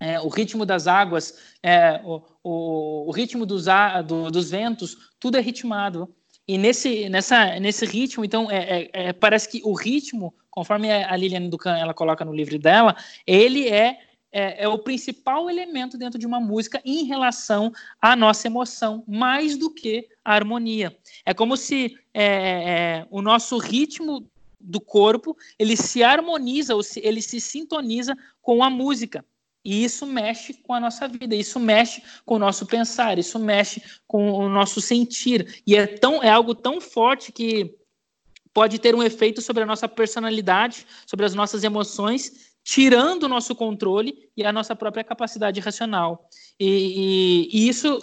[0.00, 3.64] é, o ritmo das águas, é, o, o, o, ritmo dos,
[4.06, 6.14] do, dos ventos, tudo é ritmado.
[6.46, 11.16] E nesse, nessa, nesse ritmo, então, é, é, é, parece que o ritmo, conforme a
[11.16, 12.94] Liliane Ducan ela coloca no livro dela,
[13.26, 13.98] ele é,
[14.30, 19.56] é, é, o principal elemento dentro de uma música em relação à nossa emoção, mais
[19.56, 20.96] do que a harmonia.
[21.26, 24.24] É como se é, é, o nosso ritmo
[24.60, 29.24] do corpo ele se harmoniza, ou se, ele se sintoniza com a música.
[29.64, 33.82] E isso mexe com a nossa vida, isso mexe com o nosso pensar, isso mexe
[34.06, 35.60] com o nosso sentir.
[35.66, 37.74] E é, tão, é algo tão forte que
[38.54, 43.56] pode ter um efeito sobre a nossa personalidade, sobre as nossas emoções, tirando o nosso
[43.56, 46.28] controle e a nossa própria capacidade racional.
[46.58, 47.98] E, e, e, isso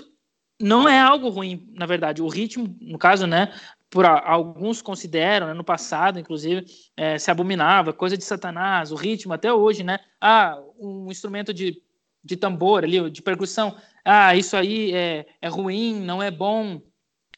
[0.62, 2.22] não é algo ruim, na verdade.
[2.22, 3.54] O ritmo, no caso, né,
[3.90, 6.66] por alguns consideram, né, no passado, inclusive,
[6.98, 10.00] é, se abominava, coisa de Satanás, o ritmo até hoje, né?
[10.20, 11.82] Ah, um instrumento de,
[12.24, 16.82] de tambor ali, de percussão, ah, isso aí é, é ruim, não é bom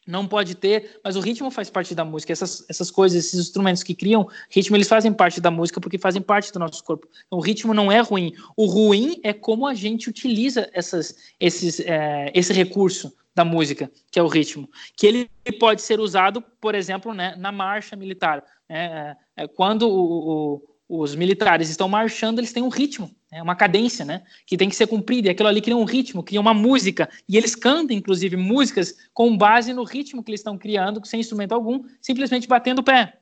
[0.06, 2.32] não pode ter, mas o ritmo faz parte da música.
[2.32, 6.22] Essas, essas coisas, esses instrumentos que criam ritmo, eles fazem parte da música porque fazem
[6.22, 7.08] parte do nosso corpo.
[7.26, 8.34] Então, o ritmo não é ruim.
[8.56, 14.18] O ruim é como a gente utiliza essas, esses, é, esse recurso da música, que
[14.18, 15.30] é o ritmo, que ele
[15.60, 18.44] pode ser usado, por exemplo, né, na marcha militar.
[18.70, 23.44] Né, é, é quando o, o, os militares estão marchando, eles têm um ritmo é
[23.44, 24.24] uma cadência, né?
[24.46, 25.28] Que tem que ser cumprida.
[25.28, 27.10] E aquilo ali cria um ritmo, cria uma música.
[27.28, 31.52] E eles cantam, inclusive, músicas com base no ritmo que eles estão criando, sem instrumento
[31.52, 33.18] algum, simplesmente batendo o pé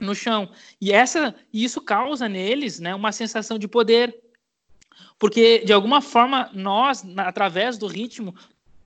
[0.00, 0.50] no chão.
[0.80, 4.16] E essa, isso causa neles, né, uma sensação de poder,
[5.20, 8.34] porque de alguma forma nós, através do ritmo,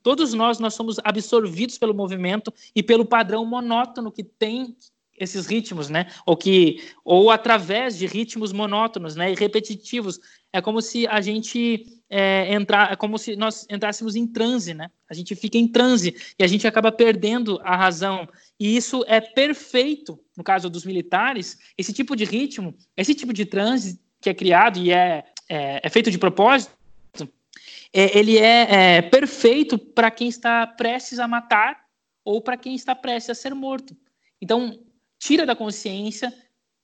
[0.03, 4.77] todos nós nós somos absorvidos pelo movimento e pelo padrão monótono que tem
[5.19, 6.07] esses ritmos, né?
[6.27, 10.21] Ou que ou através de ritmos monótonos, né, e repetitivos.
[10.53, 14.91] É como se a gente é, entrar, é como se nós entrássemos em transe, né?
[15.09, 18.29] A gente fica em transe e a gente acaba perdendo a razão.
[18.61, 21.59] E isso é perfeito no caso dos militares.
[21.77, 25.89] Esse tipo de ritmo, esse tipo de transe que é criado e é, é, é
[25.89, 26.73] feito de propósito,
[27.93, 31.83] é, ele é, é perfeito para quem está prestes a matar
[32.25, 33.97] ou para quem está prestes a ser morto.
[34.41, 34.79] Então,
[35.23, 36.35] tira da consciência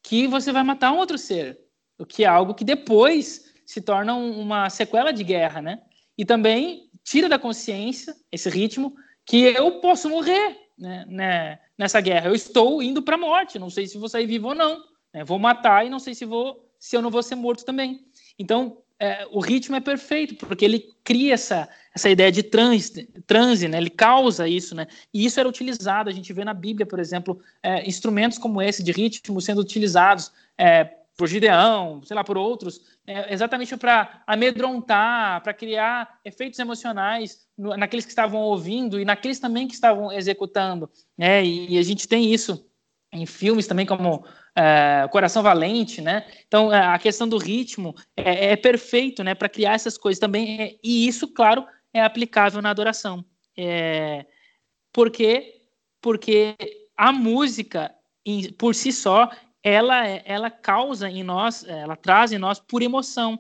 [0.01, 1.59] que você vai matar um outro ser,
[1.99, 5.83] o que é algo que depois se torna uma sequela de guerra, né?
[6.17, 8.95] E também tira da consciência esse ritmo
[9.27, 12.29] que eu posso morrer né, né, nessa guerra.
[12.29, 14.85] Eu estou indo para a morte, não sei se vou sair vivo ou não.
[15.13, 15.25] Né?
[15.25, 18.07] Vou matar e não sei se vou se eu não vou ser morto também.
[18.39, 23.69] Então, é, o ritmo é perfeito, porque ele cria essa, essa ideia de transe, transe,
[23.69, 23.79] né?
[23.79, 24.89] ele causa isso, né?
[25.15, 28.83] e isso era utilizado, a gente vê na Bíblia, por exemplo, é, instrumentos como esse
[28.83, 35.43] de ritmo sendo utilizados é, por Gideão, sei lá, por outros, é, exatamente para amedrontar,
[35.43, 40.91] para criar efeitos emocionais no, naqueles que estavam ouvindo e naqueles também que estavam executando,
[41.17, 41.45] né?
[41.45, 42.69] e, e a gente tem isso
[43.13, 44.25] em filmes também como
[44.59, 46.27] é, Coração Valente, né?
[46.49, 50.61] Então é, a questão do ritmo é, é perfeito, né, para criar essas coisas também.
[50.61, 51.65] É, e isso, claro,
[51.95, 53.25] é aplicável na adoração.
[53.57, 54.27] É,
[54.93, 55.63] porque
[56.01, 56.57] porque
[56.97, 57.95] a música
[58.27, 59.31] em, por si só
[59.63, 63.39] ela ela causa em nós, ela traz em nós por emoção.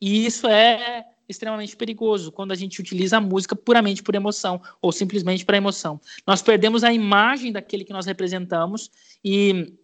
[0.00, 4.90] E isso é extremamente perigoso quando a gente utiliza a música puramente por emoção ou
[4.90, 6.00] simplesmente para emoção.
[6.26, 8.90] Nós perdemos a imagem daquele que nós representamos
[9.24, 9.74] e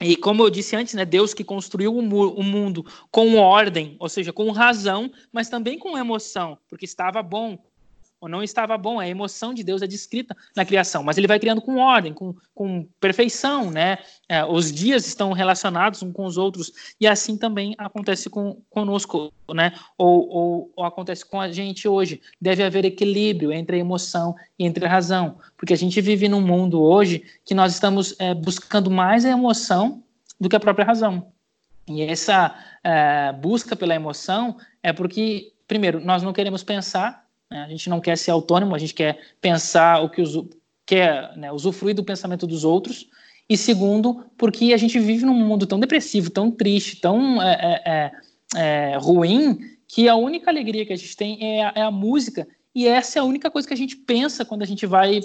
[0.00, 4.08] e como eu disse antes, né, Deus que construiu o, o, mundo com ordem, ou
[4.08, 7.58] seja, com razão, mas também com emoção, porque estava bom,
[8.20, 9.00] ou não estava bom.
[9.00, 12.34] A emoção de Deus é descrita na criação, mas ele vai criando com ordem, com,
[12.54, 13.98] com perfeição, né?
[14.28, 19.32] É, os dias estão relacionados uns com os outros, e assim também acontece com, conosco,
[19.54, 19.72] né?
[19.96, 22.20] Ou, ou, ou acontece com a gente hoje.
[22.40, 26.42] Deve haver equilíbrio entre a emoção e entre a razão, porque a gente vive num
[26.42, 30.02] mundo hoje que nós estamos é, buscando mais a emoção
[30.38, 31.26] do que a própria razão.
[31.88, 37.62] E essa é, busca pela emoção é porque, primeiro, nós não queremos pensar né?
[37.62, 40.38] A gente não quer ser autônomo, a gente quer pensar o que os
[40.86, 43.08] quer né, usufruir do pensamento dos outros.
[43.48, 47.92] E segundo, porque a gente vive num mundo tão depressivo, tão triste, tão é, é,
[47.92, 51.90] é, é ruim, que a única alegria que a gente tem é a, é a
[51.90, 52.46] música.
[52.74, 55.20] E essa é a única coisa que a gente pensa quando a gente vai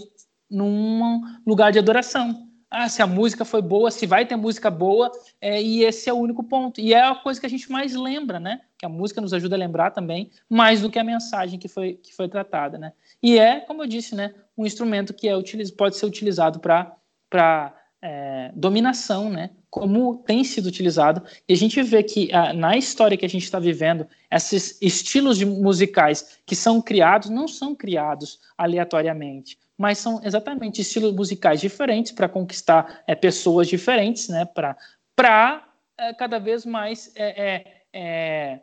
[0.49, 5.09] num lugar de adoração ah, se a música foi boa, se vai ter música boa,
[5.39, 6.81] é, e esse é o único ponto.
[6.81, 8.59] E é a coisa que a gente mais lembra, né?
[8.85, 11.93] Que a música nos ajuda a lembrar também, mais do que a mensagem que foi,
[11.93, 12.93] que foi tratada, né?
[13.21, 17.75] E é, como eu disse, né, um instrumento que é utiliz, pode ser utilizado para
[17.99, 19.49] é, dominação, né?
[19.71, 21.23] Como tem sido utilizado.
[21.49, 25.43] E a gente vê que ah, na história que a gente está vivendo, esses estilos
[25.43, 32.29] musicais que são criados não são criados aleatoriamente mas são exatamente estilos musicais diferentes para
[32.29, 34.45] conquistar é, pessoas diferentes, né?
[34.45, 35.67] Para
[35.97, 38.59] é, cada vez mais é, é, é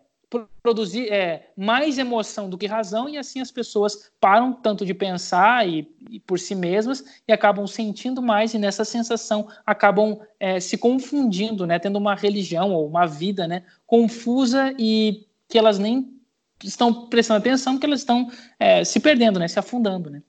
[0.62, 5.68] produzir é, mais emoção do que razão e assim as pessoas param tanto de pensar
[5.68, 10.78] e, e por si mesmas e acabam sentindo mais e nessa sensação acabam é, se
[10.78, 16.12] confundindo, né, tendo uma religião ou uma vida, né, confusa e que elas nem
[16.62, 20.22] estão prestando atenção, que elas estão é, se perdendo, né, se afundando, né.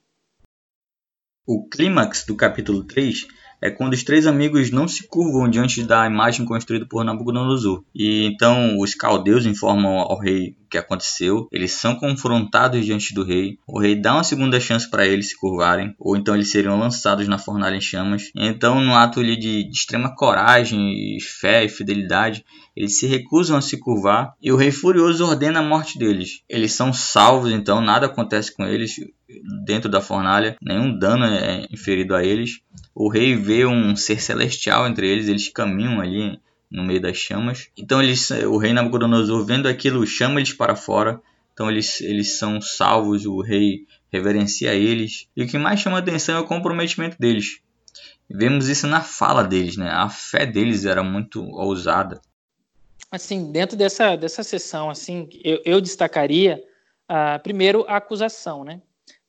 [1.45, 3.27] O clímax do capítulo 3
[3.63, 7.81] é quando os três amigos não se curvam diante da imagem construída por Nabucodonosor.
[7.95, 13.23] E então os caldeus informam ao rei o que aconteceu, eles são confrontados diante do
[13.23, 16.77] rei, o rei dá uma segunda chance para eles se curvarem, ou então eles seriam
[16.77, 18.31] lançados na fornalha em chamas.
[18.35, 22.43] Então, no ato de, de extrema coragem, fé e fidelidade,
[22.75, 26.41] eles se recusam a se curvar e o rei furioso ordena a morte deles.
[26.49, 28.95] Eles são salvos, então nada acontece com eles
[29.65, 32.61] dentro da fornalha, nenhum dano é inferido a eles.
[32.93, 36.39] O rei vê um ser celestial entre eles, eles caminham ali
[36.69, 37.69] no meio das chamas.
[37.77, 41.21] Então eles, o rei Nabucodonosor vendo aquilo chama eles para fora.
[41.53, 45.27] Então eles, eles são salvos, o rei reverencia eles.
[45.35, 47.59] E o que mais chama atenção é o comprometimento deles.
[48.29, 49.89] Vemos isso na fala deles, né?
[49.91, 52.21] A fé deles era muito ousada.
[53.11, 56.63] Assim, dentro dessa, dessa sessão, assim, eu, eu destacaria,
[57.07, 58.81] uh, primeiro, a acusação, né?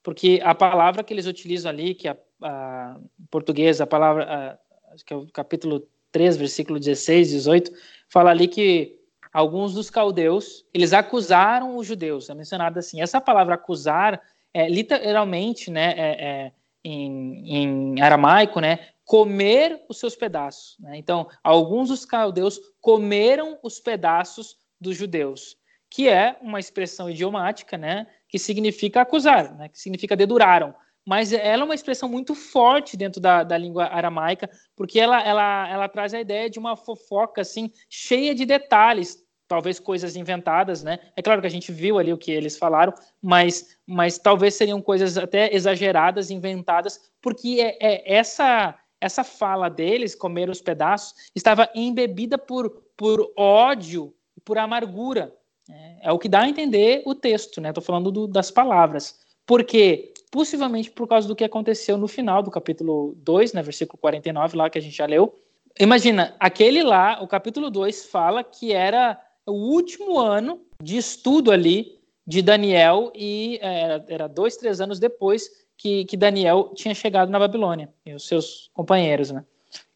[0.04, 2.96] Porque a palavra que eles utilizam ali, que é a a,
[3.30, 7.72] português, a palavra, a, acho que é o capítulo 3, versículo 16, 18,
[8.08, 8.96] fala ali que
[9.32, 13.00] alguns dos caldeus, eles acusaram os judeus, é mencionado assim.
[13.00, 14.20] Essa palavra acusar,
[14.52, 16.52] é, literalmente, né, é, é,
[16.84, 17.56] em,
[17.96, 20.76] em aramaico, né, comer os seus pedaços.
[20.78, 20.96] Né?
[20.96, 25.56] Então, alguns dos caldeus comeram os pedaços dos judeus,
[25.94, 30.74] que é uma expressão idiomática, né, que significa acusar, né, que significa deduraram
[31.06, 35.68] mas ela é uma expressão muito forte dentro da, da língua aramaica, porque ela, ela,
[35.68, 40.98] ela traz a ideia de uma fofoca assim cheia de detalhes, talvez coisas inventadas, né?
[41.14, 44.80] É claro que a gente viu ali o que eles falaram, mas, mas talvez seriam
[44.80, 51.68] coisas até exageradas, inventadas, porque é, é essa essa fala deles, comer os pedaços, estava
[51.74, 55.30] embebida por, por ódio, por amargura.
[55.70, 57.70] É, é o que dá a entender o texto, né?
[57.70, 59.18] Estou falando do, das palavras.
[59.46, 64.56] Porque possivelmente por causa do que aconteceu no final do capítulo 2, né, versículo 49,
[64.56, 65.38] lá que a gente já leu.
[65.78, 72.00] Imagina, aquele lá, o capítulo 2 fala que era o último ano de estudo ali
[72.26, 77.30] de Daniel e é, era, era dois, três anos depois que, que Daniel tinha chegado
[77.30, 79.44] na Babilônia e os seus companheiros, né?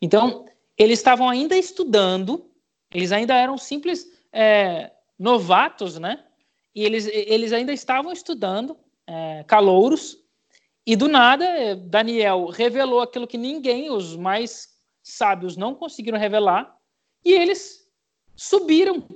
[0.00, 0.44] Então,
[0.76, 2.48] eles estavam ainda estudando,
[2.94, 6.24] eles ainda eram simples é, novatos, né?
[6.74, 8.76] E eles, eles ainda estavam estudando,
[9.06, 10.18] é, calouros,
[10.88, 14.68] e do nada, eh, Daniel revelou aquilo que ninguém, os mais
[15.02, 16.74] sábios, não conseguiram revelar,
[17.22, 17.86] e eles
[18.34, 19.06] subiram,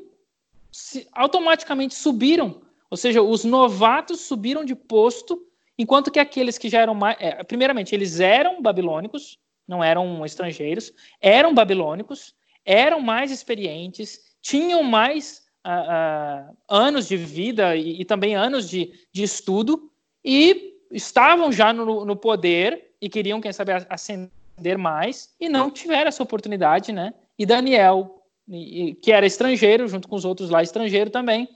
[1.12, 2.60] automaticamente subiram.
[2.90, 5.46] Ou seja, os novatos subiram de posto,
[5.78, 7.16] enquanto que aqueles que já eram mais.
[7.18, 10.92] É, primeiramente, eles eram babilônicos, não eram estrangeiros,
[11.22, 12.34] eram babilônicos,
[12.66, 19.22] eram mais experientes, tinham mais uh, anos de vida e, e também anos de, de
[19.22, 19.90] estudo,
[20.24, 26.09] e estavam já no, no poder e queriam, quem sabe, ascender mais e não tiveram
[26.09, 27.12] essa oportunidade, né?
[27.39, 28.22] E Daniel,
[29.01, 31.48] que era estrangeiro, junto com os outros lá estrangeiro também,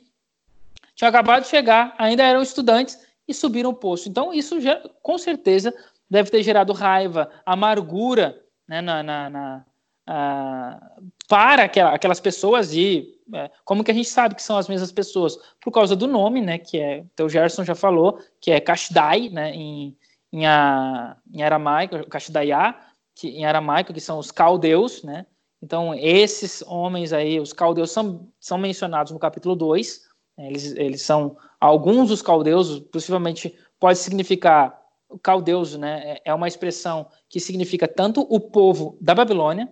[0.94, 4.08] tinham acabado de chegar, ainda eram estudantes e subiram o posto.
[4.08, 5.72] Então, isso já, com certeza
[6.08, 9.64] deve ter gerado raiva, amargura né, na, na, na
[10.08, 14.92] uh, para aquelas pessoas e é, como que a gente sabe que são as mesmas
[14.92, 15.36] pessoas?
[15.60, 19.52] Por causa do nome, né, que é, o Gerson já falou, que é Kashdai, né,
[19.52, 19.96] em,
[20.32, 22.78] em, a, em aramaico, Kashdaiá,
[23.14, 25.26] que em aramaico, que são os caldeus, né,
[25.60, 30.02] então esses homens aí, os caldeus são, são mencionados no capítulo 2,
[30.38, 34.78] né, eles, eles são, alguns dos caldeus, possivelmente pode significar,
[35.22, 39.68] caldeus, né, é, é uma expressão que significa tanto o povo da Babilônia,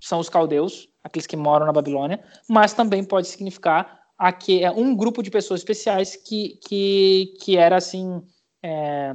[0.00, 4.94] são os caldeus, aqueles que moram na Babilônia, mas também pode significar aqui é um
[4.94, 8.22] grupo de pessoas especiais que, que, que era assim
[8.62, 9.14] é,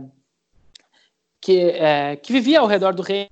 [1.41, 3.29] que, é, que vivia ao redor do rei,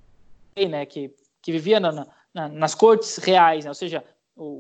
[0.68, 4.04] né, que, que vivia na, na, nas cortes reais, né, ou seja,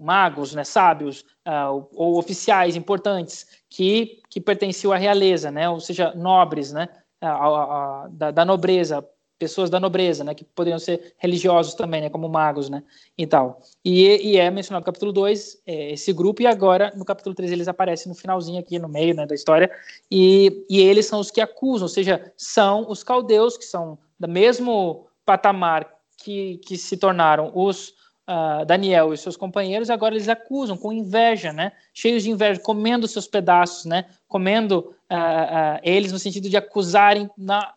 [0.01, 6.13] magos, né, sábios uh, ou, oficiais importantes que, que pertenciam à realeza, né, ou seja,
[6.15, 6.87] nobres, né,
[7.21, 9.05] a, a, da, da nobreza,
[9.37, 12.83] pessoas da nobreza, né, que poderiam ser religiosos também, né, como magos, né,
[13.17, 13.61] e tal.
[13.83, 17.51] E, e é mencionado no capítulo 2 é, esse grupo, e agora no capítulo 3
[17.51, 19.71] eles aparecem no finalzinho aqui, no meio né, da história,
[20.11, 24.27] e, e eles são os que acusam, ou seja, são os caldeus, que são do
[24.27, 25.87] mesmo patamar
[26.17, 27.93] que, que se tornaram os,
[28.29, 31.71] uh, Daniel e seus companheiros, agora eles acusam com inveja, né?
[31.93, 34.05] Cheios de inveja, comendo seus pedaços, né?
[34.27, 37.73] Comendo uh, uh, eles no sentido de acusarem na,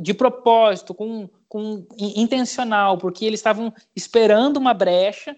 [0.00, 5.36] de propósito, com, com intencional, porque eles estavam esperando uma brecha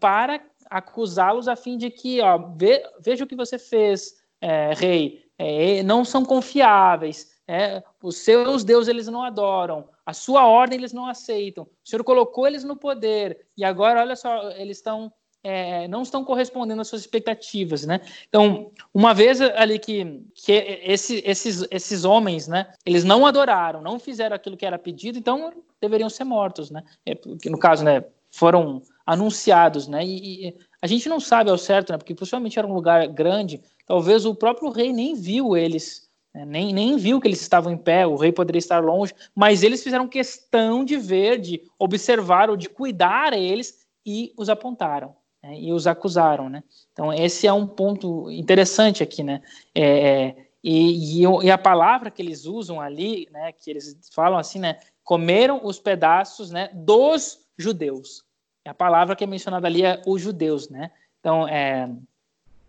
[0.00, 0.40] para
[0.70, 5.82] acusá-los a fim de que, ó, ve, veja o que você fez, é, rei, é,
[5.82, 11.06] não são confiáveis, é, os seus deuses eles não adoram, a sua ordem eles não
[11.06, 11.64] aceitam.
[11.64, 15.10] O Senhor colocou eles no poder e agora, olha só, eles estão
[15.42, 18.00] é, não estão correspondendo às suas expectativas, né?
[18.28, 23.98] Então, uma vez ali que, que esse, esses, esses homens, né, eles não adoraram, não
[24.00, 26.82] fizeram aquilo que era pedido, então deveriam ser mortos, né?
[27.06, 27.16] É,
[27.48, 30.04] no caso, né, foram anunciados, né?
[30.04, 31.98] E, e, a gente não sabe ao certo, né?
[31.98, 36.07] Porque possivelmente era um lugar grande, talvez o próprio rei nem viu eles?
[36.34, 39.82] Nem, nem viu que eles estavam em pé, o rei poderia estar longe, mas eles
[39.82, 45.58] fizeram questão de ver, de observar ou de cuidar eles e os apontaram né?
[45.58, 46.48] e os acusaram.
[46.48, 46.62] Né?
[46.92, 49.22] Então, esse é um ponto interessante aqui.
[49.22, 49.42] Né?
[49.74, 54.58] É, é e, e, a palavra que eles usam ali, né, que eles falam assim,
[54.58, 58.24] né, comeram os pedaços né, dos judeus.
[58.66, 60.68] A palavra que é mencionada ali é os judeus.
[60.68, 60.90] Né?
[61.20, 61.88] Então, é,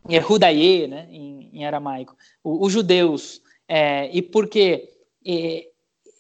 [0.10, 3.42] Yehudaye, né, em, em aramaico, os judeus.
[3.70, 4.90] É, e porque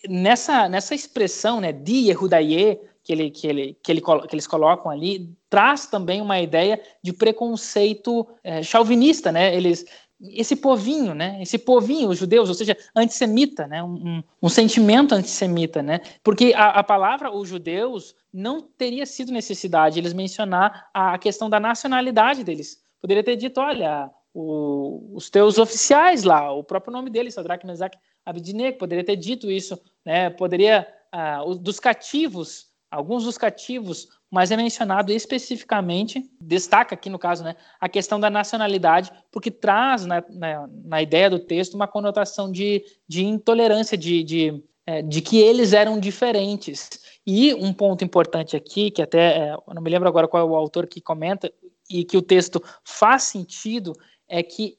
[0.07, 4.91] nessa, nessa expressão né, de Yehudaye, que, ele, que, ele, que, ele, que eles colocam
[4.91, 9.55] ali, traz também uma ideia de preconceito é, chauvinista, né?
[9.55, 9.83] Eles,
[10.21, 11.41] esse povinho, né?
[11.41, 13.81] Esse povinho, os judeus, ou seja, antissemita, né?
[13.81, 16.01] Um, um sentimento antissemita, né?
[16.23, 21.49] Porque a, a, palavra os judeus não teria sido necessidade eles mencionar a, a questão
[21.49, 22.79] da nacionalidade deles.
[23.01, 27.97] Poderia ter dito, olha, o, os teus oficiais lá, o próprio nome deles, Sadraque, Mesaque,
[28.25, 30.29] Abednego, poderia ter dito isso, né?
[30.29, 37.43] Poderia, ah, dos cativos, alguns dos cativos, mas é mencionado especificamente, destaca aqui no caso,
[37.43, 42.51] né, a questão da nacionalidade, porque traz na, na, na ideia do texto uma conotação
[42.51, 46.89] de, de intolerância, de, de, é, de que eles eram diferentes.
[47.25, 50.55] E um ponto importante aqui, que até, é, não me lembro agora qual é o
[50.55, 51.51] autor que comenta,
[51.89, 53.93] e que o texto faz sentido,
[54.29, 54.77] é que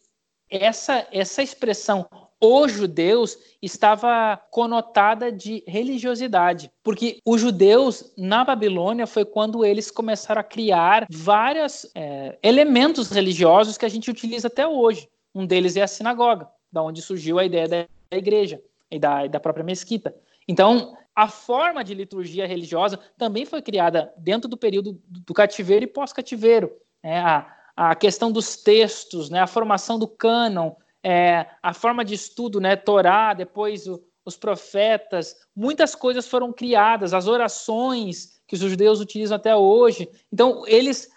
[0.48, 2.08] essa, essa expressão
[2.40, 10.40] os judeus estava conotada de religiosidade, porque os judeus na Babilônia foi quando eles começaram
[10.40, 15.06] a criar vários é, elementos religiosos que a gente utiliza até hoje.
[15.34, 18.60] Um deles é a sinagoga, da onde surgiu a ideia da igreja
[18.90, 20.14] e da, da própria mesquita.
[20.48, 25.88] Então, a forma de liturgia religiosa também foi criada dentro do período do cativeiro e
[25.88, 26.72] pós-cativeiro.
[27.02, 32.12] É, a, a questão dos textos, né, a formação do cânon, é, a forma de
[32.12, 38.60] estudo, né, Torá, depois o, os profetas, muitas coisas foram criadas, as orações que os
[38.60, 40.10] judeus utilizam até hoje.
[40.30, 41.08] Então, eles,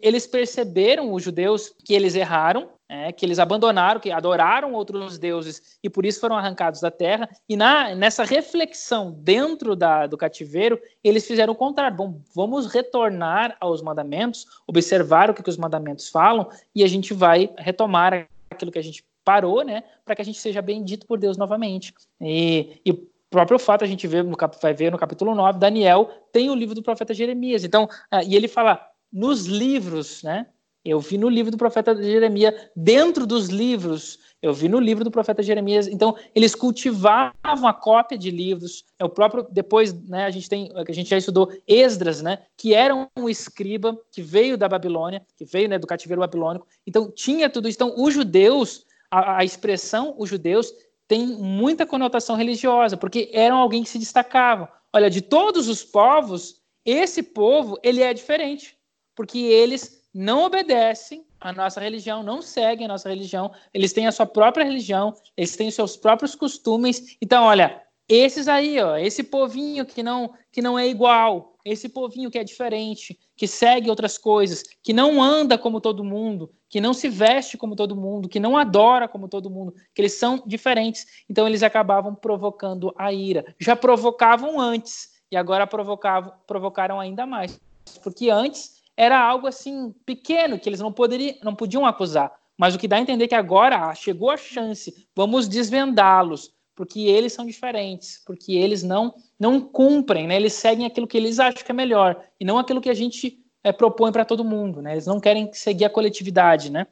[0.00, 5.78] eles perceberam, os judeus, que eles erraram, é, que eles abandonaram, que adoraram outros deuses
[5.82, 7.26] e por isso foram arrancados da terra.
[7.48, 11.96] E na, nessa reflexão dentro da, do cativeiro, eles fizeram o contrário.
[11.96, 17.14] Bom, vamos retornar aos mandamentos, observar o que, que os mandamentos falam e a gente
[17.14, 21.18] vai retomar aquilo que a gente parou, né, para que a gente seja bendito por
[21.18, 21.94] Deus novamente.
[22.20, 26.10] E, e o próprio fato a gente vê no, vai ver no capítulo 9, Daniel
[26.30, 27.64] tem o livro do profeta Jeremias.
[27.64, 30.46] Então, uh, e ele fala nos livros, né?
[30.84, 35.10] Eu vi no livro do profeta Jeremias, dentro dos livros, eu vi no livro do
[35.12, 35.86] profeta Jeremias.
[35.86, 38.84] Então, eles cultivavam a cópia de livros.
[38.98, 42.74] É o próprio depois, né, a gente tem, a gente já estudou Esdras, né, que
[42.74, 46.66] era um escriba que veio da Babilônia, que veio, né, do cativeiro babilônico.
[46.84, 47.76] Então, tinha tudo isso.
[47.76, 50.74] Então, os judeus, a, a expressão os judeus
[51.06, 54.66] tem muita conotação religiosa, porque eram alguém que se destacavam.
[54.92, 58.76] Olha, de todos os povos, esse povo, ele é diferente,
[59.14, 64.12] porque eles não obedecem à nossa religião, não seguem a nossa religião, eles têm a
[64.12, 67.16] sua própria religião, eles têm os seus próprios costumes.
[67.20, 72.30] Então, olha, esses aí, ó, esse povinho que não que não é igual, esse povinho
[72.30, 76.92] que é diferente, que segue outras coisas, que não anda como todo mundo, que não
[76.92, 81.06] se veste como todo mundo, que não adora como todo mundo, que eles são diferentes.
[81.28, 83.54] Então eles acabavam provocando a ira.
[83.58, 87.58] Já provocavam antes e agora provocavam, provocaram ainda mais,
[88.02, 92.32] porque antes era algo assim pequeno que eles não poderiam, não podiam acusar.
[92.56, 97.00] Mas o que dá a entender é que agora chegou a chance, vamos desvendá-los, porque
[97.00, 100.36] eles são diferentes, porque eles não não cumprem, né?
[100.36, 103.38] Eles seguem aquilo que eles acham que é melhor e não aquilo que a gente
[103.64, 104.92] é, propõe para todo mundo, né?
[104.92, 106.86] Eles não querem seguir a coletividade, né?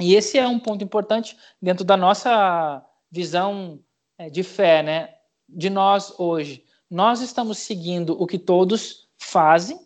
[0.00, 3.80] E esse é um ponto importante dentro da nossa visão
[4.18, 5.14] é, de fé, né?
[5.48, 9.85] De nós hoje, nós estamos seguindo o que todos fazem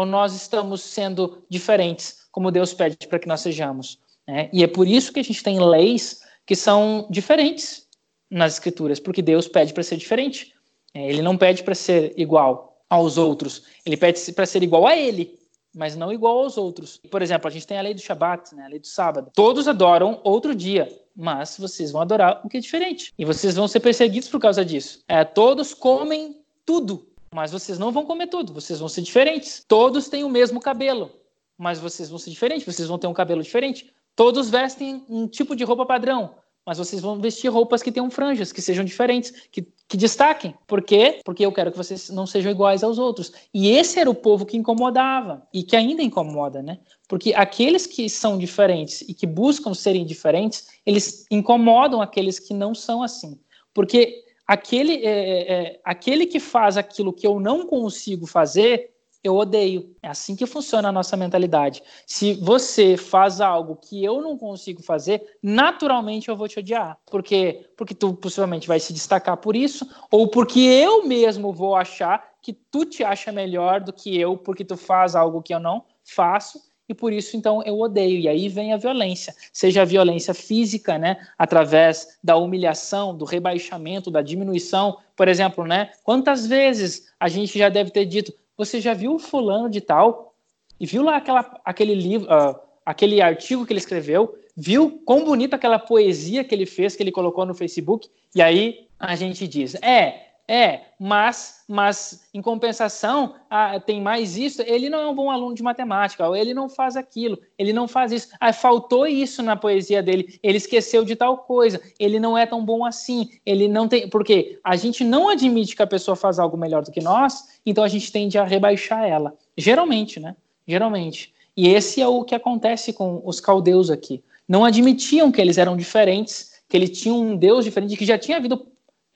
[0.00, 3.98] ou nós estamos sendo diferentes, como Deus pede para que nós sejamos?
[4.26, 4.48] Né?
[4.50, 7.86] E é por isso que a gente tem leis que são diferentes
[8.30, 10.54] nas Escrituras, porque Deus pede para ser diferente.
[10.94, 14.96] É, ele não pede para ser igual aos outros, ele pede para ser igual a
[14.96, 15.38] Ele,
[15.76, 16.98] mas não igual aos outros.
[17.10, 19.30] Por exemplo, a gente tem a lei do Shabat, né, a lei do sábado.
[19.34, 23.12] Todos adoram outro dia, mas vocês vão adorar o que é diferente.
[23.18, 25.04] E vocês vão ser perseguidos por causa disso.
[25.06, 29.64] É, todos comem tudo, mas vocês não vão comer tudo, vocês vão ser diferentes.
[29.66, 31.10] Todos têm o mesmo cabelo,
[31.56, 33.92] mas vocês vão ser diferentes, vocês vão ter um cabelo diferente.
[34.16, 36.34] Todos vestem um tipo de roupa padrão,
[36.66, 40.54] mas vocês vão vestir roupas que tenham franjas, que sejam diferentes, que, que destaquem.
[40.66, 41.20] Por quê?
[41.24, 43.32] Porque eu quero que vocês não sejam iguais aos outros.
[43.54, 46.80] E esse era o povo que incomodava, e que ainda incomoda, né?
[47.08, 52.74] Porque aqueles que são diferentes e que buscam serem diferentes, eles incomodam aqueles que não
[52.74, 53.40] são assim.
[53.72, 58.90] Porque aquele, é, é, é aquele que faz aquilo que eu não consigo fazer,
[59.22, 59.94] eu odeio.
[60.02, 61.84] É assim que funciona a nossa mentalidade.
[62.04, 66.98] Se você faz algo que eu não consigo fazer, naturalmente eu vou te odiar.
[67.08, 67.70] Por quê?
[67.76, 72.52] Porque tu possivelmente vai se destacar por isso, ou porque eu mesmo vou achar que
[72.52, 76.60] tu te acha melhor do que eu, porque tu faz algo que eu não faço,
[76.90, 78.18] e por isso então eu odeio.
[78.18, 84.10] E aí vem a violência, seja a violência física, né, através da humilhação, do rebaixamento,
[84.10, 85.90] da diminuição, por exemplo, né?
[86.02, 90.34] Quantas vezes a gente já deve ter dito, você já viu fulano de tal
[90.80, 95.54] e viu lá aquela, aquele livro, uh, aquele artigo que ele escreveu, viu quão bonita
[95.54, 99.76] aquela poesia que ele fez, que ele colocou no Facebook, e aí a gente diz,
[99.76, 104.60] é, é, mas, mas em compensação, ah, tem mais isso.
[104.62, 107.86] Ele não é um bom aluno de matemática, ou ele não faz aquilo, ele não
[107.86, 108.30] faz isso.
[108.40, 112.64] Ah, faltou isso na poesia dele, ele esqueceu de tal coisa, ele não é tão
[112.64, 114.08] bom assim, ele não tem.
[114.08, 117.84] Porque a gente não admite que a pessoa faz algo melhor do que nós, então
[117.84, 119.38] a gente tende a rebaixar ela.
[119.56, 120.34] Geralmente, né?
[120.66, 121.32] Geralmente.
[121.56, 124.20] E esse é o que acontece com os caldeus aqui.
[124.48, 128.36] Não admitiam que eles eram diferentes, que ele tinha um Deus diferente, que já tinha
[128.36, 128.66] havido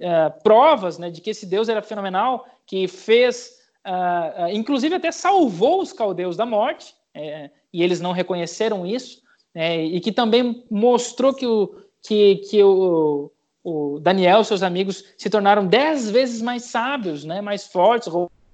[0.00, 5.12] é, provas né, de que esse Deus era fenomenal, que fez, uh, uh, inclusive até
[5.12, 9.22] salvou os caldeus da morte, é, e eles não reconheceram isso,
[9.54, 13.30] é, e que também mostrou que o, que, que o,
[13.62, 18.08] o Daniel e seus amigos se tornaram dez vezes mais sábios, né, mais fortes,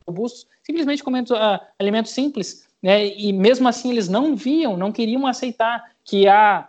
[0.07, 2.69] robustos, simplesmente comendo uh, alimentos simples.
[2.83, 6.69] Né, e mesmo assim eles não viam, não queriam aceitar que, a,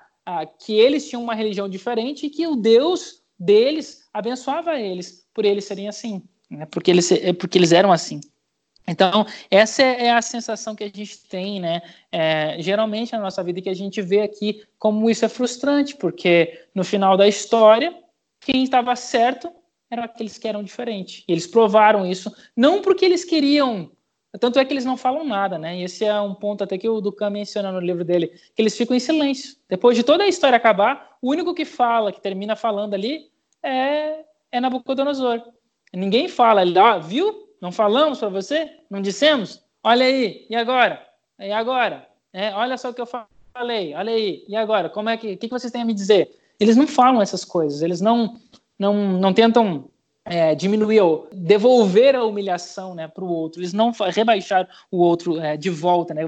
[0.59, 5.65] que eles tinham uma religião diferente e que o Deus deles abençoava eles por eles
[5.65, 6.67] serem assim, né?
[6.67, 8.21] porque, eles, é, porque eles eram assim.
[8.87, 11.81] Então, essa é, é a sensação que a gente tem, né?
[12.11, 16.65] É, geralmente na nossa vida que a gente vê aqui como isso é frustrante, porque
[16.73, 17.95] no final da história,
[18.39, 19.51] quem estava certo
[19.89, 21.23] eram aqueles que eram diferentes.
[21.27, 23.91] Eles provaram isso, não porque eles queriam,
[24.39, 25.77] tanto é que eles não falam nada, né?
[25.77, 28.75] E esse é um ponto até que o Ducan menciona no livro dele, que eles
[28.75, 29.55] ficam em silêncio.
[29.69, 33.30] Depois de toda a história acabar, o único que fala, que termina falando ali,
[33.63, 35.41] é, é Nabucodonosor.
[35.93, 37.49] Ninguém fala, ele ah, viu?
[37.61, 38.69] Não falamos para você?
[38.89, 39.61] Não dissemos?
[39.83, 41.05] Olha aí, e agora?
[41.39, 42.07] E agora?
[42.33, 44.89] É, olha só o que eu falei, olha aí, e agora?
[44.89, 46.35] Como é que, o que vocês têm a me dizer?
[46.59, 48.39] Eles não falam essas coisas, eles não,
[48.77, 49.89] não, não tentam
[50.23, 55.39] é, diminuir ou devolver a humilhação né, para o outro, eles não rebaixar o outro
[55.39, 56.23] é, de volta, né,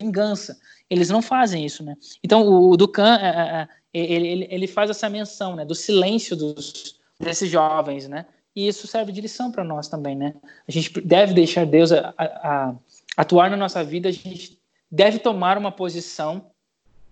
[0.00, 0.58] vingança.
[0.88, 1.96] Eles não fazem isso, né?
[2.22, 6.36] Então o Ducan é, é, é ele, ele, ele faz essa menção, né, do silêncio
[6.36, 8.26] dos, desses jovens, né?
[8.54, 10.34] E isso serve de lição para nós também, né?
[10.66, 12.74] A gente deve deixar Deus a, a, a
[13.16, 14.58] atuar na nossa vida, a gente
[14.90, 16.46] deve tomar uma posição,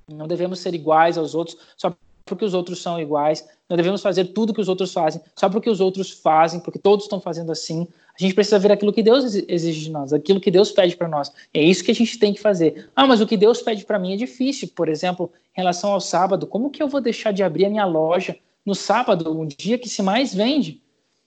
[0.08, 1.94] não devemos ser iguais aos outros só
[2.24, 5.68] porque os outros são iguais, não devemos fazer tudo que os outros fazem só porque
[5.68, 7.86] os outros fazem, porque todos estão fazendo assim.
[8.18, 11.08] A gente precisa ver aquilo que Deus exige de nós, aquilo que Deus pede para
[11.08, 11.32] nós.
[11.52, 12.88] É isso que a gente tem que fazer.
[12.94, 14.68] Ah, mas o que Deus pede para mim é difícil.
[14.74, 17.84] Por exemplo, em relação ao sábado, como que eu vou deixar de abrir a minha
[17.84, 20.80] loja no sábado, um dia que se mais vende?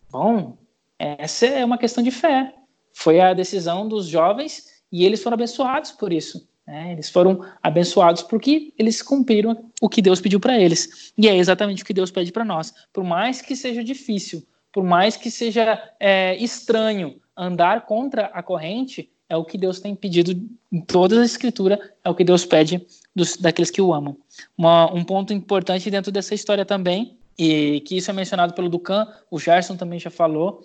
[0.10, 0.58] Bom,
[0.98, 2.54] essa é uma questão de fé.
[2.94, 6.48] Foi a decisão dos jovens e eles foram abençoados por isso.
[6.68, 6.92] Né?
[6.92, 11.14] Eles foram abençoados porque eles cumpriram o que Deus pediu para eles.
[11.18, 12.74] E é exatamente o que Deus pede para nós.
[12.92, 19.10] Por mais que seja difícil, por mais que seja é, estranho andar contra a corrente,
[19.30, 20.32] é o que Deus tem pedido
[20.72, 22.86] em toda a Escritura, é o que Deus pede
[23.16, 24.18] dos, daqueles que o amam.
[24.58, 29.08] Uma, um ponto importante dentro dessa história também, e que isso é mencionado pelo Ducan,
[29.30, 30.64] o Gerson também já falou,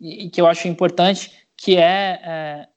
[0.00, 2.68] e, e que eu acho importante, que é, é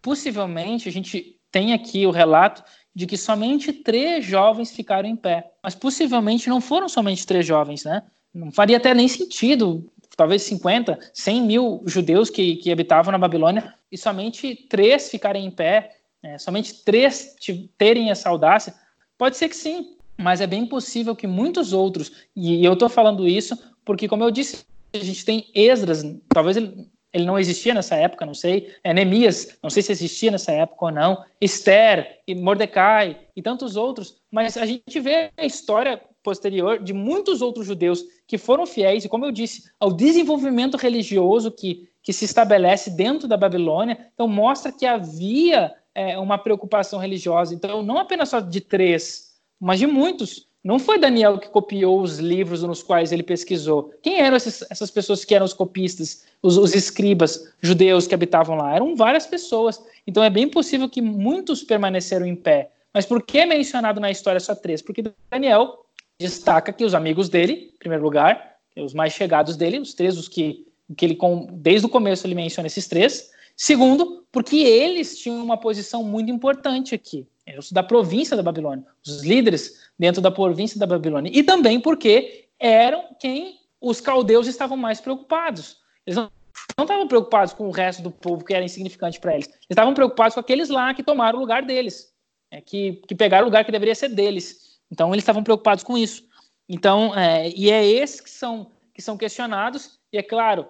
[0.00, 2.62] possivelmente a gente tem aqui o relato
[2.94, 7.82] de que somente três jovens ficaram em pé, mas possivelmente não foram somente três jovens,
[7.82, 8.02] né?
[8.34, 13.72] Não faria até nem sentido talvez 50, 100 mil judeus que, que habitavam na Babilônia
[13.90, 17.34] e somente três ficarem em pé é, somente três
[17.78, 18.74] terem essa audácia?
[19.16, 23.26] Pode ser que sim, mas é bem possível que muitos outros, e eu estou falando
[23.26, 26.86] isso porque, como eu disse, a gente tem Esdras, talvez ele,
[27.16, 30.90] ele não existia nessa época, não sei, é, não sei se existia nessa época ou
[30.90, 36.92] não, Esther, e Mordecai e tantos outros, mas a gente vê a história posterior de
[36.92, 42.12] muitos outros judeus que foram fiéis, e como eu disse, ao desenvolvimento religioso que, que
[42.12, 47.96] se estabelece dentro da Babilônia, então mostra que havia é, uma preocupação religiosa, então não
[47.96, 52.82] apenas só de três, mas de muitos, não foi Daniel que copiou os livros nos
[52.82, 53.94] quais ele pesquisou.
[54.02, 58.56] Quem eram esses, essas pessoas que eram os copistas, os, os, escribas judeus que habitavam
[58.56, 58.74] lá?
[58.74, 59.80] Eram várias pessoas.
[60.04, 62.72] Então é bem possível que muitos permaneceram em pé.
[62.92, 64.82] Mas por que é mencionado na história só três?
[64.82, 65.86] Porque Daniel
[66.18, 70.26] destaca que os amigos dele, em primeiro lugar, os mais chegados dele, os três, os
[70.26, 70.66] que,
[70.96, 71.18] que ele,
[71.52, 73.30] desde o começo ele menciona esses três.
[73.56, 77.24] Segundo, porque eles tinham uma posição muito importante aqui,
[77.58, 81.30] os da província da Babilônia, os líderes dentro da província da Babilônia.
[81.32, 85.78] E também porque eram quem os caldeus estavam mais preocupados.
[86.04, 86.30] Eles não,
[86.80, 89.46] estavam preocupados com o resto do povo que era insignificante para eles.
[89.46, 92.12] Eles estavam preocupados com aqueles lá que tomaram o lugar deles,
[92.50, 94.78] é, que, que pegaram o lugar que deveria ser deles.
[94.90, 96.24] Então eles estavam preocupados com isso.
[96.68, 100.66] Então, é, e é esses que são, que são questionados, e é claro,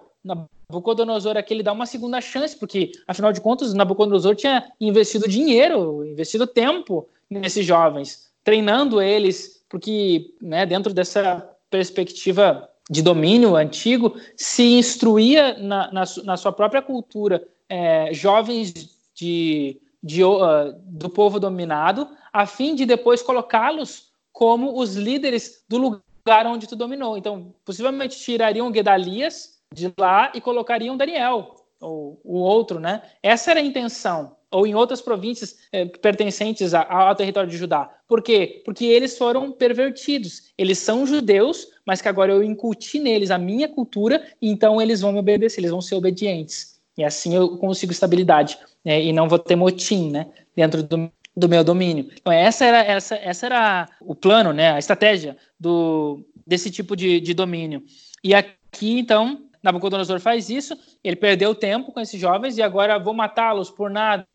[0.69, 6.03] Nabucodonosor aqui ele dá uma segunda chance, porque afinal de contas Nabucodonosor tinha investido dinheiro,
[6.03, 14.63] investido tempo nesses jovens, treinando eles, porque né, dentro dessa perspectiva de domínio antigo, se
[14.63, 18.73] instruía na, na, na sua própria cultura é, jovens
[19.13, 25.77] de, de, uh, do povo dominado, a fim de depois colocá-los como os líderes do
[25.77, 27.17] lugar onde tu dominou.
[27.17, 33.01] Então, possivelmente tirariam Gedalias de lá e colocariam Daniel, ou o outro, né?
[33.21, 34.35] Essa era a intenção.
[34.49, 37.91] Ou em outras províncias eh, pertencentes ao território de Judá.
[38.07, 38.61] Por quê?
[38.63, 40.53] Porque eles foram pervertidos.
[40.57, 45.11] Eles são judeus, mas que agora eu incuti neles a minha cultura, então eles vão
[45.11, 46.79] me obedecer, eles vão ser obedientes.
[46.97, 49.03] E assim eu consigo estabilidade né?
[49.03, 50.27] e não vou ter motim né?
[50.55, 52.09] dentro do do meu domínio.
[52.19, 57.21] Então, essa era, essa, essa era o plano, né, a estratégia do, desse tipo de,
[57.21, 57.83] de domínio.
[58.23, 63.13] E aqui, então, Nabucodonosor faz isso, ele perdeu tempo com esses jovens e agora vou
[63.13, 64.27] matá-los por nada.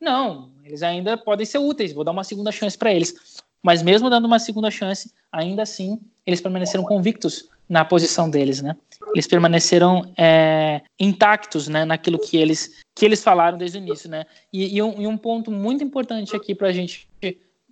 [0.00, 3.42] Não, eles ainda podem ser úteis, vou dar uma segunda chance para eles.
[3.62, 8.76] Mas mesmo dando uma segunda chance, ainda assim, eles permaneceram convictos na posição deles, né?
[9.14, 14.24] Eles permaneceram é, intactos, né, naquilo que eles que eles falaram desde o início, né?
[14.52, 17.08] E, e, um, e um, ponto muito importante aqui para gente,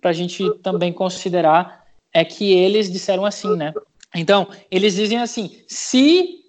[0.03, 3.73] a gente também considerar é que eles disseram assim, né?
[4.13, 6.42] Então, eles dizem assim: se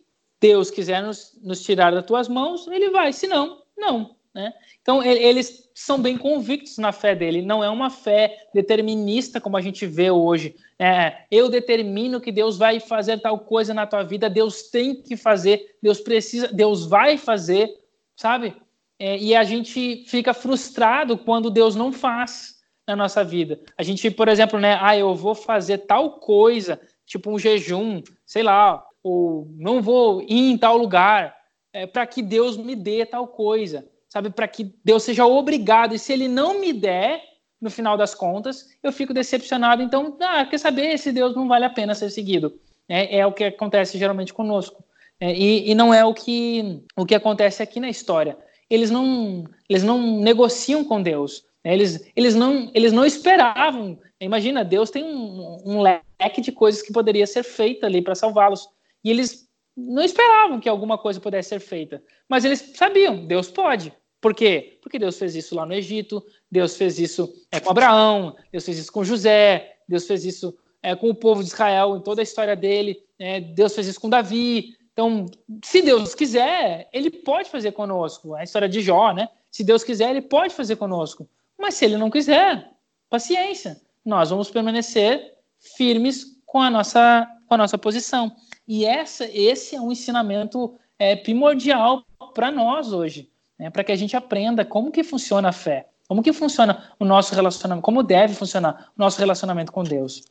[0.44, 4.14] Deus quiser nos, nos tirar das tuas mãos, ele vai, se não, não.
[4.34, 4.52] Né?
[4.82, 9.62] Então, eles são bem convictos na fé dele, não é uma fé determinista como a
[9.62, 10.54] gente vê hoje.
[10.78, 15.16] É, eu determino que Deus vai fazer tal coisa na tua vida, Deus tem que
[15.16, 17.72] fazer, Deus precisa, Deus vai fazer,
[18.14, 18.54] sabe?
[18.98, 22.56] É, e a gente fica frustrado quando Deus não faz
[22.86, 23.58] na nossa vida.
[23.78, 28.42] A gente, por exemplo, né, ah, eu vou fazer tal coisa, tipo um jejum, sei
[28.42, 31.36] lá, ou não vou ir em tal lugar,
[31.72, 34.30] é, para que Deus me dê tal coisa sabe?
[34.30, 35.92] Para que Deus seja obrigado.
[35.92, 37.20] E se ele não me der,
[37.60, 39.82] no final das contas, eu fico decepcionado.
[39.82, 40.92] Então, ah, quer saber?
[40.92, 42.56] Esse Deus não vale a pena ser seguido.
[42.88, 44.84] É, é o que acontece geralmente conosco.
[45.18, 48.38] É, e, e, não é o que, o que acontece aqui na história.
[48.70, 51.44] Eles não, eles não negociam com Deus.
[51.64, 51.74] Né?
[51.74, 53.98] Eles, eles, não, eles não esperavam.
[54.20, 58.68] Imagina, Deus tem um, um leque de coisas que poderia ser feita ali para salvá-los.
[59.04, 62.02] E eles não esperavam que alguma coisa pudesse ser feita.
[62.28, 63.92] Mas eles sabiam, Deus pode.
[64.20, 64.78] Por quê?
[64.80, 68.78] Porque Deus fez isso lá no Egito, Deus fez isso é, com Abraão, Deus fez
[68.78, 72.24] isso com José, Deus fez isso é, com o povo de Israel em toda a
[72.24, 74.76] história dele, é, Deus fez isso com Davi.
[74.92, 75.26] Então,
[75.62, 78.34] se Deus quiser, ele pode fazer conosco.
[78.34, 79.28] A história de Jó, né?
[79.50, 81.28] Se Deus quiser, ele pode fazer conosco.
[81.58, 82.70] Mas se ele não quiser,
[83.10, 83.80] paciência.
[84.04, 85.34] Nós vamos permanecer
[85.76, 88.34] firmes com a nossa, com a nossa posição.
[88.66, 92.04] E essa, esse é um ensinamento é, primordial
[92.34, 96.22] para nós hoje né, para que a gente aprenda como que funciona a fé, como
[96.22, 100.22] que funciona o nosso relacionamento, como deve funcionar o nosso relacionamento com Deus.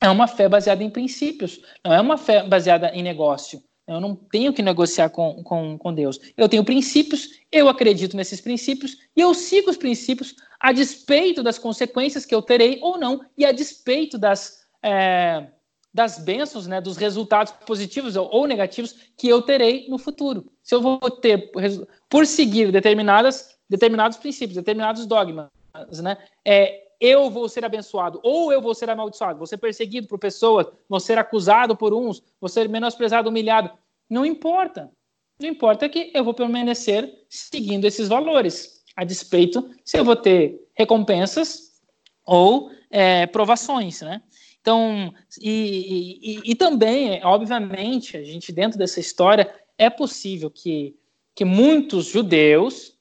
[0.00, 3.62] É uma fé baseada em princípios, não é uma fé baseada em negócio.
[3.86, 6.18] Eu não tenho que negociar com, com, com Deus.
[6.36, 11.58] Eu tenho princípios, eu acredito nesses princípios e eu sigo os princípios a despeito das
[11.58, 15.46] consequências que eu terei ou não e a despeito das, é,
[15.92, 20.50] das bênçãos, né, dos resultados positivos ou negativos que eu terei no futuro.
[20.62, 21.50] Se eu vou ter,
[22.08, 25.48] por seguir determinadas determinados princípios, determinados dogmas,
[26.02, 26.18] né?
[26.44, 30.66] É, eu vou ser abençoado ou eu vou ser amaldiçoado, vou ser perseguido por pessoas,
[30.86, 33.70] vou ser acusado por uns, vou ser menosprezado, humilhado.
[34.08, 34.90] Não importa.
[35.40, 40.60] Não importa que eu vou permanecer seguindo esses valores, a despeito se eu vou ter
[40.74, 41.72] recompensas
[42.24, 44.22] ou é, provações, né?
[44.62, 50.96] Então, e, e, e, também, obviamente, a gente dentro dessa história é possível que,
[51.34, 52.96] que muitos judeus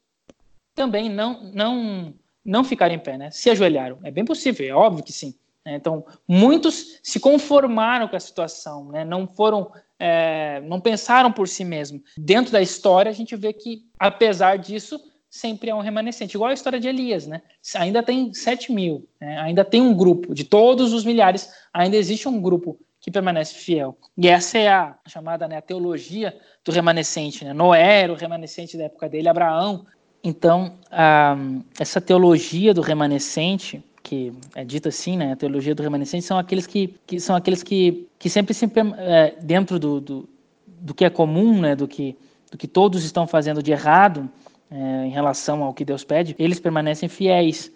[0.74, 2.14] também não não
[2.44, 3.30] não ficaram em pé, né?
[3.30, 4.00] Se ajoelharam.
[4.04, 5.36] É bem possível, é óbvio que sim.
[5.64, 5.76] Né?
[5.76, 9.06] Então, muitos se conformaram com a situação, né?
[9.06, 12.02] Não foram é, não pensaram por si mesmo.
[12.18, 15.00] Dentro da história, a gente vê que, apesar disso,
[15.32, 16.36] sempre há um remanescente.
[16.36, 17.42] Igual a história de Elias, né?
[17.76, 19.40] Ainda tem 7 mil, né?
[19.40, 23.98] ainda tem um grupo, de todos os milhares, ainda existe um grupo que permanece fiel.
[24.18, 27.46] E essa é a chamada né, a teologia do remanescente.
[27.46, 27.54] Né?
[27.54, 29.86] Noé era o remanescente da época dele, Abraão.
[30.22, 31.36] Então, a,
[31.80, 36.66] essa teologia do remanescente que é dito assim, né, a teologia do remanescente, são aqueles
[36.66, 40.30] que, que são aqueles que, que sempre, sempre é, dentro do, do,
[40.68, 42.18] do, que é comum, né, do que,
[42.52, 44.28] do que todos estão fazendo de errado
[44.72, 47.72] é, em relação ao que Deus pede, eles permanecem fiéis.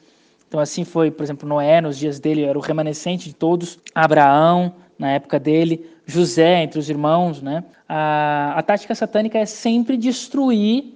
[0.47, 4.73] Então assim foi, por exemplo, Noé nos dias dele era o remanescente de todos, Abraão
[4.97, 7.63] na época dele, José entre os irmãos, né?
[7.87, 10.95] A, a tática satânica é sempre destruir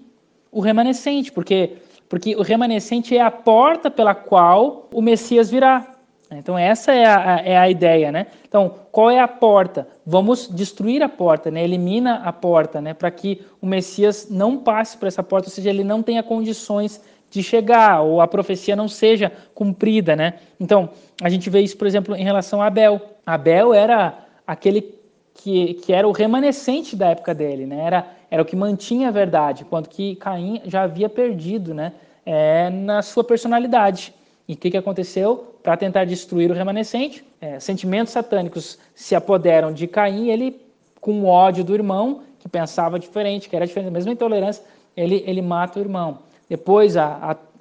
[0.52, 1.78] o remanescente, porque
[2.08, 5.99] porque o remanescente é a porta pela qual o Messias virá.
[6.32, 8.28] Então essa é a, é a ideia, né?
[8.48, 9.88] Então qual é a porta?
[10.06, 11.64] Vamos destruir a porta, né?
[11.64, 12.94] Elimina a porta, né?
[12.94, 17.02] Para que o Messias não passe por essa porta, ou seja, ele não tenha condições
[17.30, 20.36] de chegar ou a profecia não seja cumprida, né?
[20.60, 20.90] Então
[21.22, 23.02] a gente vê isso, por exemplo, em relação a Abel.
[23.26, 25.00] Abel era aquele
[25.34, 27.82] que, que era o remanescente da época dele, né?
[27.86, 31.94] Era, era o que mantinha a verdade, enquanto que Caim já havia perdido, né?
[32.26, 34.14] É, na sua personalidade.
[34.50, 35.54] E o que, que aconteceu?
[35.62, 40.60] Para tentar destruir o remanescente, é, sentimentos satânicos se apoderam de Caim, ele,
[41.00, 44.64] com ódio do irmão, que pensava diferente, que era diferente, a mesma intolerância,
[44.98, 46.18] ele, ele mata o irmão.
[46.50, 47.06] Depois, a,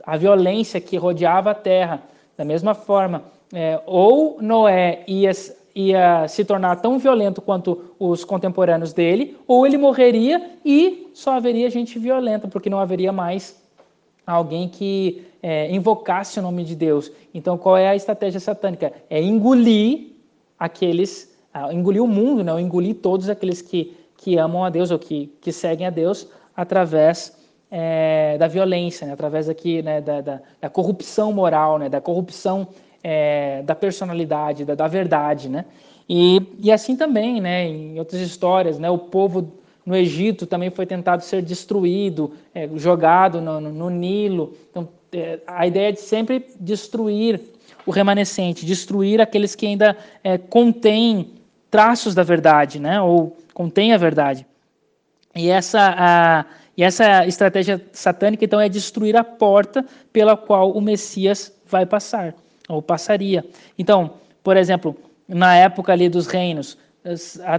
[0.07, 2.03] a, a violência que rodeava a terra,
[2.39, 5.31] da mesma forma, é, ou Noé ia
[5.75, 11.71] ia se tornar tão violento quanto os contemporâneos dele, ou ele morreria e só haveria
[11.71, 13.57] gente violenta, porque não haveria mais
[14.33, 17.11] alguém que é, invocasse o nome de Deus.
[17.33, 18.93] Então, qual é a estratégia satânica?
[19.09, 20.13] É engolir
[20.59, 22.45] aqueles, uh, engolir o mundo?
[22.45, 22.61] Né?
[22.61, 27.37] engolir todos aqueles que, que amam a Deus ou que, que seguem a Deus através
[27.71, 29.13] é, da violência, né?
[29.13, 31.89] através aqui, né, da, da, da corrupção moral, né?
[31.89, 32.69] da corrupção
[33.03, 35.65] é, da personalidade, da, da verdade, né?
[36.09, 39.58] E, e assim também, né, em outras histórias, né, o povo
[39.89, 44.55] no Egito também foi tentado ser destruído, é, jogado no, no, no, Nilo.
[44.71, 47.41] Então, é, a ideia é de sempre destruir
[47.87, 51.33] o remanescente, destruir aqueles que ainda é, contêm
[51.71, 54.47] traços da verdade, né, ou contêm a verdade.
[55.35, 56.45] E essa, a,
[56.77, 62.35] e essa estratégia satânica, então, é destruir a porta pela qual o Messias vai passar
[62.69, 63.43] ou passaria.
[63.79, 64.95] Então, por exemplo,
[65.27, 66.77] na época ali dos reinos,
[67.45, 67.55] a,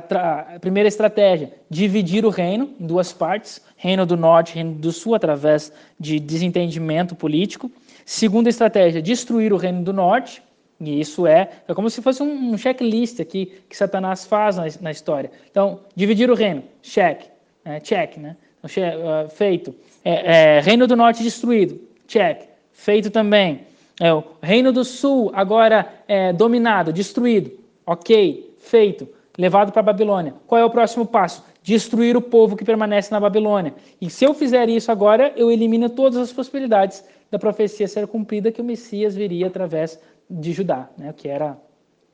[0.55, 5.15] a, primeira estratégia, dividir o reino em duas partes, reino do norte reino do sul,
[5.15, 7.71] através de desentendimento político.
[8.05, 10.41] Segunda estratégia, destruir o reino do norte,
[10.79, 14.65] e isso é, é como se fosse um, um checklist aqui que Satanás faz na,
[14.81, 15.31] na história.
[15.49, 17.23] Então, dividir o reino, check,
[17.65, 18.35] é, check, né?
[18.63, 19.75] Então, uh, feito.
[20.03, 23.61] É, é, reino do norte destruído, check, feito também.
[23.99, 27.51] É, o Reino do Sul agora é dominado, destruído.
[27.85, 29.07] Ok, feito.
[29.39, 30.33] Levado para a Babilônia.
[30.45, 31.45] Qual é o próximo passo?
[31.63, 33.73] Destruir o povo que permanece na Babilônia.
[34.01, 38.51] E se eu fizer isso agora, eu elimino todas as possibilidades da profecia ser cumprida
[38.51, 39.97] que o Messias viria através
[40.29, 41.57] de Judá, né, que era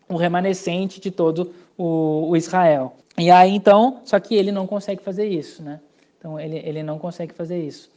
[0.08, 2.94] o remanescente de todo o, o, Israel.
[3.18, 5.80] E aí então, só que ele não consegue fazer isso, né?
[6.20, 7.90] Então ele, ele não consegue fazer isso.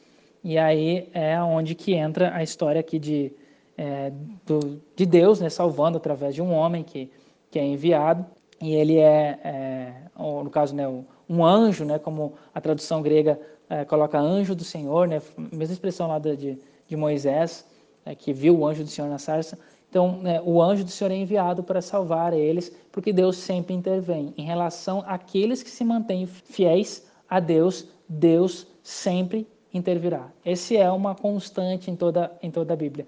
[0.43, 3.31] E aí é onde que entra a história aqui de,
[3.77, 4.11] é,
[4.47, 7.11] do, de Deus, né, salvando através de um homem que,
[7.51, 8.25] que é enviado.
[8.61, 10.85] E ele é, é no caso, né,
[11.29, 15.21] um anjo, né, como a tradução grega é, coloca anjo do Senhor, né,
[15.53, 17.65] mesma expressão lá de, de Moisés,
[18.05, 19.59] é, que viu o anjo do Senhor na sarça.
[19.89, 24.35] Então, né, o anjo do Senhor é enviado para salvar eles, porque Deus sempre intervém.
[24.37, 30.31] Em relação àqueles que se mantêm fiéis a Deus, Deus sempre intervirá.
[30.45, 33.07] Esse é uma constante em toda, em toda a Bíblia.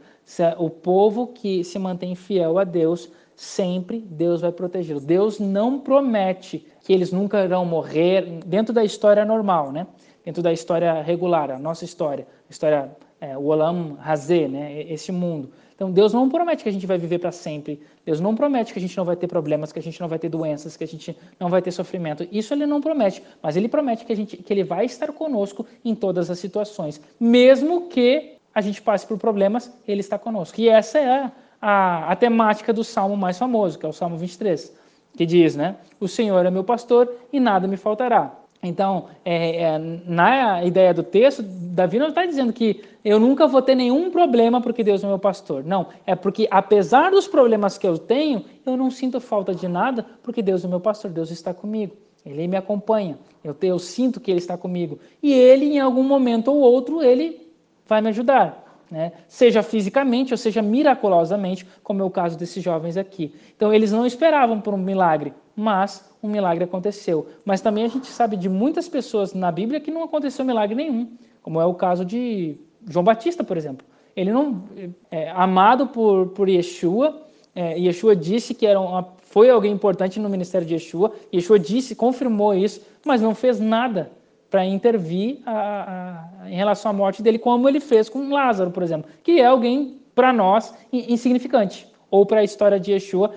[0.59, 3.10] O povo que se mantém fiel a Deus,
[3.41, 5.01] sempre Deus vai protegê-lo.
[5.01, 9.87] Deus não promete que eles nunca irão morrer dentro da história normal, né?
[10.23, 15.51] Dentro da história regular, a nossa história, a história é, Olam Hazé, né, esse mundo.
[15.75, 17.81] Então Deus não promete que a gente vai viver para sempre.
[18.05, 20.19] Deus não promete que a gente não vai ter problemas, que a gente não vai
[20.19, 22.29] ter doenças, que a gente não vai ter sofrimento.
[22.31, 25.65] Isso ele não promete, mas ele promete que a gente que ele vai estar conosco
[25.83, 30.61] em todas as situações, mesmo que a gente passe por problemas, ele está conosco.
[30.61, 34.16] E essa é a, a, a temática do salmo mais famoso, que é o Salmo
[34.16, 34.74] 23,
[35.16, 35.77] que diz, né?
[35.99, 38.37] O Senhor é meu pastor e nada me faltará.
[38.62, 43.62] Então, é, é, na ideia do texto, Davi não está dizendo que eu nunca vou
[43.62, 45.65] ter nenhum problema porque Deus é meu pastor.
[45.65, 50.05] Não, é porque apesar dos problemas que eu tenho, eu não sinto falta de nada
[50.23, 51.97] porque Deus é meu pastor, Deus está comigo.
[52.24, 54.99] Ele me acompanha, eu, eu sinto que Ele está comigo.
[55.23, 57.51] E Ele, em algum momento ou outro, Ele
[57.87, 58.70] vai me ajudar.
[58.91, 59.12] Né?
[59.29, 63.33] Seja fisicamente ou seja miraculosamente, como é o caso desses jovens aqui.
[63.57, 67.29] Então, eles não esperavam por um milagre, mas um milagre aconteceu.
[67.45, 71.12] Mas também a gente sabe de muitas pessoas na Bíblia que não aconteceu milagre nenhum,
[71.41, 72.59] como é o caso de
[72.89, 73.87] João Batista, por exemplo.
[74.17, 74.65] Ele não
[75.11, 77.23] é amado por, por Yeshua.
[77.55, 81.12] É, Yeshua disse que era uma, foi alguém importante no ministério de Yeshua.
[81.33, 84.11] Yeshua disse, confirmou isso, mas não fez nada
[84.51, 88.82] para intervir a, a, em relação à morte dele, como ele fez com Lázaro, por
[88.82, 93.32] exemplo, que é alguém para nós insignificante, ou para a história de Yeshua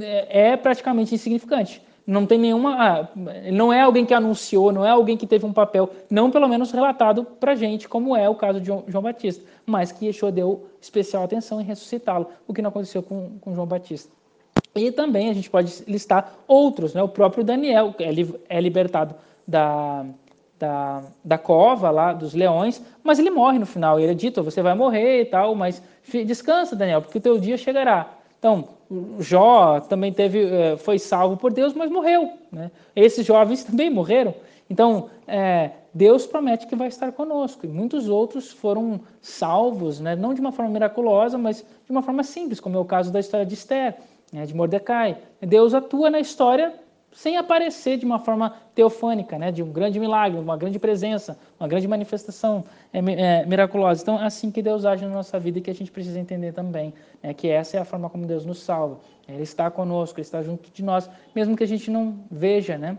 [0.00, 1.82] é, é praticamente insignificante.
[2.04, 2.76] Não tem nenhuma.
[2.78, 3.08] Ah,
[3.52, 6.72] não é alguém que anunciou, não é alguém que teve um papel, não pelo menos
[6.72, 11.22] relatado para gente, como é o caso de João Batista, mas que Yeshua deu especial
[11.22, 14.12] atenção em ressuscitá-lo, o que não aconteceu com, com João Batista.
[14.74, 17.02] E também a gente pode listar outros, né?
[17.02, 19.14] o próprio Daniel é, é libertado
[19.46, 20.04] da,
[20.62, 23.98] da, da cova lá dos leões, mas ele morre no final.
[23.98, 25.82] Ele é dito: você vai morrer e tal, mas
[26.24, 28.14] descansa, Daniel, porque o teu dia chegará.
[28.38, 28.68] Então,
[29.18, 32.30] Jó também teve, é, foi salvo por Deus, mas morreu.
[32.52, 32.70] Né?
[32.94, 34.34] Esses jovens também morreram.
[34.70, 37.66] Então, é, Deus promete que vai estar conosco.
[37.66, 40.14] E muitos outros foram salvos, né?
[40.14, 43.18] não de uma forma miraculosa, mas de uma forma simples, como é o caso da
[43.18, 43.96] história de Esther,
[44.32, 44.46] né?
[44.46, 45.18] de Mordecai.
[45.40, 46.72] Deus atua na história
[47.12, 51.68] sem aparecer de uma forma teofânica, né, de um grande milagre, uma grande presença, uma
[51.68, 54.02] grande manifestação é, é, miraculosa.
[54.02, 56.52] Então, é assim que Deus age na nossa vida e que a gente precisa entender
[56.52, 58.98] também, né, que essa é a forma como Deus nos salva.
[59.28, 62.96] Ele está conosco, Ele está junto de nós, mesmo que a gente não veja, né,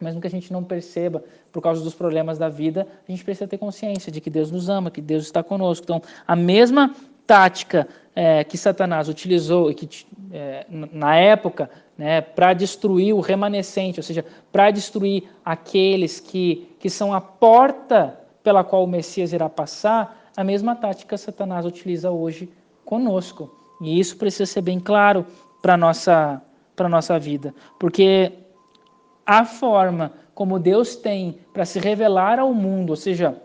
[0.00, 1.22] mesmo que a gente não perceba
[1.52, 4.68] por causa dos problemas da vida, a gente precisa ter consciência de que Deus nos
[4.68, 5.84] ama, que Deus está conosco.
[5.84, 6.94] Então, a mesma
[7.26, 14.00] tática é, que Satanás utilizou e que é, na época né, para destruir o remanescente,
[14.00, 19.48] ou seja, para destruir aqueles que, que são a porta pela qual o Messias irá
[19.48, 22.50] passar, a mesma tática Satanás utiliza hoje
[22.84, 23.54] conosco.
[23.80, 25.26] E isso precisa ser bem claro
[25.60, 26.42] para a nossa,
[26.88, 28.32] nossa vida, porque
[29.24, 33.36] a forma como Deus tem para se revelar ao mundo, ou seja,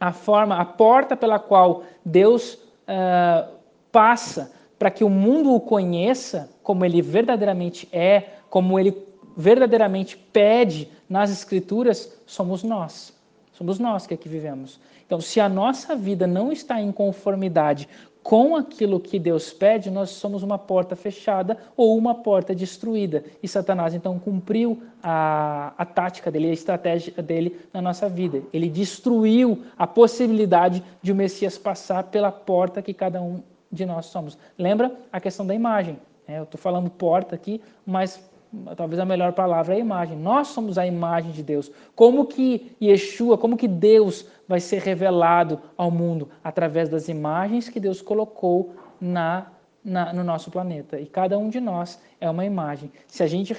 [0.00, 3.48] a forma, a porta pela qual Deus uh,
[3.92, 4.50] passa
[4.82, 8.92] para que o mundo o conheça como ele verdadeiramente é, como ele
[9.36, 13.16] verdadeiramente pede nas Escrituras, somos nós.
[13.52, 14.80] Somos nós que aqui vivemos.
[15.06, 17.88] Então, se a nossa vida não está em conformidade
[18.24, 23.22] com aquilo que Deus pede, nós somos uma porta fechada ou uma porta destruída.
[23.40, 28.42] E Satanás então cumpriu a, a tática dele, a estratégia dele na nossa vida.
[28.52, 34.06] Ele destruiu a possibilidade de o Messias passar pela porta que cada um de nós
[34.06, 34.38] somos.
[34.58, 35.98] Lembra a questão da imagem?
[36.28, 38.30] É, eu estou falando porta aqui, mas
[38.76, 40.16] talvez a melhor palavra é a imagem.
[40.16, 41.70] Nós somos a imagem de Deus.
[41.96, 46.28] Como que Yeshua, como que Deus vai ser revelado ao mundo?
[46.44, 49.46] Através das imagens que Deus colocou na,
[49.82, 51.00] na, no nosso planeta.
[51.00, 52.92] E cada um de nós é uma imagem.
[53.06, 53.54] Se a gente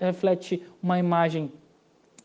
[0.00, 1.52] reflete uma imagem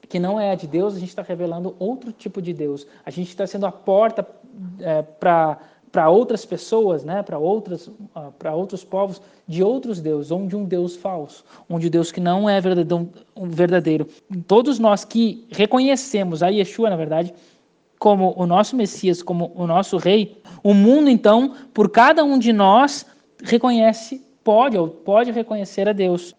[0.07, 2.85] que não é a de Deus, a gente está revelando outro tipo de Deus.
[3.05, 4.27] A gente está sendo a porta
[4.79, 5.57] é, para
[5.91, 10.55] para outras pessoas, né, para outras, uh, para outros povos, de outros deuses, ou de
[10.55, 14.07] um Deus falso, onde Deus que não é verdadeiro, um verdadeiro.
[14.47, 17.33] Todos nós que reconhecemos a Yeshua, na verdade,
[17.99, 22.53] como o nosso Messias, como o nosso Rei, o mundo então, por cada um de
[22.53, 23.05] nós,
[23.43, 26.33] reconhece, pode ou pode reconhecer a Deus.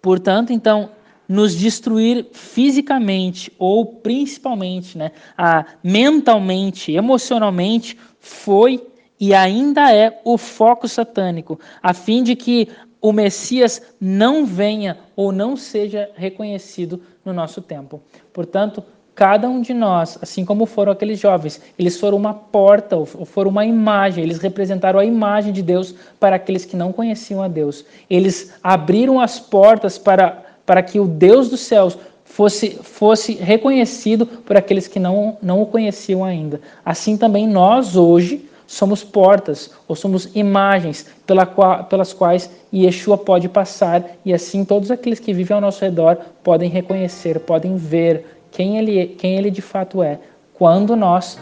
[0.00, 0.90] Portanto, então,
[1.28, 8.86] nos destruir fisicamente ou principalmente, né, a, mentalmente, emocionalmente, foi
[9.20, 12.68] e ainda é o foco satânico, a fim de que
[13.00, 18.00] o Messias não venha ou não seja reconhecido no nosso tempo.
[18.32, 18.82] Portanto,
[19.14, 23.50] cada um de nós, assim como foram aqueles jovens, eles foram uma porta, ou foram
[23.50, 27.84] uma imagem, eles representaram a imagem de Deus para aqueles que não conheciam a Deus.
[28.08, 31.98] Eles abriram as portas para, para que o Deus dos céus
[32.38, 36.60] fosse, fosse reconhecido por aqueles que não, não o conheciam ainda.
[36.84, 43.48] Assim também nós hoje somos portas ou somos imagens pela qual, pelas quais Yeshua pode
[43.48, 48.78] passar e assim todos aqueles que vivem ao nosso redor podem reconhecer, podem ver quem
[48.78, 50.20] ele, quem ele de fato é.
[50.54, 51.40] Quando nós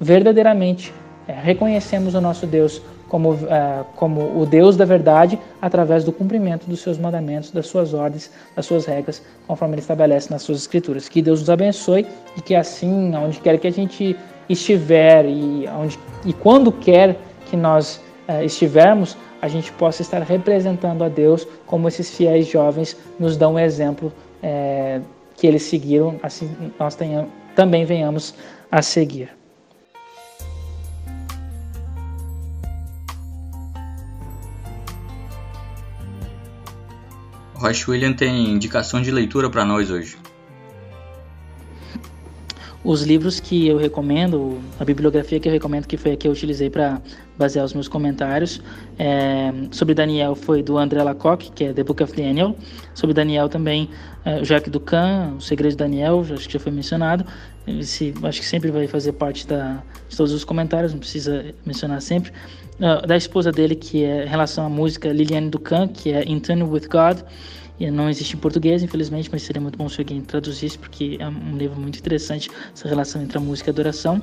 [0.00, 0.94] verdadeiramente
[1.28, 2.80] é, reconhecemos o nosso Deus
[3.14, 7.94] como, é, como o Deus da verdade através do cumprimento dos seus mandamentos, das suas
[7.94, 11.08] ordens, das suas regras, conforme ele estabelece nas suas escrituras.
[11.08, 12.04] Que Deus nos abençoe
[12.36, 14.16] e que assim, onde quer que a gente
[14.48, 17.16] estiver e, onde, e quando quer
[17.48, 22.96] que nós uh, estivermos, a gente possa estar representando a Deus como esses fiéis jovens
[23.20, 24.12] nos dão um exemplo
[24.42, 25.00] é,
[25.36, 26.50] que eles seguiram, assim
[26.80, 28.34] nós tenham, também venhamos
[28.72, 29.30] a seguir.
[37.64, 40.18] Roche William tem indicação de leitura para nós hoje.
[42.84, 46.32] Os livros que eu recomendo, a bibliografia que eu recomendo, que foi a que eu
[46.32, 47.00] utilizei para
[47.38, 48.60] basear os meus comentários,
[48.98, 52.54] é, sobre Daniel foi do André Lacocque, que é The Book of Daniel.
[52.92, 53.88] Sobre Daniel também,
[54.26, 57.24] é, Jacques Ducan, O Segredo de Daniel, acho que já foi mencionado.
[57.66, 62.02] Esse, acho que sempre vai fazer parte da, de todos os comentários, não precisa mencionar
[62.02, 62.30] sempre.
[62.78, 66.40] Uh, da esposa dele, que é em relação à música Liliane Ducan, que é In
[66.62, 67.20] With God.
[67.78, 71.28] E não existe em português, infelizmente, mas seria muito bom se alguém traduzisse, porque é
[71.28, 74.22] um livro muito interessante, essa relação entre a música e a adoração.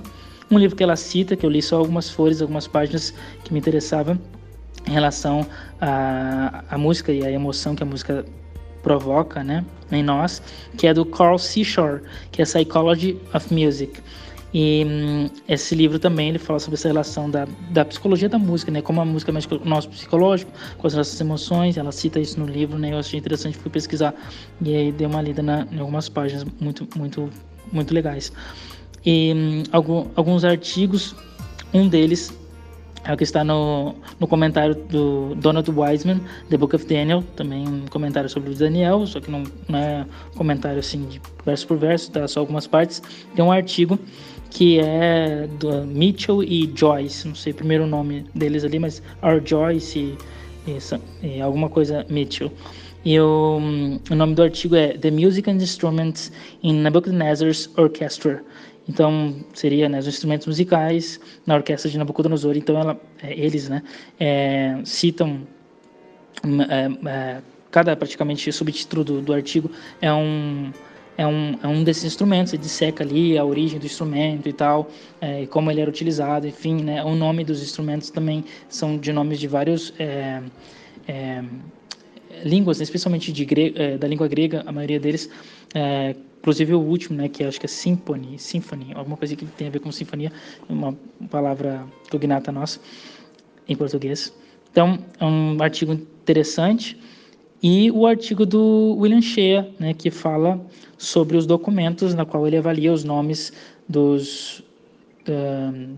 [0.49, 3.13] Um livro que ela cita, que eu li só algumas folhas, algumas páginas
[3.43, 4.19] que me interessavam
[4.87, 5.45] em relação
[5.79, 8.25] à, à música e à emoção que a música
[8.81, 10.41] provoca né, em nós,
[10.77, 12.01] que é do Carl Seashore,
[12.31, 14.01] que é Psychology of Music.
[14.53, 18.71] E hum, esse livro também ele fala sobre essa relação da, da psicologia da música,
[18.71, 18.81] né?
[18.81, 21.77] Como a música mexe com o nosso psicológico, com as nossas emoções.
[21.77, 22.91] Ela cita isso no livro, né?
[22.91, 24.13] Eu achei interessante, fui pesquisar
[24.61, 27.29] e aí dei uma lida na, em algumas páginas muito, muito,
[27.71, 28.31] muito legais.
[29.05, 31.15] E hum, algum, alguns artigos,
[31.73, 32.33] um deles
[33.03, 37.67] é o que está no, no comentário do Donald Wiseman, The Book of Daniel, também
[37.67, 40.05] um comentário sobre o Daniel, só que não, não é
[40.35, 43.01] comentário assim de verso por verso, tá só algumas partes.
[43.35, 43.97] Tem um artigo
[44.51, 49.41] que é do Mitchell e Joyce, não sei o primeiro nome deles ali, mas R.
[49.43, 50.17] Joyce
[50.67, 50.71] e,
[51.23, 52.51] e, e alguma coisa Mitchell.
[53.03, 53.59] E o,
[54.11, 58.43] o, nome do artigo é The Music and Instruments in Nebuchadnezzar's Orchestra.
[58.87, 62.55] Então seria né, os instrumentos musicais na orquestra de Nabucodonosor.
[62.57, 63.81] Então ela, é, eles né,
[64.19, 65.47] é, citam
[66.69, 67.41] é, é
[67.71, 69.71] cada praticamente subtítulo do, do artigo
[70.01, 70.71] é um
[71.21, 74.89] é um, é um desses instrumentos, ele disseca ali a origem do instrumento e tal,
[75.21, 79.39] é, como ele era utilizado, enfim, né, o nome dos instrumentos também são de nomes
[79.39, 80.41] de vários é,
[81.07, 81.43] é,
[82.43, 85.29] línguas, né, especialmente de é, da língua grega, a maioria deles,
[85.75, 89.67] é, inclusive o último, né, que acho que é symphony, symphony, alguma coisa que tem
[89.67, 90.31] a ver com sinfonia,
[90.67, 90.97] uma
[91.29, 92.79] palavra cognata nossa
[93.69, 94.33] em português.
[94.71, 96.97] Então, é um artigo interessante
[97.61, 100.59] e o artigo do William Shea, né, que fala
[101.01, 103.51] sobre os documentos, na qual ele avalia os nomes
[103.89, 104.63] dos,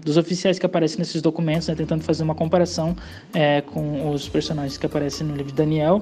[0.01, 2.95] dos oficiais que aparecem nesses documentos, né, tentando fazer uma comparação
[3.33, 6.01] é, com os personagens que aparecem no livro de Daniel.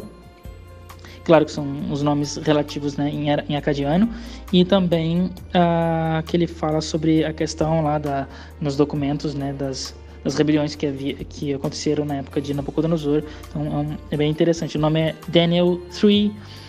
[1.23, 4.07] Claro que são os nomes relativos né, em, em acadiano,
[4.53, 8.27] e também uh, que ele fala sobre a questão lá da,
[8.59, 13.23] nos documentos né, das, das rebeliões que, havia, que aconteceram na época de Nabucodonosor.
[13.49, 14.77] Então é, um, é bem interessante.
[14.77, 16.60] O nome é Daniel 3, é,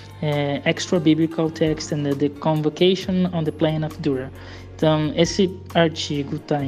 [0.65, 4.31] Extra Biblical Text and the Convocation on the Plain of Dura.
[4.77, 6.61] Então esse artigo está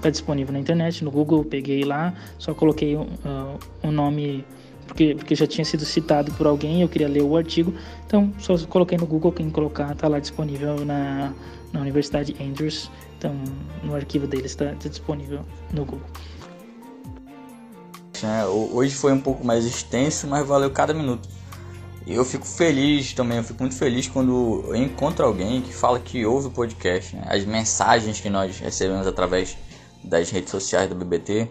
[0.00, 3.02] tá disponível na internet, no Google, peguei lá, só coloquei o
[3.82, 4.44] uh, nome
[4.86, 7.74] porque, porque já tinha sido citado por alguém, eu queria ler o artigo,
[8.06, 11.32] então só coloquei no Google, quem colocar está lá disponível na,
[11.72, 12.88] na Universidade Andrews
[13.18, 13.34] então,
[13.82, 15.40] no arquivo deles está tá disponível
[15.72, 16.06] no Google.
[18.22, 21.28] É, hoje foi um pouco mais extenso, mas valeu cada minuto.
[22.06, 26.24] Eu fico feliz também, eu fico muito feliz quando eu encontro alguém que fala que
[26.24, 27.16] ouve o podcast.
[27.16, 27.24] Né?
[27.26, 29.58] As mensagens que nós recebemos através
[30.04, 31.48] das redes sociais do BBT,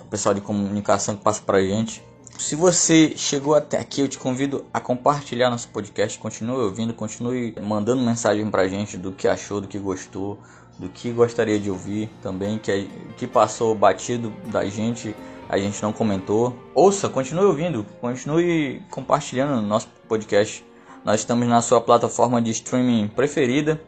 [0.00, 2.00] o pessoal de comunicação que passa pra gente.
[2.38, 6.20] Se você chegou até aqui, eu te convido a compartilhar nosso podcast.
[6.20, 10.38] Continue ouvindo, continue mandando mensagem pra gente do que achou, do que gostou,
[10.78, 15.16] do que gostaria de ouvir também, que, que passou batido da gente,
[15.54, 16.54] a gente não comentou.
[16.74, 20.64] Ouça, continue ouvindo, continue compartilhando no nosso podcast.
[21.04, 23.80] Nós estamos na sua plataforma de streaming preferida.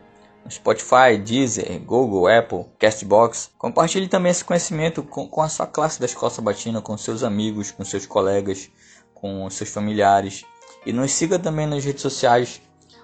[0.48, 3.50] Spotify, Deezer, Google, Apple, Castbox.
[3.58, 7.72] Compartilhe também esse conhecimento com, com a sua classe da Escola Sabatina, com seus amigos,
[7.72, 8.70] com seus colegas,
[9.12, 10.44] com seus familiares.
[10.84, 12.60] E nos siga também nas redes sociais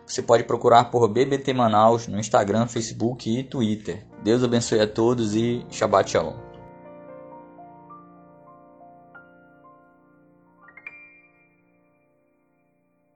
[0.07, 4.05] você pode procurar por BBT Manaus no Instagram, Facebook e Twitter.
[4.23, 6.52] Deus abençoe a todos e Shabbat Shalom.